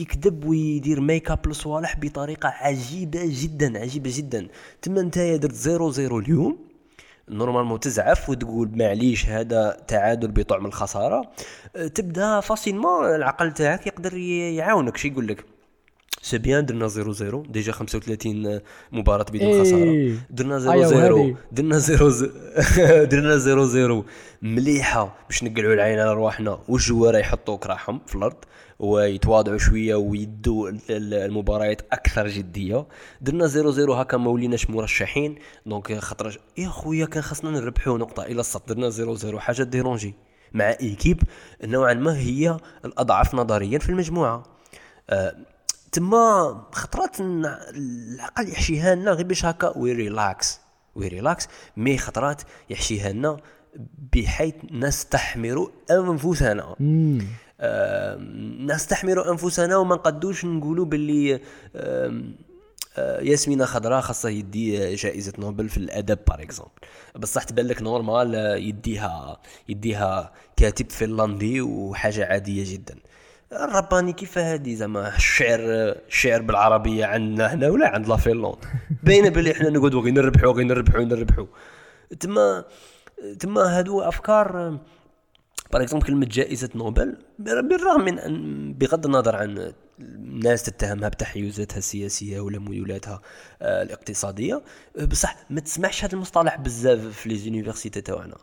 يكذب 0.00 0.44
ويدير 0.44 1.00
ميك 1.00 1.30
اب 1.30 1.48
لصوالح 1.48 1.96
بطريقة 2.00 2.48
عجيبة 2.48 3.20
جدا 3.24 3.80
عجيبة 3.80 4.10
جدا. 4.14 4.48
تما 4.82 5.02
نتايا 5.02 5.36
درت 5.36 5.54
zéro 5.54 5.90
zéro 5.90 6.18
اليوم. 6.18 6.58
normalement 7.28 7.80
تزعف 7.80 8.30
وتقول 8.30 8.70
معليش 8.74 9.26
هذا 9.26 9.76
تعادل 9.88 10.28
بطعم 10.28 10.66
الخسارة. 10.66 11.30
أه، 11.76 11.86
تبدا 11.86 12.40
facilement 12.40 13.14
العقل 13.14 13.52
تاعك 13.52 13.86
يقدر 13.86 14.16
يعاونك. 14.16 14.96
شي 14.96 15.08
يقول 15.08 15.26
لك 15.28 15.44
c'est 16.22 16.38
bien 16.38 16.66
درنا 16.66 16.88
0 16.88 17.12
0 17.12 17.46
déjà 17.48 17.72
35 17.72 18.60
مباراة 18.92 19.24
بدون 19.32 19.48
إيه. 19.48 19.62
خسارة. 19.62 20.18
درنا 20.30 20.58
0 20.58 20.72
أيوة 20.72 20.86
0 20.86 21.14
هذه. 21.14 21.36
درنا 21.52 21.78
0 21.78 22.10
0 22.10 22.30
درنا 23.10 23.38
0 23.38 23.66
0 23.66 24.04
مليحة. 24.42 25.16
باش 25.28 25.44
نقلعوا 25.44 25.74
العين 25.74 25.98
على 25.98 26.12
رواحنا. 26.12 26.58
والجوارة 26.68 27.18
يحطوا 27.18 27.56
كراحهم 27.56 28.00
في 28.06 28.14
الأرض. 28.14 28.36
ويتواضعوا 28.78 29.58
شوية 29.58 29.94
ويدوا 29.94 30.68
ال- 30.68 30.80
ال- 30.90 31.14
المباريات 31.14 31.82
أكثر 31.92 32.28
جدية. 32.28 32.86
درنا 33.20 33.48
0 33.48 33.72
0 33.72 33.92
هكا 34.02 34.16
ما 34.16 34.30
وليناش 34.30 34.70
مرشحين 34.70 35.38
donc 35.66 35.98
خاطر 35.98 36.40
يا 36.58 36.68
خويا 36.68 37.06
كان 37.06 37.22
خاصنا 37.22 37.50
نربحوا 37.50 37.98
نقطة 37.98 38.22
إلى 38.22 38.40
السط 38.40 38.68
درنا 38.68 38.90
0 38.90 39.14
0 39.16 39.38
حاجة 39.40 39.62
dérangé 39.62 40.14
مع 40.52 40.64
équipe. 40.80 41.22
نوعا 41.64 41.94
ما 41.94 42.18
هي 42.18 42.56
الأضعف 42.84 43.34
نظريا 43.34 43.78
في 43.78 43.88
المجموعة. 43.88 44.42
آه، 45.10 45.36
تما 45.92 46.62
خطرات 46.72 47.16
العقل 47.20 48.48
يحشيها 48.48 48.94
لنا 48.94 49.10
غير 49.10 49.26
باش 49.26 49.44
هكا 49.44 49.76
we 49.78 49.92
relax 49.92 50.60
we 50.94 51.08
relax 51.08 51.48
mais 51.76 51.98
خطرات 51.98 52.42
يحشيها 52.70 53.12
لنا 53.12 53.36
بحيث 54.12 54.54
نستحمر 54.72 55.70
أنفسنا. 55.90 56.76
آه، 57.60 58.16
نستحمر 58.60 59.30
أنفسنا 59.30 59.76
وما 59.76 59.94
نقدوش 59.94 60.44
نقولوا 60.44 60.84
باللي 60.84 61.40
آه، 61.76 63.20
ياسمينة 63.20 63.64
خضراء 63.64 64.00
خاصة 64.00 64.28
يدي 64.28 64.94
جائزة 64.94 65.32
نوبل 65.38 65.68
في 65.68 65.76
الأدب 65.76 66.18
par 66.28 66.42
exemple 66.42 66.72
بصح 67.16 67.42
تبان 67.42 67.66
لك 67.66 67.82
normal 67.82 68.34
يديها 68.68 69.40
يديها 69.68 70.32
كاتب 70.56 70.90
فنلندي 70.90 71.60
وحاجة 71.60 72.26
عادية 72.26 72.74
جدا. 72.74 72.94
الرباني 73.52 74.12
كيف 74.12 74.38
هادي 74.38 74.76
زعما؟ 74.76 75.16
الشعر 75.16 75.60
الشعر 76.08 76.42
بالعربية 76.42 77.06
عندنا 77.06 77.54
هنا 77.54 77.68
ولا 77.68 77.88
عند 77.88 78.08
la 78.08 78.16
Finlande؟ 78.16 78.56
باينة 79.04 79.28
بلي 79.28 79.54
حنا 79.54 79.70
نقعدوا 79.70 80.02
غير 80.02 80.12
نربحوا 80.12 80.52
غير 80.52 80.66
نربحوا 80.66 81.04
نربحوا 81.04 81.46
تما 82.20 82.64
تما 83.40 83.78
هادو 83.78 84.00
أفكار 84.00 84.78
par 85.72 85.82
exemple 85.82 86.06
كلمة 86.06 86.26
جائزة 86.26 86.68
نوبل 86.74 87.16
بالرغم 87.38 88.04
من 88.04 88.18
أن 88.18 88.72
بغض 88.74 89.06
النظر 89.06 89.36
عن 89.36 89.72
الناس 90.00 90.62
تتهمها 90.62 91.08
بتحيزاتها 91.08 91.78
السياسية 91.78 92.40
ولا 92.40 92.58
ميولاتها 92.58 93.20
آه، 93.62 93.82
الاقتصادية 93.82 94.62
آه، 94.98 95.04
بصح 95.04 95.36
ما 95.50 95.60
تسمعش 95.60 96.04
هذا 96.04 96.14
المصطلح 96.14 96.56
بزاف 96.56 97.00
في 97.00 97.28
les 97.28 97.36
universités 97.36 98.00
تاعنا. 98.00 98.36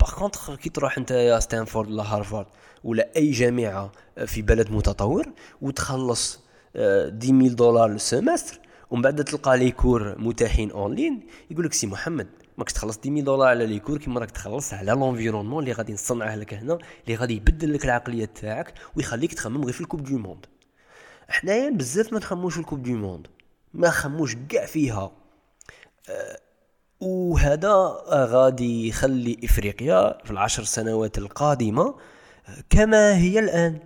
par 0.00 0.14
contre 0.14 0.54
كي 0.54 0.70
تروح 0.70 0.98
أنت 0.98 1.10
يا 1.10 1.40
ستانفورد 1.40 1.90
ولا 1.90 2.02
هارفارد 2.02 2.46
ولا 2.84 3.08
أي 3.16 3.30
جامعة 3.30 3.92
آه، 4.18 4.24
في 4.24 4.42
بلد 4.42 4.70
متطور 4.70 5.32
وتخلص 5.60 6.40
آه، 6.76 7.12
10000 7.22 7.54
دولار 7.54 7.88
لل 7.88 8.02
semestre 8.02 8.58
ومن 8.90 9.02
بعد 9.02 9.24
تلقى 9.24 9.58
les 9.58 9.70
cours 9.70 10.18
متاحين 10.18 10.70
اونلاين 10.70 11.26
يقول 11.50 11.64
لك 11.64 11.72
سي 11.72 11.86
محمد 11.86 12.28
ماكش 12.62 12.72
تخلص 12.72 12.98
10000 12.98 13.24
دولار 13.24 13.48
على 13.48 13.66
les 13.66 13.78
cours 13.78 13.98
كيما 13.98 14.20
راك 14.20 14.30
تخلص 14.30 14.74
على 14.74 14.92
l'environnement 14.92 15.62
اللي 15.62 15.72
غادي 15.72 15.92
نصنعه 15.92 16.34
لك 16.36 16.54
هنا 16.54 16.78
اللي 17.04 17.16
غادي 17.16 17.36
يبدل 17.36 17.72
لك 17.72 17.84
العقلية 17.84 18.24
تاعك 18.24 18.74
ويخليك 18.96 19.34
تخمم 19.34 19.64
غير 19.64 19.72
في 19.72 19.80
ال 19.80 19.84
coupe 19.84 20.04
du 20.04 20.18
monde. 20.18 20.46
حنايا 21.28 21.70
بزاف 21.70 22.12
ما 22.12 22.18
نخموش 22.18 22.54
في 22.54 22.60
ال 22.60 22.64
coupe 22.64 22.82
du 22.82 22.92
monde 22.92 23.26
ما 23.74 23.90
خموش 23.90 24.36
كاع 24.48 24.66
فيها. 24.66 25.12
آه، 26.08 26.38
وهذا 27.00 28.02
غادي 28.08 28.88
يخلي 28.88 29.36
إفريقيا 29.44 30.24
في 30.24 30.30
العشر 30.30 30.64
سنوات 30.64 31.18
القادمة 31.18 31.94
آه، 32.48 32.64
كما 32.70 33.16
هي 33.16 33.38
الآن 33.38 33.78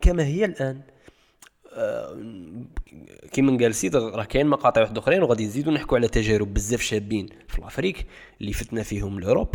كما 0.00 0.24
هي 0.24 0.44
الآن. 0.44 0.80
كيما 3.32 3.58
قال 3.58 3.74
سيد 3.74 3.96
راه 3.96 4.24
كاين 4.24 4.46
مقاطع 4.46 4.80
واحد 4.80 4.98
اخرين 4.98 5.22
وغادي 5.22 5.46
نزيدو 5.46 5.70
نحكوا 5.70 5.98
على 5.98 6.08
تجارب 6.08 6.54
بزاف 6.54 6.80
شابين 6.80 7.28
في 7.48 7.58
الأفريك 7.58 8.06
اللي 8.40 8.52
فتنا 8.52 8.82
فيهم 8.82 9.20
لوروب 9.20 9.54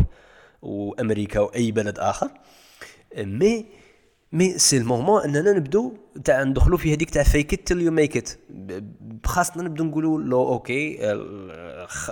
وأمريكا 0.62 1.40
وأي 1.40 1.72
بلد 1.72 1.98
آخر. 1.98 2.30
mais 3.16 3.66
mais 4.32 4.58
c'est 4.58 4.76
le 4.76 4.88
moment 4.88 5.22
اننا 5.22 5.52
نبدو 5.52 5.92
تاع 6.24 6.42
ندخلوا 6.42 6.78
في 6.78 6.94
هذيك 6.94 7.10
تاع 7.10 7.22
fake 7.22 7.52
it 7.52 7.66
till 7.66 7.80
you 7.80 7.92
make 7.92 8.16
it 8.16 8.30
خاصنا 9.24 9.62
نبدو 9.62 9.84
نقولوا 9.84 10.20
لو 10.20 10.48
OK 10.48 10.98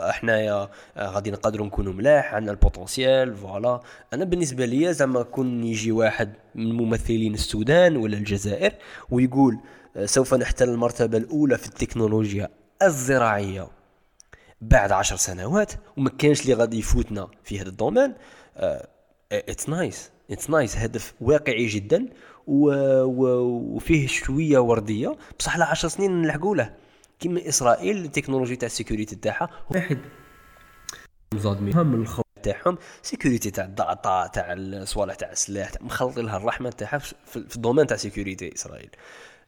حنايا 0.00 0.68
آه، 0.96 1.10
غادي 1.10 1.30
نقدروا 1.30 1.66
نكونوا 1.66 1.92
ملاح 1.92 2.34
عندنا 2.34 2.52
ال 2.52 2.61
potentiel 2.61 3.36
voilà. 3.36 3.80
أنا 4.12 4.24
بالنسبة 4.24 4.64
ليا 4.64 4.92
زعما 4.92 5.22
كون 5.22 5.64
يجي 5.64 5.92
واحد 5.92 6.32
من 6.54 6.72
ممثلين 6.72 7.34
السودان 7.34 7.96
ولا 7.96 8.16
الجزائر 8.16 8.72
ويقول 9.10 9.58
آه، 9.96 10.06
سوف 10.06 10.34
نحتل 10.34 10.68
المرتبة 10.68 11.18
الأولى 11.18 11.58
في 11.58 11.66
التكنولوجيا 11.66 12.48
الزراعية 12.82 13.68
بعد 14.60 14.92
عشر 14.92 15.16
سنوات 15.16 15.72
وما 15.96 16.10
كانش 16.10 16.42
اللي 16.42 16.54
غادي 16.54 16.78
يفوتنا 16.78 17.28
في 17.44 17.60
هذا 17.60 17.68
ال 17.68 17.74
domaine 17.74 18.14
it's 19.32 19.68
nice 19.68 20.11
it's 20.30 20.50
nice 20.50 20.76
هدف 20.76 21.14
واقعي 21.20 21.66
جدا 21.66 22.06
و... 22.46 22.70
و... 23.02 23.40
وفيه 23.76 24.06
شوية 24.06 24.58
وردية. 24.58 25.16
بصح 25.38 25.54
على 25.54 25.64
10 25.64 25.88
سنين 25.88 26.22
نلحقوا 26.22 26.56
له. 26.56 26.74
كيما 27.20 27.48
إسرائيل 27.48 28.04
التكنولوجي 28.04 28.56
تاع 28.56 28.66
ال 28.66 28.72
sécurité 28.72 29.16
تاعها. 29.16 29.50
واحد. 29.70 29.98
من 31.94 32.00
الخوف 32.00 32.24
تاعهم 32.42 32.78
sécurité 33.02 33.50
تاع 33.50 33.64
ال 33.64 33.78
data 33.78 34.30
تاع 34.32 34.52
الصوالح 34.52 35.14
تاع 35.14 35.30
السلاح 35.30 35.70
تاع 35.70 35.82
مخلط 35.82 36.18
لها 36.18 36.36
الرحمة 36.36 36.70
تاعها 36.70 36.98
في 36.98 37.14
في 37.26 37.56
ال 37.56 37.60
domaine 37.60 37.86
تاع 37.86 37.96
sécurité 37.96 38.54
إسرائيل. 38.54 38.90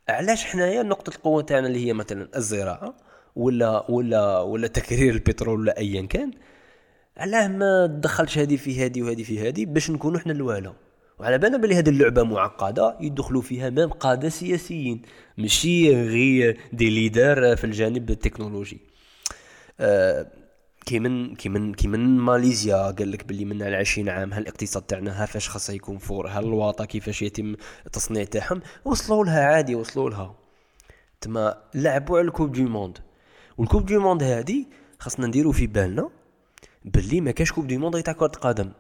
علاش 0.09 0.45
حنايا 0.45 0.83
نقطة 0.83 1.11
القوة 1.11 1.43
تاعنا 1.43 1.67
اللي 1.67 1.87
هي 1.87 1.93
مثلا 1.93 2.29
الزراعة 2.37 2.95
ولا 3.37 3.91
ولا 3.91 4.41
ولا 4.41 4.67
تكرير 4.67 5.15
البترول 5.15 5.61
ولا 5.61 5.79
ايا 5.79 6.07
كان؟ 6.07 6.31
علاه 7.17 7.49
ما 7.49 7.87
تدخلش 7.87 8.39
هذه 8.39 8.57
في 8.57 8.85
هذه 8.85 9.03
وهذه 9.03 9.23
في 9.23 9.49
هذه 9.49 9.67
باش 9.67 9.91
نكونوا 9.91 10.19
إحنا 10.19 10.33
الوالا. 10.33 10.73
وعلى 11.19 11.39
بالنا 11.39 11.57
بلي 11.57 11.75
هذه 11.75 11.89
اللعبة 11.89 12.23
معقدة 12.23 12.97
يدخلوا 13.01 13.43
فيها 13.43 13.71
même 13.71 13.91
قادة 13.91 14.29
سياسيين 14.29 15.03
ماشي 15.39 15.95
غير 16.09 16.61
des 16.73 16.91
leaders 16.91 17.57
في 17.57 17.65
الجانب 17.65 18.11
التكنولوجي. 18.11 18.81
آه 19.81 20.27
كي 20.87 20.99
من 20.99 21.35
كي 21.35 21.49
من 21.49 21.75
كي 21.75 21.89
من 21.89 22.19
ماليزيا 22.19 22.91
قال 22.91 23.13
لك 23.13 23.25
باللي 23.25 23.45
من 23.45 23.63
على 23.63 23.77
20 23.77 24.09
عام 24.09 24.33
هل 24.33 24.43
الاقتصاد 24.43 24.83
تاعنا 24.83 25.23
ها 25.23 25.27
فاش 25.27 25.49
خاصه 25.49 25.73
يكون 25.73 25.99
fort؟ 25.99 26.29
هل 26.29 26.45
الواطه 26.45 26.85
كيفاش 26.85 27.23
يتم 27.23 27.55
التصنيع 27.87 28.25
تاعهم؟ 28.25 28.63
وصلوا 28.85 29.25
لها 29.25 29.45
عادي 29.45 29.75
وصلوا 29.75 30.11
لها. 30.11 30.35
تما 31.21 31.63
لعبوا 31.75 32.19
على 32.19 32.29
ال 32.29 32.33
coupe 32.33 32.53
du 32.53 32.63
monde. 32.63 32.99
وال 33.59 33.67
coupe 33.67 33.87
du 33.87 34.01
monde 34.01 34.23
هادي 34.23 34.69
خاصنا 34.99 35.27
نديرو 35.27 35.53
في 35.53 35.67
بالنا 35.67 36.11
باللي 36.85 37.21
ما 37.21 37.31
كاش 37.31 37.53
coupe 37.53 37.67
du 37.67 37.79
monde 37.79 38.03
تاع 38.03 38.13
كرة 38.13 38.27
قدم 38.27 38.73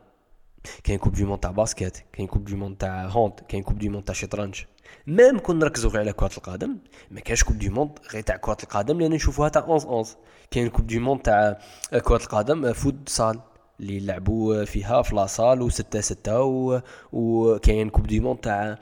كاين 0.84 0.98
coupe 0.98 1.14
du 1.14 1.26
monde 1.26 1.40
تاع 1.40 1.50
basket 1.50 1.98
كاين 2.12 2.28
coupe 2.28 2.44
du 2.44 2.56
monde 2.56 2.76
تاع 2.76 3.06
hand 3.06 3.32
كاين 3.48 3.62
coupe 3.62 3.78
du 3.78 3.90
monde 3.90 4.04
تاع 4.04 4.14
شطرنج. 4.14 4.60
même 5.06 5.38
كون 5.38 5.58
نركزوا 5.58 5.90
غير 5.90 6.00
على 6.00 6.12
كرة 6.12 6.30
القدم 6.36 6.78
ما 7.10 7.20
كاش 7.20 7.44
coupe 7.44 7.58
du 7.58 7.70
monde 7.70 7.98
غير 8.12 8.22
تاع 8.22 8.36
كرة 8.36 8.56
القدم 8.62 9.00
لأن 9.00 9.10
نشوفوها 9.10 9.48
تاع 9.48 9.62
11 9.62 9.88
11 9.88 10.16
كاين 10.50 10.68
coupe 10.68 10.86
du 10.86 11.00
monde 11.00 11.20
تاع 11.20 11.58
كرة 12.04 12.16
القدم 12.22 12.72
futsal 12.72 13.40
اللي 13.80 13.96
يلعبوا 13.96 14.64
فيها 14.64 15.02
في 15.02 15.14
la 15.14 15.28
salle 15.28 15.62
وستة 15.62 16.00
ستة 16.00 16.42
و... 16.42 16.80
وكاين 17.12 17.90
coupe 17.90 18.06
du 18.06 18.22
monde 18.22 18.38
تاع 18.38 18.78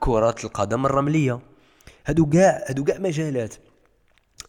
كرة 0.00 0.36
القدم 0.44 0.86
الرملية. 0.86 1.40
هادو 2.06 2.26
كاع 2.26 2.64
هادو 2.68 2.84
كاع 2.84 2.98
مجالات. 2.98 3.54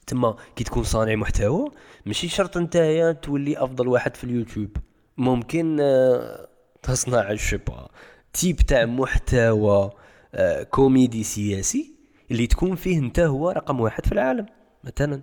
تما 0.08 0.36
كي 0.56 0.64
تكون 0.64 0.84
صانع 0.84 1.16
محتوى 1.16 1.72
ماشي 2.06 2.28
شرط 2.28 2.58
نتايا 2.58 3.12
تولي 3.12 3.58
أفضل 3.58 3.88
واحد 3.88 4.16
في 4.16 4.24
اليوتيوب. 4.24 4.78
ممكن 5.18 5.78
آه، 5.82 6.48
تصنع 6.84 7.36
شبا 7.36 7.88
type 8.34 8.56
تاع 8.56 8.86
محتوى 8.86 9.92
آه، 10.36 10.64
كوميدي 10.64 11.24
سياسي 11.24 11.94
اللي 12.32 12.48
تكون 12.48 12.76
فيه 12.76 12.98
انت 13.00 13.20
هو 13.20 13.50
رقم 13.50 13.80
واحد 13.80 14.06
في 14.06 14.12
العالم 14.12 14.46
مثلا. 14.84 15.22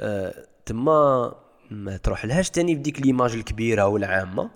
آه، 0.00 0.34
تما 0.66 1.34
ما 1.70 1.96
تروح 1.96 2.24
لهاش 2.24 2.50
تاني 2.50 2.74
بديك 2.74 3.00
l'image 3.00 3.34
الكبيرة 3.34 3.86
والعامة 3.86 4.50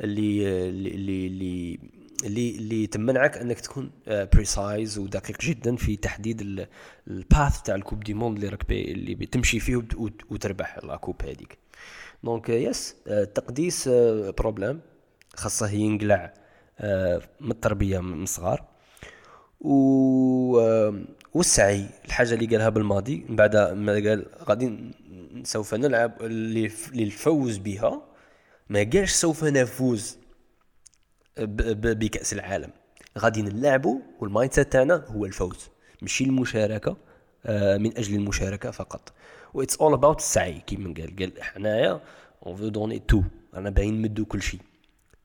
اللي 0.00 0.68
اللي 0.68 1.26
اللي 1.26 1.78
اللي 2.24 2.50
اللي 2.56 2.86
تمنعك 2.86 3.38
أنك 3.38 3.60
تكون 3.60 3.90
precise 4.06 4.98
ودقيق 4.98 5.40
جدا 5.40 5.76
في 5.76 5.96
تحديد 5.96 6.66
ال 7.08 7.19
path 7.19 7.62
تاع 7.62 7.74
ال 7.74 7.79
coupe 7.79 8.04
du 8.04 8.14
monde 8.14 8.36
اللي 8.36 8.48
راك 8.48 8.70
اللي 8.70 9.14
بتمشي 9.14 9.60
فيه 9.60 9.76
وتربح 10.30 10.78
la 10.84 10.96
coupe 10.96 11.22
هذيك 11.22 11.58
donc 12.24 12.48
يس 12.48 12.96
التقديس 13.06 13.88
problème 14.38 14.80
خاصة 15.36 15.70
ينقلع 15.70 16.34
من 17.40 17.50
التربية 17.50 17.98
من 18.00 18.22
الصغار. 18.22 18.64
و 19.60 19.72
والسعي 21.34 21.86
الحاجة 22.04 22.34
اللي 22.34 22.46
قالها 22.46 22.68
بلماضي 22.68 23.24
من 23.28 23.36
بعد 23.36 23.56
ما 23.56 23.92
قال 23.92 24.26
غادي 24.48 24.90
سوف 25.44 25.74
نلعب 25.74 26.22
للفوز 26.92 27.58
بها 27.58 28.02
ما 28.68 28.90
قالش 28.94 29.12
سوف 29.12 29.44
نفوز. 29.44 30.18
بكأس 31.38 32.32
العالم. 32.32 32.70
غادي 33.18 33.42
نلعبوا 33.42 34.00
وال 34.20 34.52
mindset 34.52 34.72
تاعنا 34.72 35.04
هو 35.06 35.26
الفوز. 35.26 35.68
ماشي 36.02 36.24
المشاركة 36.24 36.96
آه، 37.46 37.78
من 37.78 37.98
أجل 37.98 38.14
المشاركة 38.14 38.70
فقط. 38.70 39.12
و 39.54 39.62
it's 39.62 39.76
all 39.76 39.92
about 39.92 40.18
السعي 40.18 40.60
كيما 40.60 40.94
قال 40.94 41.16
قال 41.16 41.42
حنايا. 41.42 42.00
on 42.46 42.56
veut 42.56 42.68
donner 42.68 42.98
tout 42.98 43.22
أنا 43.54 43.70
باين 43.70 43.94
نمدو 43.98 44.24
كل 44.24 44.42
شيء 44.42 44.60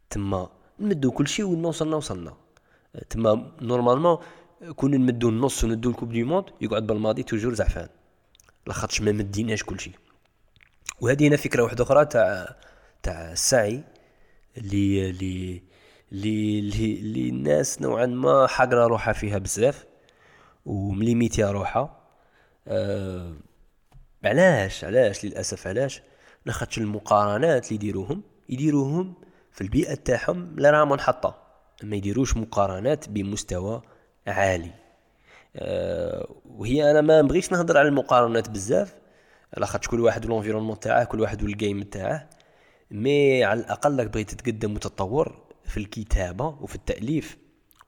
تما 0.10 0.50
نمدو 0.80 1.12
كل 1.12 1.28
شيء 1.28 1.46
وين 1.46 1.66
وصلنا. 1.66 1.96
وصلنا 1.96 2.34
تما 3.10 3.52
normalement 3.62 4.18
كون 4.76 4.92
نمدو 4.92 5.30
النص 5.30 5.64
وندو 5.64 5.90
ال 5.90 5.93
coupe 5.93 6.12
du 6.12 6.24
monde 6.24 6.46
يقعد 6.62 6.88
بلماضي 6.88 7.24
toujours 7.24 7.54
زعفان. 7.54 7.90
لاخاطش 8.68 9.02
ما 9.02 9.12
مديناش 9.12 9.64
كل 9.64 9.80
شيء 9.80 9.94
وهذه 11.02 11.28
هنا 11.28 11.38
فكرة 11.38 11.64
واحدة 11.64 11.84
أخرى 11.84 12.06
تاع 12.06 12.56
تاع 13.04 13.32
السعي 13.32 13.84
اللي 14.58 15.10
اللي 15.10 15.62
اللي 16.12 16.60
اللي 17.00 17.30
الناس 17.30 17.82
نوعا 17.82 18.06
ما 18.06 18.48
حقرا 18.48 18.88
روحها 18.88 19.14
فيها 19.14 19.38
بزاف 19.38 19.86
ومليميتيا 20.66 21.52
روحها. 21.52 21.98
أه 22.68 23.34
علاش؟ 24.24 24.84
علاش؟ 24.84 25.26
للأسف 25.26 25.68
علاش؟ 25.68 26.02
لاخاطش 26.46 26.78
المقارنات 26.78 27.66
اللي 27.66 27.76
يديروهم 27.76 28.24
يديروهم 28.50 29.14
في 29.52 29.62
البيئة 29.62 29.96
تاعهم 29.96 30.56
لا 30.60 30.72
راها 30.72 30.86
منحطة. 30.86 31.36
ما 31.84 31.96
يديروش 31.96 32.38
مقارنات 32.38 33.10
بمستوى 33.10 33.82
عالي. 34.28 34.72
أه 35.56 36.28
وهي 36.46 36.92
أنا 36.92 37.02
ما 37.02 37.22
نبغيش 37.22 37.52
نهضر 37.52 37.78
على 37.78 37.88
المقارنات 37.88 38.50
بزاف 38.50 38.96
لاخاطش 39.58 39.88
كل 39.88 40.00
واحد 40.00 40.26
وال 40.26 40.33
environnement 40.33 40.80
تاعه 40.80 41.04
كل 41.04 41.20
واحد 41.22 41.44
وال 41.44 41.57
game 41.57 41.84
تاعه 41.84 42.30
mais 42.92 43.44
على 43.44 43.60
الأقل 43.60 44.08
بغيت 44.08 44.32
تتقدم 44.32 44.76
وتتطور. 44.76 45.47
في 45.68 45.78
الكتابة 45.78 46.46
وفي 46.46 46.76
التأليف. 46.76 47.38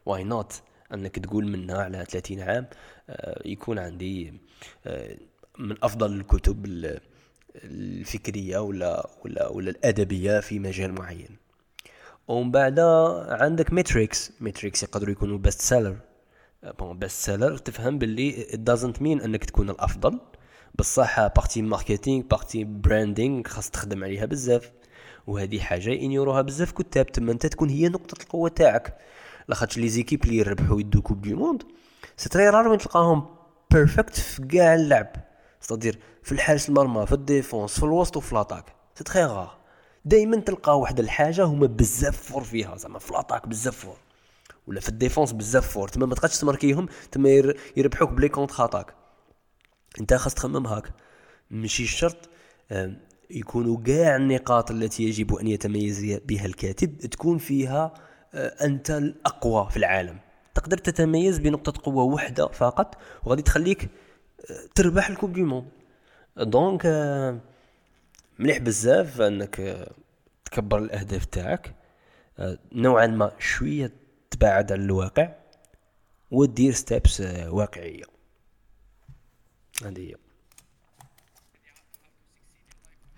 why 0.05 0.23
not 0.23 0.61
أنك 0.93 1.19
تقول 1.19 1.47
منها 1.47 1.83
على 1.83 2.05
30 2.05 2.39
عام 2.39 2.67
آه، 3.09 3.41
يكون 3.47 3.79
عندي 3.79 4.33
آه، 4.85 5.17
من 5.57 5.75
أفضل 5.83 6.13
الكتب 6.13 6.65
الفكرية 7.55 8.57
ولا 8.57 9.09
ولا 9.25 9.47
ولا 9.47 9.69
الأدبية 9.69 10.39
في 10.39 10.59
مجال 10.59 10.93
معين. 10.93 11.37
ومن 12.27 12.51
بعد 12.51 12.79
عندك 13.29 13.73
metrics 13.73 14.31
metrics 14.39 14.83
يقدروا 14.83 15.11
يكونوا 15.11 15.37
best 15.37 15.61
seller 15.61 15.97
bon 16.79 16.99
best 16.99 17.25
seller 17.25 17.57
تفهم 17.57 17.97
باللي 17.97 18.45
doesn't 18.69 18.97
mean 18.99 19.23
أنك 19.23 19.45
تكون 19.45 19.69
الأفضل. 19.69 20.19
بصح 20.75 21.27
partie 21.27 21.61
marketing 21.61 22.23
partie 22.23 22.63
branding 22.63 23.43
خاص 23.43 23.69
تخدم 23.69 24.03
عليها 24.03 24.25
بزاف. 24.25 24.71
وهذه 25.27 25.59
حاجة 25.59 25.89
ينيروها 25.89 26.41
بزاف 26.41 26.71
كتاب 26.71 27.07
تما 27.11 27.31
أنت 27.31 27.45
تكون 27.45 27.69
هي 27.69 27.89
نقطة 27.89 28.21
القوة 28.21 28.49
تاعك. 28.49 28.97
لاخاطش 29.47 29.77
les 29.77 29.89
équipes 29.89 30.23
اللي 30.23 30.37
يربحوا 30.37 30.79
يدو 30.79 31.01
coupe 31.01 31.21
du 31.21 31.33
monde 31.33 31.63
c'est 32.17 32.29
très 32.29 32.49
rare 32.49 32.67
وين 32.67 32.77
تلقاهم 32.77 33.25
perfect 33.71 34.15
في 34.15 34.41
كاع 34.47 34.75
اللعب. 34.75 35.07
c'est-à-dire 35.61 35.99
في 36.23 36.31
الحارس 36.31 36.69
المرمى 36.69 37.05
في 37.05 37.11
ال 37.11 37.20
défense 37.20 37.79
في 37.79 37.83
الوسط 37.83 38.17
وفي 38.17 38.35
l'attaque 38.35 38.65
c'est 38.95 39.03
très 39.03 39.23
rare 39.23 39.57
دائما 40.05 40.37
تلقى 40.37 40.79
واحد 40.79 40.99
الحاجة 40.99 41.43
هما 41.43 41.67
بزاف 41.67 42.17
fort 42.17 42.43
فيها 42.43 42.77
زعما 42.77 42.99
في 42.99 43.13
l'attaque 43.13 43.47
بزاف 43.47 43.77
fort. 43.77 43.97
ولا 44.67 44.79
في 44.79 44.89
ال 44.89 44.94
défense 44.94 45.31
بزاف 45.31 45.67
fort. 45.67 45.87
تما 45.87 46.05
ما 46.05 46.15
تقدش 46.15 46.39
تماركيهم 46.39 46.87
تما 47.11 47.29
يربحوك 47.77 48.09
ب 48.09 48.29
les 48.29 48.51
contre-attaques 48.51 48.93
أنت 49.99 50.13
خاص 50.13 50.33
تخمم 50.33 50.67
هاك. 50.67 50.93
ماشي 51.51 51.85
شرط. 51.85 52.29
يكونوا 53.29 53.77
كاع 53.83 54.15
النقاط 54.15 54.71
التي 54.71 55.03
يجب 55.03 55.35
أن 55.35 55.47
يتميز 55.47 56.19
بها 56.25 56.45
الكاتب 56.45 56.97
تكون 56.97 57.37
فيها 57.37 57.93
آه، 58.33 58.65
أنت 58.65 58.91
الأقوى 58.91 59.69
في 59.71 59.77
العالم. 59.77 60.17
تقدر 60.55 60.77
تتميز 60.77 61.39
بنقطة 61.39 61.81
قوة 61.83 62.03
واحدة 62.03 62.47
فقط 62.47 62.97
وغادي 63.23 63.41
تخليك 63.41 63.83
آه، 64.49 64.67
تربح 64.75 65.09
ال 65.09 65.13
coupe 65.13 65.33
du 65.33 65.43
monde. 65.43 65.67
donc 66.37 66.85
آه، 66.85 67.39
مليح 68.39 68.57
بزاف 68.57 69.21
أنك 69.21 69.87
تكبر 70.45 70.77
الأهداف 70.77 71.25
تاعك. 71.25 71.75
نوعا 72.71 73.07
ما 73.07 73.31
شوية 73.39 73.91
تبعد 74.31 74.71
عن 74.71 74.81
الواقع 74.81 75.35
ودير 76.31 76.73
steps 76.73 77.21
واقعية. 77.47 78.03
هذه 79.85 79.99
هي. 79.99 80.15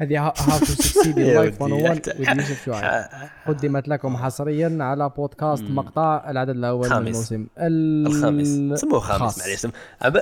هذه 0.02 0.28
how 0.28 0.60
to 0.60 0.66
succeed 0.66 1.20
in 1.20 1.26
life 1.26 1.64
101 1.64 2.10
with 2.10 2.30
يوسف 2.30 2.66
شعيب. 2.66 3.06
قدمت 3.48 3.88
لكم 3.88 4.18
حصريا 4.18 4.78
على 4.82 5.10
بودكاست 5.10 5.64
مقطع 5.64 6.30
العدد 6.30 6.50
الأول 6.50 6.90
من 6.90 6.98
الموسم 6.98 7.48
الخامس. 7.58 8.80
سموه 8.80 9.00
خامس 9.00 9.40
معليش 9.40 9.68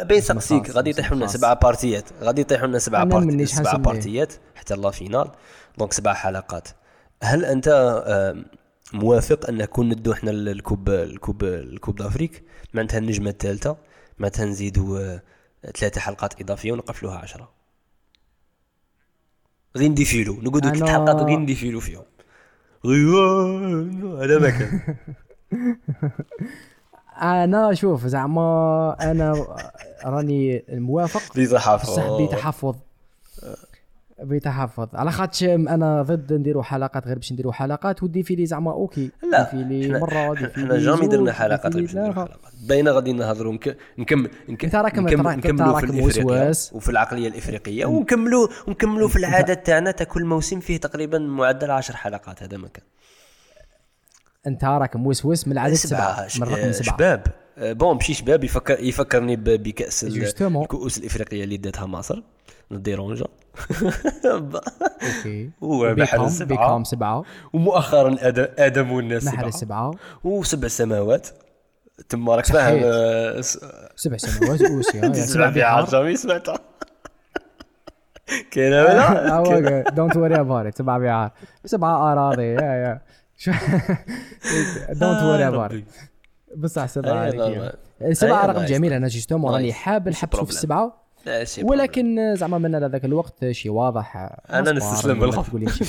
بين 0.07 0.21
سقسيك 0.21 0.69
غادي 0.69 0.89
يطيحوا 0.89 1.17
لنا 1.17 1.27
سبعه 1.27 1.53
بارتيات. 1.53 2.03
غادي 2.21 2.41
يطيحوا 2.41 2.67
لنا 2.67 2.79
سبعه 2.79 3.03
بارتيات 3.03 3.47
سبعه 3.47 3.77
بارتيات 3.77 4.33
حتى 4.55 4.75
la 4.75 4.91
finale. 4.91 5.31
donc 5.77 5.93
سبع 5.93 6.13
حلقات. 6.13 6.67
هل 7.23 7.45
أنت 7.45 7.69
موافق 8.93 9.49
أن 9.49 9.57
نكون 9.57 9.89
ندو 9.89 10.11
إحنا 10.11 10.31
ال 10.31 10.41
coupe 10.41 10.89
ال 10.89 10.98
coupe 10.98 11.43
ال 11.43 11.52
coupe 11.52 11.95
d'Afrique؟ 11.95 12.43
معناتها 12.73 12.97
النجمة 12.97 13.29
الثالثة. 13.29 13.77
معناتها 14.19 14.45
نزيدوا 14.45 15.17
ثلاثة 15.77 16.01
حلقات 16.01 16.41
إضافية 16.41 16.71
ونقفلوها 16.71 17.17
عشرة. 17.17 17.58
غير 19.75 19.89
نديفيلو 19.89 20.41
ثلاث 20.59 20.89
حلقات 20.89 21.15
غير 21.15 21.39
نديفيلو 21.39 21.79
فيهم. 21.79 22.03
هذا 24.21 24.39
ما 24.39 24.49
كان. 24.49 24.79
أنا 27.21 27.73
شوف 27.73 28.05
زعما 28.05 28.95
أنا 29.01 29.47
راني 30.05 30.63
موافق. 30.69 31.37
بصح 31.39 32.21
بتحفظ 32.21 32.75
بتحفظ 34.23 34.87
على 34.93 35.11
خاطش 35.11 35.43
أنا 35.43 36.01
ضد 36.01 36.33
نديروا 36.33 36.63
حلقات 36.63 37.07
غير 37.07 37.15
باش 37.15 37.33
نديروا 37.33 37.53
حلقات 37.53 38.03
ودي 38.03 38.23
في 38.23 38.35
لي 38.35 38.45
زعما 38.45 38.71
أوكي 38.71 39.11
لا 39.31 39.43
دي 39.43 39.49
في 39.49 39.63
لي 39.63 39.87
إحنا- 39.97 40.01
مرة 40.01 40.33
دي 40.33 40.47
في 40.47 40.51
إحنا 40.61 40.73
لي 40.73 40.79
جامي 40.85 41.07
درنا 41.07 41.31
حلقات 41.33 41.73
غير 41.75 41.81
باش 41.85 41.91
نديروا 41.95 42.13
ثلاثة. 42.13 42.21
حلقات. 42.33 42.39
باينه 42.67 42.91
غادي 42.91 43.13
نهضروا 43.13 43.53
نك- 43.53 43.77
نكمل 43.97 44.29
نكمل- 44.49 45.37
نكملوا 45.37 45.73
راك 45.73 45.85
في 45.85 45.91
الإفريقية. 45.91 46.49
وفي 46.73 46.89
العقلية 46.89 47.27
الإفريقية. 47.27 47.85
ونكملوا 47.85 48.47
ونكملوا 48.67 49.07
في 49.07 49.15
العادات 49.15 49.65
تاعنا 49.65 49.91
تاع 49.91 50.05
كل 50.05 50.25
موسم 50.25 50.59
فيه 50.59 50.77
تقريبا 50.77 51.17
معدل 51.19 51.71
10 51.71 51.95
حلقات 51.95 52.43
هذا 52.43 52.57
ما 52.57 52.67
كان. 52.67 52.83
أنت 54.47 54.63
راك 54.65 54.95
موسوس 54.95 55.47
من 55.47 55.53
العدد 55.53 55.73
سبعة 55.73 56.27
ش- 56.27 56.39
من 56.39 56.47
رقم 56.47 56.67
آه، 56.67 56.71
سبعة. 56.71 56.95
شباب. 56.97 57.23
آه، 57.57 57.73
بون 57.73 57.95
ماشي 57.95 58.13
شباب 58.13 58.43
يفكر 58.43 58.79
يفكرني 58.79 59.35
بكأس. 59.35 60.03
الكؤوس 60.03 60.97
الإفريقية 60.97 61.43
اللي 61.43 61.57
داتها 61.57 61.85
مصر. 61.85 62.23
ديرونجا 62.71 63.25
أوكي 64.25 65.49
وبحر 65.61 66.25
السبعة. 66.25 66.47
بيكام 66.47 66.83
سبعة 66.83 67.23
ومؤخرا 67.53 68.15
آدم 68.59 68.91
والناس 68.91 69.25
نحر 69.27 69.35
سبعة. 69.37 69.47
السبعة 69.47 69.91
وسبع 70.23 70.67
سماوات 70.67 71.27
تما 72.09 72.35
راك. 72.35 72.45
فاهم 72.45 72.81
آه، 72.83 73.41
سبع 73.95 74.17
سنوات 74.17 74.61
اوسيا 74.61 75.01
يا 75.03 75.09
تسمع 75.09 75.25
سبع 75.25 75.49
بحار 75.49 75.85
جامي 75.85 76.15
سمعتها 76.15 76.59
كاينة 78.51 78.81
ولا 78.83 79.83
دونت 79.89 80.17
وري 80.17 80.39
اباوت 80.39 80.77
سبع 80.77 80.97
بحار 80.97 81.31
سبعة 81.65 82.11
أراضي 82.11 82.43
يا 82.43 82.61
يا 82.61 83.01
دونت 84.93 85.23
وري 85.23 85.47
اباوت 85.47 85.71
ربي. 85.71 85.85
بصح 86.57 86.85
سبعة 86.85 87.23
أي 87.23 87.27
هذيك 87.29 87.39
نورمال. 87.39 87.73
هي. 88.01 88.13
سبعة 88.13 88.41
أي 88.43 88.47
رقم. 88.47 88.65
جميل 88.65 88.93
أنا 88.93 89.07
جوستومون 89.07 89.53
راني. 89.53 89.73
حاب 89.73 90.05
ماشي 90.05 90.17
نحبسوا 90.25 90.43
في. 90.45 90.49
السبعة 90.51 90.98
ولكن 91.63 92.35
زعما 92.35 92.57
من 92.57 92.75
هذاك 92.75 93.05
الوقت 93.05 93.51
شي 93.51 93.69
واضح 93.69 94.15
أنا 94.49 94.73
مصباح 94.73 94.91
نستسلم 94.91 95.31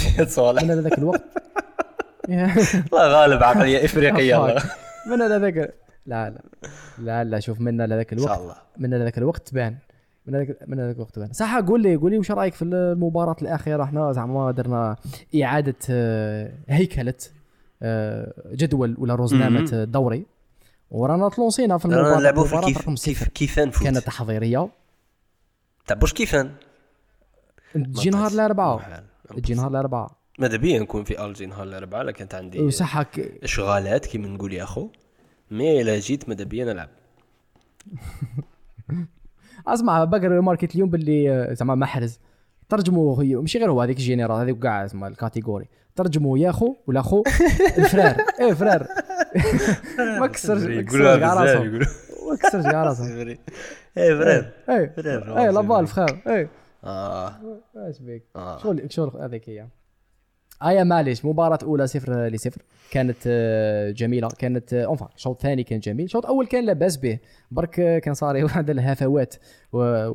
صالح. 0.26 0.62
من 0.62 0.70
هذاك 0.70 0.98
الوقت. 0.98 1.24
الله 2.92 3.08
غالب 3.08 3.42
عقلية 3.42 3.84
إفريقية. 3.84 4.54
من 5.10 5.22
هذاك 5.22 5.74
لا 6.06 6.30
لا. 6.30 6.42
لا 6.98 7.24
لا 7.24 7.40
شوف 7.40 7.60
من 7.60 7.80
هذاك 7.80 8.12
ان 8.12 8.18
الوقت 8.18 8.32
شاء 8.34 8.42
الله. 8.42 8.54
من 8.78 8.94
هذاك 8.94 9.18
الوقت 9.18 9.48
تبان. 9.48 9.76
من 10.26 10.34
هذاك 10.34 10.58
من 10.66 10.80
هذاك 10.80 10.96
الوقت 10.96 11.14
تبان. 11.14 11.32
صح 11.32 11.58
قول 11.58 11.82
لي 11.82 11.96
قول 11.96 12.10
لي 12.10 12.18
واش 12.18 12.30
رأيك 12.30 12.54
في 12.54 12.62
المباراة 12.64 13.36
الأخيرة؟ 13.42 13.82
إحنا 13.82 14.12
زعما 14.12 14.50
درنا 14.50 14.96
إعادة 15.42 15.74
آه، 15.90 16.52
هيكلة 16.68 17.14
آه، 17.82 18.32
جدول 18.52 18.96
ولا 18.98 19.14
روزنامه 19.14 19.68
الدوري 19.72 20.26
ورانا 20.90 21.28
تلونسينا 21.28 21.78
في 21.78 21.88
رانا 21.88 22.00
المباراه 22.00 22.20
نلعبوا 22.20 22.44
في 22.44 22.60
كيف 22.60 23.28
كيف 23.28 23.82
كانت 23.82 23.98
تحضيرية. 23.98 24.68
تاع 25.90 25.98
بوش 25.98 26.12
كيفان؟ 26.12 26.50
تجي 27.74 28.10
نهار 28.10 28.30
الاربعاء. 28.30 29.04
تجي 29.36 29.54
نهار 29.54 29.70
الاربعاء 29.70 30.10
ماذا 30.38 30.56
بيا 30.56 30.78
نكون 30.78 31.04
في 31.04 31.24
الجي 31.24 31.46
نهار 31.46 31.62
الاربعاء 31.62 32.04
لكن 32.04 32.18
كانت 32.18 32.34
عندي 32.34 32.60
وصح 32.60 33.02
ك- 33.02 33.38
اشغالات 33.42 34.06
كيما 34.06 34.28
نقول 34.28 34.52
يا 34.52 34.62
أخو. 34.62 34.88
مي 35.50 35.80
إلا 35.82 35.98
جيت 35.98 36.28
ماذا 36.28 36.44
بيا 36.44 36.64
نلعب. 36.64 36.88
أسمع 39.66 40.04
بقرا 40.04 40.40
ماركت 40.40 40.74
اليوم 40.74 40.90
باللي 40.90 41.30
آه، 41.30 41.52
زعما 41.54 41.74
محرز. 41.74 42.18
ترجموا 42.68 43.22
هي 43.22 43.34
ماشي 43.34 43.58
غير 43.58 43.70
هو 43.70 43.82
هذيك 43.82 43.96
الجينيرال 43.96 44.36
هذيك 44.40 44.58
كاع 44.58 44.86
زعما 44.86 45.08
الكاتيجوري 45.08 45.68
ترجموا 45.96 46.38
يا 46.38 46.52
خو 46.52 46.74
ولا 46.86 47.02
خو 47.02 47.22
الفرار. 47.78 48.16
إيه 48.40 48.52
فرار. 48.54 48.86
ما 50.20 50.26
كسرش 50.26 50.62
بزاف 50.62 52.09
كاع 52.36 52.84
راسهم 52.84 53.06
اي 53.06 53.14
فرير 53.14 53.38
إيه 53.98 54.14
فرار 54.88 55.38
إيه 55.38 55.50
لابال 55.50 55.86
فخير 55.86 56.22
إيه 56.26 56.48
آه. 56.84 57.32
إيش 57.86 57.98
بيك؟ 57.98 58.22
آه. 58.36 58.58
شغل 58.58 58.92
شغل 58.92 59.22
هذيك 59.22 59.48
هي. 59.48 59.66
ايا 60.64 60.84
معليش 60.84 61.24
مباراة 61.24 61.58
أولى 61.62 61.86
صفر 61.86 62.26
لصفر. 62.26 62.62
كانت 62.90 63.16
آه، 63.26 63.90
جميلة. 63.90 64.28
كانت 64.28 64.74
اونفا 64.74 65.08
الشوط 65.16 65.36
الثاني 65.36 65.62
كان 65.62 65.80
جميل. 65.80 66.04
الشوط 66.04 66.24
الأول 66.24 66.46
كان 66.46 66.64
لاباس 66.66 66.96
به. 66.96 67.18
برك 67.50 67.80
آه، 67.80 67.98
كان 67.98 68.14
صار 68.14 68.36
واحد 68.44 68.70
الهفوات. 68.70 69.34
و- 69.72 70.10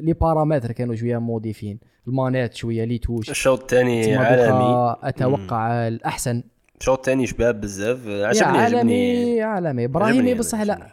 لي 0.00 0.12
بارامتر 0.12 0.72
كانوا 0.72 0.94
شوية 0.94 1.18
موديفين. 1.18 1.78
المانات 2.08 2.54
شوية 2.54 2.84
لي 2.84 2.98
توش. 2.98 3.30
الشوط 3.30 3.60
الثاني 3.60 4.14
عالمي. 4.16 4.96
أتوقع 5.02 5.88
الأحسن. 5.88 6.42
الشوط 6.80 6.98
الثاني 6.98 7.26
شباب 7.26 7.60
بزاف. 7.60 7.98
عجبني 8.08 8.58
عجبني 8.58 9.42
عالمي 9.42 9.42
عالمي. 9.42 9.84
إبراهيمي 9.84 10.34
بصح 10.34 10.60
لا. 10.62 10.86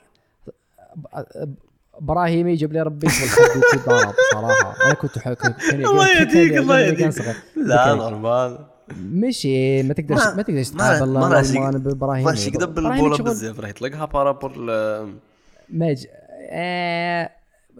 ابراهيمي 1.93 2.51
يجيب 2.51 2.73
لي 2.73 2.81
ربي 2.81 3.09
في 3.09 3.23
الخد 3.23 3.57
وكي 3.57 3.77
ضرب 3.89 4.13
صراحة. 4.33 4.85
أنا 4.85 4.93
كنت 4.93 5.17
الله 5.71 6.07
يهديك، 6.19 6.57
الله 6.57 6.79
يهديك. 6.79 7.35
لا 7.55 7.95
نورمال. 7.95 8.59
ماشي 8.97 9.83
ما 9.83 9.93
تقدرش 9.93 10.25
ما- 10.35 10.41
تقدرش 10.41 10.69
تقابل 10.69 11.11
ما 11.13 11.27
راهش 11.27 11.49
الله 11.49 11.69
يق- 11.69 11.77
بإبراهيم. 11.77 12.25
ماشي 12.25 12.51
كذا 12.51 12.65
بالبولة 12.65 13.17
بزاف 13.17 13.59
راه 13.59 13.67
يطلقها 13.67 14.05
بارابور 14.05 14.53
ماج 15.69 16.07
آه 16.49 17.29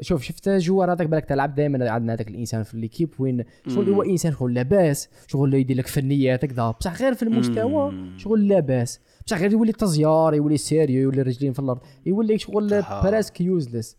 شوف 0.02 0.24
شفت 0.24 0.50
جوار 0.50 0.94
هذاك 0.94 1.08
بالك 1.08 1.26
تلعب 1.26 1.56
دائما 1.56 1.92
عندنا 1.92 2.14
هذاك 2.14 2.28
الإنسان 2.28 2.64
في 2.64 2.78
ليكيب 2.78 3.14
وين؟ 3.20 3.44
شغل 3.68 3.90
هو 3.90 4.02
إنسان 4.02 4.32
شغل 4.32 4.54
لاباس 4.54 5.10
شغل 5.28 5.54
يدير 5.54 5.78
لك 5.78 5.88
فنيات 5.88 6.46
هكذا 6.46 6.72
بصح 6.72 7.02
غير 7.02 7.14
في 7.14 7.24
المستوى 7.24 7.94
شغل 8.18 8.48
لاباس. 8.48 9.00
بصح 9.28 9.40
غير 9.40 9.52
يولي 9.52 9.72
تزيار 9.72 10.34
يولي 10.34 10.58
سيريو 10.58 11.02
يولي 11.02 11.22
رجلين 11.22 11.54
في 11.54 11.60
الأرض 11.60 11.80
يولي 12.06 12.38
شغل 12.38 12.74
آه. 12.74 13.04
براسك 13.04 13.42
يوزلس 13.42 13.98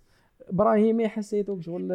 ابراهيمي 0.49 1.09
حسيته 1.09 1.61
شغل 1.61 1.93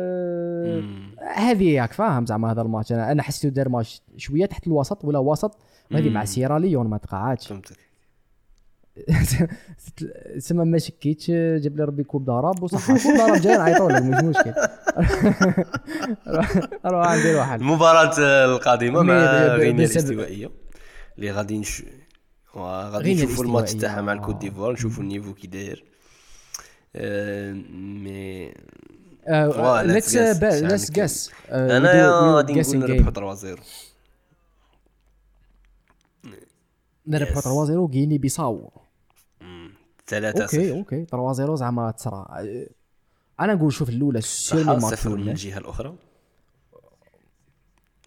هذه 1.36 1.70
ياك 1.70 1.93
فاهم؟ 1.93 2.26
زعما 2.26 2.52
هذا 2.52 2.62
الماتش. 2.62 2.91
أنا 2.91 3.12
أنا 3.12 3.24
حسيته 3.24 3.54
دار 3.54 3.70
ماتش 3.70 4.02
شوية 4.18 4.45
تحت 4.45 4.68
الوسط 4.68 5.06
ولا 5.06 5.20
وسط 5.20 5.58
وهذه 5.91 6.10
مع 6.10 6.26
سيراليون 6.26 6.88
ما 6.88 6.97
تقاعدش 6.97 7.47
فهمتك. 7.47 7.89
سما 10.47 10.64
ما 10.64 10.78
شكيتش 10.78 11.32
جاب 11.32 11.78
لي 11.78 11.84
ربي 11.84 12.04
كوب 12.04 12.26
ضرب 12.26 12.64
وصح 12.64 12.88
كوب 13.04 13.18
ضرب 13.18 13.41
جاي 13.41 13.58
نعيطوا 13.58 13.91
لك 13.91 14.02
مش 14.04 14.24
مشكل. 14.24 14.54
روح 16.86 17.14
ندير 17.16 17.36
واحد. 17.38 17.60
المباراة 17.60 18.45
القادمة 18.45 19.02
مع 19.02 19.14
غينيا 19.56 19.86
الاستوائية. 19.86 20.50
اللي 21.18 21.32
غادي 21.32 21.60
نش... 21.60 21.84
غادي 22.56 23.14
نشوفوا 23.14 23.43
الماتش. 23.43 23.74
تاعها 23.74 24.02
مع 24.02 24.14
الكوت 24.14 24.36
ديفوار 24.36 24.74
نشوفوا 24.74 25.04
النيفو 25.04 25.34
كي 25.34 25.47
داير. 25.47 25.84
آه، 26.95 27.54
مي 27.74 28.54
ليتس 29.84 30.18
guess. 30.18 30.43
ليتس 30.43 30.91
جيس 30.91 31.32
أنا 31.52 32.36
غادي 32.36 32.54
نقول 32.54 32.78
نربحوا 32.80 33.12
3 33.12 33.36
0 33.36 33.60
نربحوا 37.08 37.41
Yes. 37.41 37.43
3 37.43 37.66
0 37.66 37.86
غيني 37.93 38.18
بيساو 38.18 38.72
3 40.10 40.41
أوكي 40.43 40.68
0 40.70 40.72
أوكي. 40.78 41.05
3 41.05 41.34
0 41.34 41.55
زعما 41.55 41.91
تسرع 41.91 42.43
أنا 43.39 43.53
نقول 43.53 43.74
شوف 43.74 43.89
الأولى 43.89 44.22
سير 44.22 44.64
صح 44.66 44.70
من 44.72 44.80
صفر 44.80 45.10
من 45.10 45.16
الاولى 45.16 45.32
الجهة 45.32 45.57
الأخرى. 45.57 45.95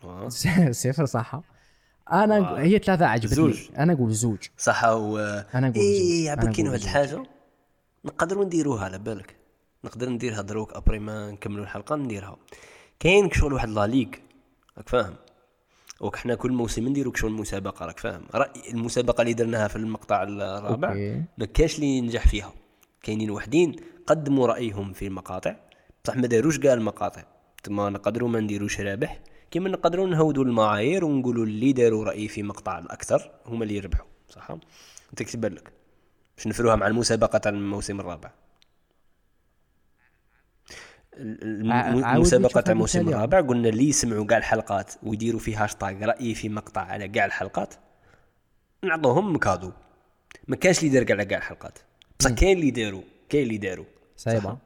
آه. 0.05 0.29
صفر 0.83 1.07
صح 1.07 1.41
أنا 2.13 2.39
نقول- 2.39 2.59
هي 2.61 2.79
ثلاثة 2.79 3.07
عجبتني 3.07 3.35
زوج. 3.37 3.69
أنا 3.79 3.93
نقول 3.95 4.13
زوج. 4.13 4.39
صح 4.59 4.85
و 4.85 5.19
أنا 5.55 5.69
نقول 5.69 5.83
اي 5.85 6.19
زوج. 6.19 6.29
عبا 6.29 6.43
أنا 6.43 6.53
كاين 6.53 6.67
واحد 6.69 6.79
زوج. 6.79 6.89
الحاجة. 6.89 7.23
نقدروا 8.05 8.45
نديروها 8.45 8.85
على 8.85 8.99
بالك. 8.99 9.37
نقدر 9.85 10.09
نديرها 10.09 10.41
دروك 10.43 10.73
ابري 10.73 10.99
ما 10.99 11.31
نكملوا 11.31 11.65
الحلقة 11.65 11.97
نديرها. 11.97 12.37
كاين 13.01 13.31
شغل 13.31 13.53
واحد 13.53 13.69
لا 13.69 13.87
ليغ 13.87 14.09
راك 14.79 14.89
فاهم؟ 14.89 15.15
وك 16.03 16.17
حنا 16.17 16.35
كل 16.35 16.53
موسم 16.53 16.89
نديرو 16.89 17.15
شغل 17.15 17.33
مسابقة 17.33 17.87
راك 17.87 17.99
فاهم؟ 17.99 18.23
رأي 18.35 18.71
المسابقة 18.71 19.23
اللي 19.23 19.33
درناها 19.33 19.69
في 19.69 19.77
المقطع 19.77 20.23
الرابع. 20.23 20.95
ما 21.39 21.47
كاش 21.47 21.75
اللي 21.77 21.87
ينجح 21.87 22.29
فيها. 22.29 22.53
كاينين 23.03 23.31
وحدين 23.31 23.77
قدموا 24.07 24.47
رأيهم 24.47 24.93
في 24.93 25.07
المقاطع. 25.07 25.57
بصح 26.05 26.17
ما 26.17 26.27
داروش 26.27 26.59
كاع 26.59 26.73
المقاطع. 26.73 27.23
تما 27.63 27.91
نقدروا 27.91 28.29
ما 28.29 28.41
نديروش 28.41 28.81
رابح 28.81 29.21
كيما 29.51 29.69
نقدروا 29.69 30.07
نهودوا 30.07 30.45
المعايير 30.45 31.05
ونقولوا 31.05 31.45
اللي 31.45 31.73
داروا 31.73 32.05
رأي 32.05 32.29
في 32.29 32.43
مقطع 32.43 32.79
الأكثر 32.79 33.31
هما 33.47 33.63
اللي 33.65 33.77
يربحوا 33.77 34.07
صح؟ 34.29 34.51
أنت 35.11 35.23
كتب 35.23 35.45
لك؟ 35.45 35.73
باش 36.37 36.47
نفروها 36.47 36.77
مع 36.77 36.87
المسابقة 36.87 37.39
تاع 37.39 37.53
الموسم 37.53 38.01
الرابع. 38.01 38.31
الم- 41.17 41.73
ع- 41.73 41.77
عاود 41.77 42.05
المسابقة 42.05 42.47
نشوفها 42.47 42.63
تاع 42.63 42.73
الموسم. 42.73 43.09
الرابع 43.09 43.41
قلنا 43.41 43.69
اللي 43.69 43.89
يسمعوا 43.89 44.27
كاع 44.27 44.39
الحلقات 44.39 44.93
ويديروا 45.03 45.41
في 45.41 45.57
هاشتاغ 45.57 46.05
رأيي 46.05 46.35
في 46.35 46.49
مقطع 46.49 46.81
على 46.81 47.09
كاع 47.09 47.25
الحلقات. 47.25 47.75
نعطوهم 48.85 49.37
cadeau 49.39 49.73
ما 50.49 50.57
كانش 50.57 50.79
اللي 50.79 50.91
دار 51.01 51.13
على 51.13 51.25
كاع 51.25 51.39
الحلقات. 51.39 51.79
بصح 52.21 52.31
كاين 52.31 52.59
اللي 52.59 52.71
داروا 52.71 53.03
كاين 53.29 53.43
اللي 53.43 53.59
داروا 53.59 53.85
صعيبة 54.17 54.57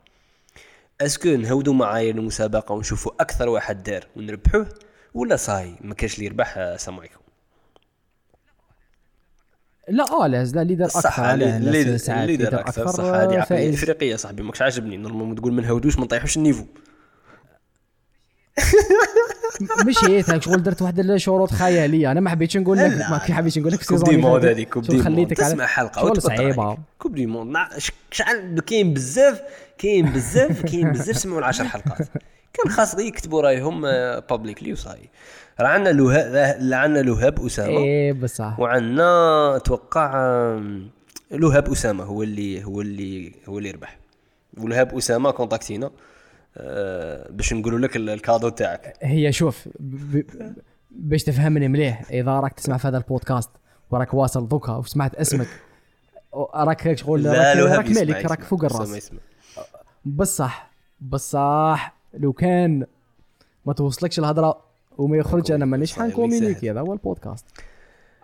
est-ce 1.00 1.19
que 1.19 1.28
نهودوا 1.28 1.74
معايير 1.74 2.14
المسابقة 2.14 2.72
ونشوفوا 2.72 3.12
أكثر 3.20 3.48
واحد 3.48 3.82
دار 3.82 4.06
ونربحوه 4.16 4.68
ولا 5.14 5.36
صاي؟ 5.36 5.74
ما 5.80 5.94
كانش 5.94 6.14
اللي 6.14 6.26
يربح 6.26 6.58
آه، 6.58 6.74
السلام 6.74 6.98
عليكم. 6.98 7.20
لا 9.88 10.04
آه 10.12 10.26
لا 10.26 10.44
صح 10.88 11.20
أكثر 11.20 11.96
ساعات 11.96 12.24
اللي 12.28 12.36
دار 12.36 12.60
أكثر 12.60 12.86
صح 12.86 13.04
هذه 13.04 13.38
عقلية 13.38 13.74
افريقيه 13.74 14.16
صاحبي 14.16 14.42
ماكش 14.42 14.62
عاجبني 14.62 14.96
نورمالمون 14.96 15.36
تقول 15.36 15.52
ما 15.52 15.62
نهودوش 15.62 15.98
ما 15.98 16.04
نطيحوش 16.04 16.36
النيفو 16.36 16.64
مشيت 19.86 20.42
شغل 20.42 20.62
درت 20.62 20.82
واحد 20.82 20.98
الشروط 21.00 21.50
خيالية 21.52 22.10
أنا 22.12 22.20
ما 22.20 22.30
حبيتش 22.30 22.56
نقول 22.56 22.78
لك. 22.78 22.92
ما 23.10 23.18
حبيتش 23.18 23.58
نقول 23.58 23.72
لك 23.72 23.84
كوب 23.84 24.04
دي 24.04 24.22
فاتت. 24.40 24.44
هذيك 24.44 24.68
كوب 24.68 24.82
دي 24.82 25.02
على- 25.34 25.38
تسمع 25.38 25.66
حلقة 25.66 26.00
شغل 26.00 26.22
صعيبة. 26.22 26.78
كوب 26.98 27.14
دي 27.14 27.26
ش- 27.78 27.92
شحال 28.10 28.60
كاين 28.60 28.94
بزاف 28.94 29.42
كاين 29.78 30.12
بزاف 30.12 30.62
كاين 30.62 30.92
بزاف 30.92 31.18
سمعوا 31.18 31.38
العشر 31.38 31.64
حلقات 31.64 32.08
كان 32.52 32.72
خاص 32.72 32.94
غير 32.94 33.06
يكتبوا 33.06 33.42
رايهم 33.42 33.80
بابليكلي 34.20 34.72
وصاي 34.72 35.10
راه 35.60 35.68
عندنا 35.68 35.92
لهاب 35.92 36.34
عندنا 36.72 37.02
لهاب 37.02 37.46
أسامة 37.46 37.78
إيه 37.78 38.12
بصح 38.12 38.60
وعندنا 38.60 39.56
أتوقع 39.56 40.14
لهاب 41.30 41.68
أسامة 41.72 42.04
هو 42.04 42.22
اللي 42.22 42.64
هو 42.64 42.80
اللي 42.80 43.32
هو 43.48 43.58
اللي 43.58 43.70
ربح 43.70 43.98
ولهاب 44.58 44.96
أسامة 44.96 45.30
كونتاكتينا 45.30 45.90
آه، 46.58 47.30
باش 47.32 47.52
نقولوا 47.52 47.78
لك 47.78 47.96
ال- 47.96 48.10
الكادو 48.10 48.48
تاعك 48.48 48.94
هي 49.02 49.32
شوف 49.32 49.68
باش 50.90 51.24
تفهمني 51.24 51.68
مليح 51.68 52.10
إذا 52.10 52.40
راك 52.40 52.52
تسمع 52.52 52.76
في 52.76 52.88
هذا 52.88 52.98
البودكاست 52.98 53.50
وراك 53.90 54.14
واصل 54.14 54.48
دوكا 54.48 54.72
وسمعت 54.72 55.14
اسمك 55.14 55.46
راك 56.54 56.96
شغل 56.96 57.26
راك, 57.26 57.56
راك 57.56 57.90
مالك 57.90 58.24
راك. 58.26 58.42
فوق 58.42 58.64
الراس. 58.64 59.10
بصح 60.04 60.70
بصح 61.00 61.94
لو 62.14 62.32
كان 62.32 62.86
ما 63.66 63.72
توصلكش 63.72 64.18
الهضرة 64.18 64.60
وما 64.98 65.16
يخرج 65.16 65.52
أنا 65.52 65.64
مانيش 65.64 65.92
حنكومينيكي 65.94 66.70
هذا 66.70 66.80
هو 66.80 66.92
البودكاست. 66.92 67.46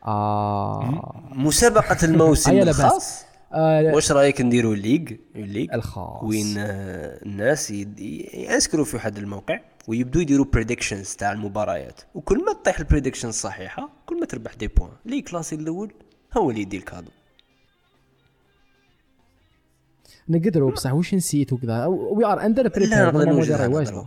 آه. 0.04 1.22
مسابقة 1.32 1.96
الموسم. 2.06 2.50
الخاص. 2.58 3.24
آه، 3.52 3.94
واش 3.94 4.12
رأيك 4.12 4.40
نديروا 4.40 4.74
ليغ؟ 4.74 5.00
ليغ. 5.34 5.74
الخاص. 5.74 6.22
وين 6.22 6.54
آه، 6.58 7.22
الناس 7.26 7.70
يد- 7.70 8.00
ي- 8.00 8.30
ينسكروا 8.34 8.84
في 8.84 8.96
واحد 8.96 9.16
الموقع 9.18 9.60
ويبدوا 9.88 10.22
يديروا 10.22 10.46
بريدكشنز 10.52 11.14
تاع 11.14 11.32
المباريات. 11.32 12.00
وكل 12.14 12.44
ما 12.44 12.52
تطيح 12.52 12.78
البريدكشن 12.78 13.28
الصحيحة 13.28 13.88
كل 14.06 14.20
ما 14.20 14.26
تربح 14.26 14.54
دي 14.54 14.66
بوان 14.68 14.90
لي 15.06 15.22
كلاسي 15.22 15.54
الأول 15.56 15.92
هو 16.36 16.50
اللي 16.50 16.60
يدي 16.60 16.76
الكادو. 16.76 17.10
نقدروا 20.28 20.70
بصح 20.70 20.92
واش 20.92 21.14
نسيت 21.14 21.52
وكذا 21.52 21.86
وي 21.86 22.24
ار 22.24 22.46
اندر 22.46 22.62
لا 22.62 22.68
بريبير 22.68 23.12
نقدر 23.12 24.06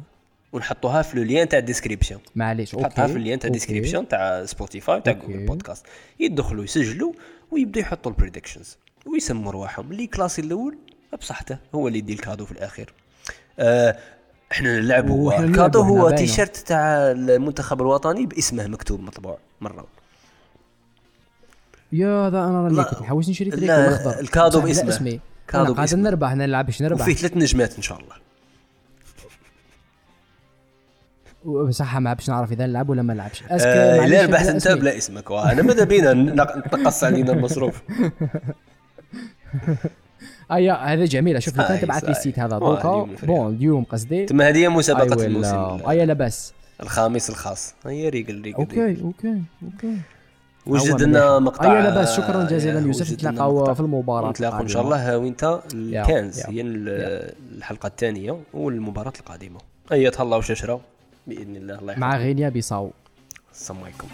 ونحطوها 0.56 1.02
في 1.02 1.18
لو 1.18 1.24
لين 1.24 1.48
تاع 1.50 1.60
الديسكريبسيون 1.60 2.22
معليش 2.36 2.76
نحطها 2.76 3.02
أوكي 3.02 3.14
في 3.14 3.20
اللين 3.20 3.40
تاع. 3.40 3.48
الديسكريبسيون 3.48 4.08
تاع 4.08 4.46
سبوتيفاي 4.46 5.02
تاع. 5.02 5.14
جوجل 5.14 5.46
بودكاست 5.46 5.86
يدخلوا 6.20 6.64
يسجلوا 6.64 7.14
ويبداو 7.52 7.82
يحطوا 7.82 8.12
ال 8.12 8.17
predictions 8.17 8.78
ويسموا 9.06 9.52
رواحهم 9.52 9.92
ال 9.92 9.97
le 9.97 10.08
classé 10.08 10.42
الأول 10.42 10.78
بصحته 11.22 11.58
هو 11.76 11.88
اللي 11.88 12.00
يدي 12.00 12.14
ال 12.14 12.18
cadeau 12.18 12.46
في 12.46 12.52
الأخير 12.52 12.94
آه 13.60 13.98
إحنا 14.52 14.80
نلعبوا 14.80 15.28
وإحنا 15.28 15.46
ال 15.46 15.51
cadeau 15.51 15.82
هو 15.82 16.10
تيشيرت 16.10 16.58
تاع 16.58 17.12
المنتخب 17.12 17.82
الوطني 17.82 18.26
باسمه 18.26 18.68
مكتوب 18.68 19.00
مطبوع 19.00 19.38
مرة 19.62 19.88
يا 21.92 22.28
هذا 22.28 22.40
أنا 22.40 22.68
اللي 22.68 22.82
لا. 22.82 22.88
كنت 22.90 23.02
نحوس 23.02 23.30
نشري 23.30 23.50
تريكو 23.52 23.66
لا، 23.66 23.88
الاخضر 23.88 24.20
ال 24.20 24.26
cadeau 24.26 24.62
باسمه. 24.62 24.90
اسمي 24.90 25.20
cadeau 25.48 25.66
أنا 25.66 25.74
قاعد. 25.76 25.96
نربح 25.96 26.34
نلعب 26.34 26.66
باش 26.66 26.82
نربح 26.82 27.02
وفيه 27.02 27.14
ثلاث 27.16 27.38
نجمات 27.38 27.76
إن 27.76 27.82
شاء 27.82 28.00
الله 28.00 28.16
بصح 31.46 31.98
ما 31.98 32.14
باش 32.14 32.30
نعرف 32.30 32.52
إذا 32.52 32.66
نلعب 32.66 32.90
ولا 32.90 33.02
ما 33.02 33.14
نلعبش 33.14 33.44
آه 33.52 34.06
لا 34.06 34.22
البحث 34.26 34.48
انت. 34.48 34.68
بلا 34.68 34.98
اسمك 34.98 35.32
وأنا 35.32 35.62
ماذا 35.62 35.84
بينا؟ 35.84 36.14
نقص 36.14 37.04
علينا 37.04 37.32
المصروف. 37.34 37.82
اي 40.52 40.72
هذا 40.72 41.06
جميله 41.06 41.40
شوف 41.40 41.56
كان 41.56 41.66
صحيح، 41.66 41.82
تبعث 41.82 42.04
لي. 42.04 42.12
السيت 42.12 42.40
هذا 42.40 42.56
واه، 42.58 42.76
دوكا. 42.76 43.26
بون 43.28 43.56
اليوم 43.56 43.84
قصدي. 43.84 44.26
تما 44.26 44.50
هذه 44.50 44.58
هي 44.58 44.70
مسابقة 44.70 45.22
اي 45.22 45.26
الموسم 45.28 45.58
ولا 45.58 45.90
اي 45.90 46.06
لاباس 46.06 46.54
الخامس 46.84 47.30
الخاص. 47.30 47.74
هي 47.86 48.10
ريقل 48.10 48.42
ريقل 48.42 48.60
أوكي 48.60 49.02
أوكي 49.02 49.42
أوكي. 49.64 49.98
وجد 50.66 51.02
لنا. 51.02 51.40
مقطع 51.40 51.78
اي 51.78 51.84
لاباس 51.84 52.16
شكرا 52.18 52.44
جزيلا 52.44 52.80
آه، 52.80 52.82
يوسف. 52.82 53.12
نتلاقاو. 53.12 53.74
في 53.74 53.80
المباراة. 53.80 54.30
نتلاقاو 54.30 54.62
إن 54.62 54.68
شاء. 54.68 54.82
الله 54.82 55.18
وإنت 55.18 55.60
الكنز. 55.74 56.40
هي 56.40 56.62
ال- 56.62 57.32
الحلقة 57.58 57.88
الثانية 57.88 58.38
والمباراة 58.54 59.14
القادمة. 59.20 59.60
هيا 59.92 60.10
تهلاو 60.10 60.42
ششره 60.42 60.82
بإذن 61.28 61.56
الله. 61.56 61.80
الله 61.80 61.96
مع 62.00 62.08
يحفظكم 62.08 62.24
غينيا 62.24 62.50
بيساو 62.50 62.92
السلام 63.52 63.84
عليكم. 63.84 64.08